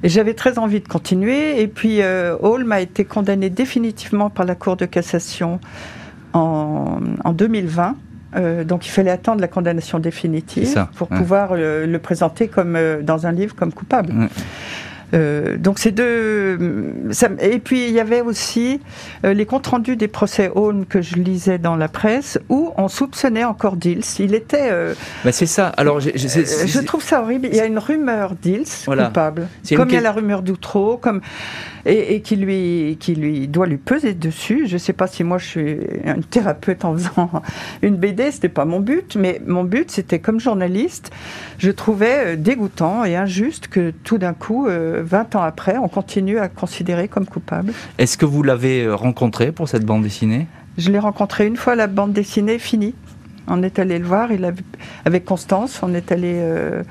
J'avais 0.05 0.35
très 0.35 0.59
envie 0.59 0.81
de 0.81 0.89
continuer. 0.89 1.61
Et 1.61 1.69
puis, 1.69 2.03
euh, 2.03 2.37
Hall 2.41 2.71
a 2.71 2.81
été 2.81 3.05
condamné 3.05 3.51
définitivement 3.51 4.31
par 4.31 4.45
la 4.45 4.55
Cour 4.55 4.77
de 4.77 4.87
cassation 4.87 5.59
en, 6.33 7.01
2020. 7.33 7.97
Euh, 8.37 8.65
donc 8.65 8.87
il 8.87 8.91
fallait 8.91 9.11
attendre 9.11 9.41
la 9.41 9.49
condamnation 9.49 9.99
définitive 9.99 10.87
pour 10.97 11.09
pouvoir 11.09 11.55
le, 11.55 11.97
présenter 11.99 12.49
comme 12.49 12.77
euh, 12.77 13.03
dans 13.03 13.27
un 13.27 13.33
livre 13.33 13.55
comme 13.55 13.73
coupable. 13.73 14.13
Euh, 15.15 15.57
donc 15.57 15.79
c'est 15.79 15.93
deux. 15.93 16.59
et 17.41 17.59
puis 17.61 17.87
il 17.87 17.93
y 17.93 18.01
avait 18.01 18.23
aussi 18.23 18.81
euh, 19.25 19.35
les 19.35 19.47
comptes 19.47 19.67
rendus 19.67 19.97
des 19.97 20.09
procès 20.09 20.51
Own 20.55 20.85
que 20.85 21.01
je 21.01 21.15
lisais 21.15 21.59
dans 21.59 21.77
la 21.77 21.89
presse 21.89 22.41
où 22.49 22.73
on 22.77 22.89
soupçonnait 22.89 23.45
encore 23.45 23.77
Dils. 23.77 24.05
Il 24.19 24.35
était. 24.35 24.69
Euh, 24.71 24.95
bah 25.25 25.31
c'est 25.31 25.47
ça. 25.47 25.69
Alors 25.77 26.01
je 26.01 26.81
trouve 26.81 27.05
ça 27.05 27.23
horrible. 27.23 27.49
Il 27.51 27.57
y 27.57 27.61
a 27.61 27.67
une 27.67 27.79
rumeur 27.79 28.35
Dils 28.35 28.85
coupable, 28.85 29.49
comme 29.77 29.89
il 29.89 29.95
y 29.95 29.99
a 29.99 30.01
la 30.01 30.13
rumeur 30.13 30.43
d'Outreau, 30.43 30.97
comme 30.97 31.21
et, 31.87 32.21
qui 32.21 32.37
lui 32.37 32.97
qui 33.01 33.15
lui 33.15 33.49
doit 33.49 33.67
lui 33.67 33.77
peser 33.77 34.15
dessus. 34.15 34.67
Je 34.67 34.75
ne 34.75 34.79
sais 34.79 34.93
pas 34.93 35.07
si 35.07 35.25
moi 35.25 35.39
je 35.39 35.47
suis 35.47 35.79
un 36.05 36.21
thérapeute 36.21 36.85
en 36.85 36.95
faisant 36.95 37.31
une 37.83 37.97
BD, 37.97 38.31
c'était 38.31 38.49
pas 38.49 38.65
mon 38.65 38.81
but, 38.81 39.17
mais 39.17 39.41
mon 39.47 39.65
but 39.65 39.91
c'était 39.91 40.19
comme 40.19 40.41
journaliste, 40.41 41.11
je 41.59 41.71
trouvais 41.71 42.37
dégoûtant 42.37 43.05
et 43.05 43.17
injuste 43.17 43.69
que 43.69 43.93
tout 44.05 44.19
d'un 44.19 44.35
coup 44.35 44.67
20 44.69 45.37
ans 45.37 45.43
après, 45.43 45.77
on 45.79 45.89
continue 45.89 46.39
à 46.39 46.49
considérer 46.49 47.09
comme 47.09 47.27
coupable. 47.27 47.73
Est-ce 47.99 48.19
que 48.19 48.27
vous 48.27 48.43
l'avez 48.43 48.85
euh, 48.85 48.95
rencontré 48.95 49.53
pour 49.53 49.69
cette 49.69 49.85
bande 49.85 50.03
dessinée? 50.03 50.47
Je 50.79 50.91
l'ai 50.91 50.99
rencontré 50.99 51.47
une 51.47 51.57
fois, 51.57 51.75
la 51.75 51.87
bande 51.87 52.13
dessinée 52.13 52.59
finie. 52.59 52.95
On 53.49 53.63
est 53.63 53.79
allé 53.79 53.99
le 53.99 54.05
voir, 54.05 54.33
il 54.33 54.45
a, 54.45 54.53
avec 55.05 55.25
Constance, 55.25 55.81
on 55.83 55.95
est 55.95 56.11
allé 56.11 56.35
euh, 56.35 56.83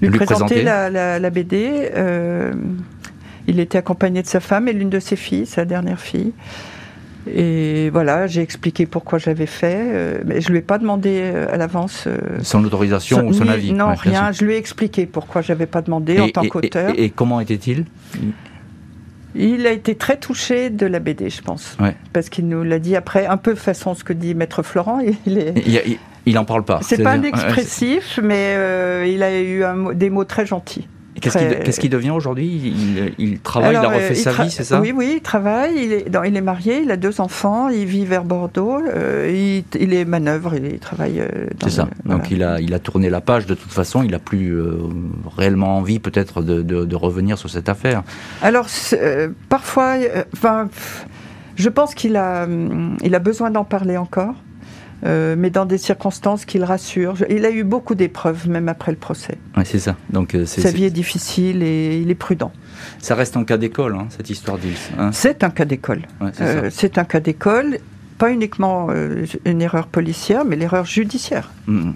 lui, 0.00 0.10
présenter 0.10 0.62
la, 0.62 1.30
BD. 1.30 1.90
Euh, 1.94 2.52
il 3.48 3.60
était 3.60 3.78
accompagné 3.78 4.22
de 4.22 4.26
sa 4.26 4.40
femme 4.40 4.68
et 4.68 4.72
l'une 4.72 4.90
de 4.90 5.00
ses 5.00 5.16
filles, 5.16 5.46
sa 5.46 5.64
dernière 5.64 5.98
fille. 5.98 6.32
Et 7.26 7.90
voilà, 7.90 8.26
j'ai 8.26 8.42
expliqué 8.42 8.86
pourquoi 8.86 9.18
j'avais 9.18 9.46
fait, 9.46 9.80
euh, 9.80 10.20
mais 10.24 10.40
je 10.40 10.50
lui 10.50 10.58
ai 10.58 10.62
pas 10.62 10.78
demandé 10.78 11.20
euh, 11.20 11.52
à 11.52 11.56
l'avance. 11.56 12.04
Euh, 12.06 12.18
son 12.42 12.64
autorisation 12.64 13.26
ou 13.26 13.32
son 13.32 13.48
avis 13.48 13.72
Non, 13.72 13.94
rien. 13.94 14.32
Je 14.32 14.44
lui 14.44 14.54
ai 14.54 14.56
expliqué 14.56 15.06
pourquoi 15.06 15.42
j'avais 15.42 15.66
pas 15.66 15.82
demandé 15.82 16.20
en 16.20 16.28
tant 16.28 16.44
qu'auteur. 16.44 16.92
Et, 16.96 17.10
comment 17.10 17.40
était-il? 17.40 17.84
Il 19.34 19.66
a 19.66 19.72
été 19.72 19.94
très 19.94 20.18
touché 20.18 20.70
de 20.70 20.86
la 20.86 21.00
BD, 21.00 21.28
je 21.30 21.42
pense. 21.42 21.76
Parce 22.12 22.28
qu'il 22.28 22.48
nous 22.48 22.62
l'a 22.62 22.78
dit 22.78 22.96
après, 22.96 23.26
un 23.26 23.36
peu 23.36 23.54
façon 23.54 23.94
ce 23.94 24.04
que 24.04 24.12
dit 24.12 24.34
Maître 24.34 24.62
Florent. 24.62 25.00
Il, 25.26 25.38
est... 25.38 25.54
il, 25.66 25.98
il, 26.26 26.38
en 26.38 26.44
parle 26.44 26.64
pas. 26.64 26.80
C'est 26.82 27.02
pas 27.02 27.12
un 27.12 27.22
expressif, 27.22 28.20
mais 28.22 28.54
il 29.10 29.22
a 29.22 29.40
eu 29.40 29.62
des 29.94 30.10
mots 30.10 30.24
très 30.24 30.46
gentils. 30.46 30.86
Qu'est-ce 31.20 31.80
qu'il 31.80 31.90
devient 31.90 32.10
aujourd'hui? 32.10 32.74
Il, 33.18 33.40
travaille, 33.40 33.74
il 33.74 33.76
a 33.76 33.88
refait 33.88 34.14
sa 34.14 34.32
vie, 34.32 34.50
c'est 34.50 34.64
ça? 34.64 34.80
Oui, 34.80 34.92
oui, 34.94 35.14
il 35.16 35.20
travaille, 35.20 35.76
il 35.76 35.92
est, 35.92 36.06
il 36.26 36.36
est 36.36 36.40
marié, 36.40 36.80
il 36.82 36.90
a 36.90 36.96
deux 36.96 37.20
enfants, 37.20 37.68
il 37.68 37.84
vit 37.86 38.04
vers 38.04 38.24
Bordeaux, 38.24 38.78
euh, 38.78 39.62
il, 39.78 39.94
est 39.94 40.04
manœuvre, 40.04 40.54
il 40.54 40.78
travaille 40.78 41.20
euh, 41.20 41.46
C'est 41.62 41.70
ça, 41.70 41.88
donc 42.04 42.30
il, 42.30 42.42
a, 42.42 42.60
il 42.60 42.74
a 42.74 42.78
tourné 42.78 43.10
la 43.10 43.20
page 43.20 43.46
de 43.46 43.54
toute 43.54 43.72
façon, 43.72 44.02
il 44.02 44.10
n'a 44.10 44.18
plus 44.18 44.50
euh, 44.50 44.78
réellement 45.36 45.78
envie 45.78 45.98
peut-être 45.98 46.42
de, 46.42 46.62
de, 46.62 46.96
revenir 46.96 47.38
sur 47.38 47.48
cette 47.48 47.68
affaire. 47.68 48.02
Alors, 48.42 48.66
parfois, 49.48 49.96
enfin, 50.34 50.68
je 51.54 51.68
pense 51.68 51.94
qu'il 51.94 52.16
a, 52.16 52.46
il 53.02 53.14
a 53.14 53.18
besoin 53.18 53.50
d'en 53.50 53.64
parler 53.64 53.96
encore. 53.96 54.34
Euh, 55.04 55.36
mais 55.38 55.50
dans 55.50 55.64
des 55.64 55.78
circonstances 55.78 56.44
qui 56.44 56.58
le 56.58 56.64
rassurent. 56.64 57.14
Il 57.30 57.44
a 57.44 57.50
eu 57.50 57.62
beaucoup 57.62 57.94
d'épreuves, 57.94 58.48
même 58.48 58.68
après 58.68 58.90
le 58.90 58.98
procès. 58.98 59.38
Oui, 59.56 59.62
c'est 59.64 59.78
ça. 59.78 59.96
Donc, 60.10 60.34
euh, 60.34 60.44
Sa 60.44 60.70
vie 60.70 60.84
est 60.84 60.90
difficile 60.90 61.62
et 61.62 62.00
il 62.00 62.10
est 62.10 62.16
prudent. 62.16 62.52
Ça 62.98 63.14
reste 63.14 63.36
un 63.36 63.44
cas 63.44 63.56
d'école, 63.56 63.94
hein, 63.94 64.06
cette 64.10 64.30
histoire 64.30 64.58
d'Ils. 64.58 64.76
Hein. 64.98 65.10
c'est 65.12 65.44
un 65.44 65.50
cas 65.50 65.64
d'école. 65.64 66.02
Euh, 66.40 66.68
c'est 66.72 66.98
un 66.98 67.04
cas 67.04 67.20
d'école, 67.20 67.78
pas 68.18 68.30
uniquement 68.30 68.88
une 69.44 69.62
erreur 69.62 69.86
policière, 69.86 70.44
mais 70.44 70.56
l'erreur 70.56 70.84
judiciaire. 70.84 71.52
Mm. 71.66 71.92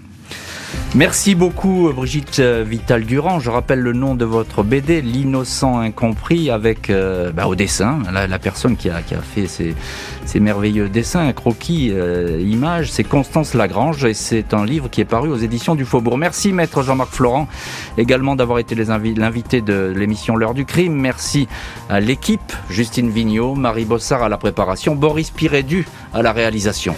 Merci 0.94 1.34
beaucoup 1.34 1.90
Brigitte 1.94 2.40
Vital 2.40 3.04
Durand. 3.04 3.40
Je 3.40 3.48
rappelle 3.48 3.80
le 3.80 3.94
nom 3.94 4.14
de 4.14 4.26
votre 4.26 4.62
BD, 4.62 5.00
L'innocent 5.00 5.78
incompris, 5.78 6.50
avec 6.50 6.90
euh, 6.90 7.32
bah, 7.32 7.46
au 7.46 7.54
dessin 7.54 8.00
la, 8.12 8.38
personne 8.38 8.76
qui 8.76 8.90
a, 8.90 9.00
fait 9.00 9.46
ces, 9.46 10.40
merveilleux 10.40 10.90
dessins, 10.90 11.32
croquis, 11.32 11.90
euh, 11.92 12.38
images, 12.40 12.92
c'est 12.92 13.04
Constance 13.04 13.54
Lagrange 13.54 14.04
et 14.04 14.12
c'est 14.12 14.52
un 14.52 14.66
livre 14.66 14.90
qui 14.90 15.00
est 15.00 15.06
paru 15.06 15.30
aux 15.30 15.36
éditions 15.36 15.74
du 15.74 15.86
Faubourg. 15.86 16.18
Merci 16.18 16.52
maître 16.52 16.82
Jean-Marc 16.82 17.10
Florent 17.10 17.48
également 17.96 18.36
d'avoir 18.36 18.58
été 18.58 18.74
l'invité 18.74 19.62
de 19.62 19.94
l'émission 19.96 20.36
L'heure 20.36 20.54
du 20.54 20.66
crime. 20.66 20.94
Merci 20.94 21.48
à 21.88 22.00
l'équipe, 22.00 22.52
Justine 22.68 23.10
Vignot, 23.10 23.54
Marie 23.54 23.86
Bossard 23.86 24.22
à 24.22 24.28
la 24.28 24.36
préparation, 24.36 24.94
Boris 24.94 25.30
Pirédu 25.30 25.86
à 26.12 26.20
la 26.20 26.32
réalisation. 26.32 26.94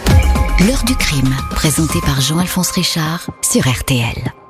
L'heure 0.65 0.83
du 0.85 0.95
crime, 0.95 1.35
présenté 1.51 1.99
par 1.99 2.21
Jean-Alphonse 2.21 2.71
Richard 2.71 3.27
RTL. 3.65 4.44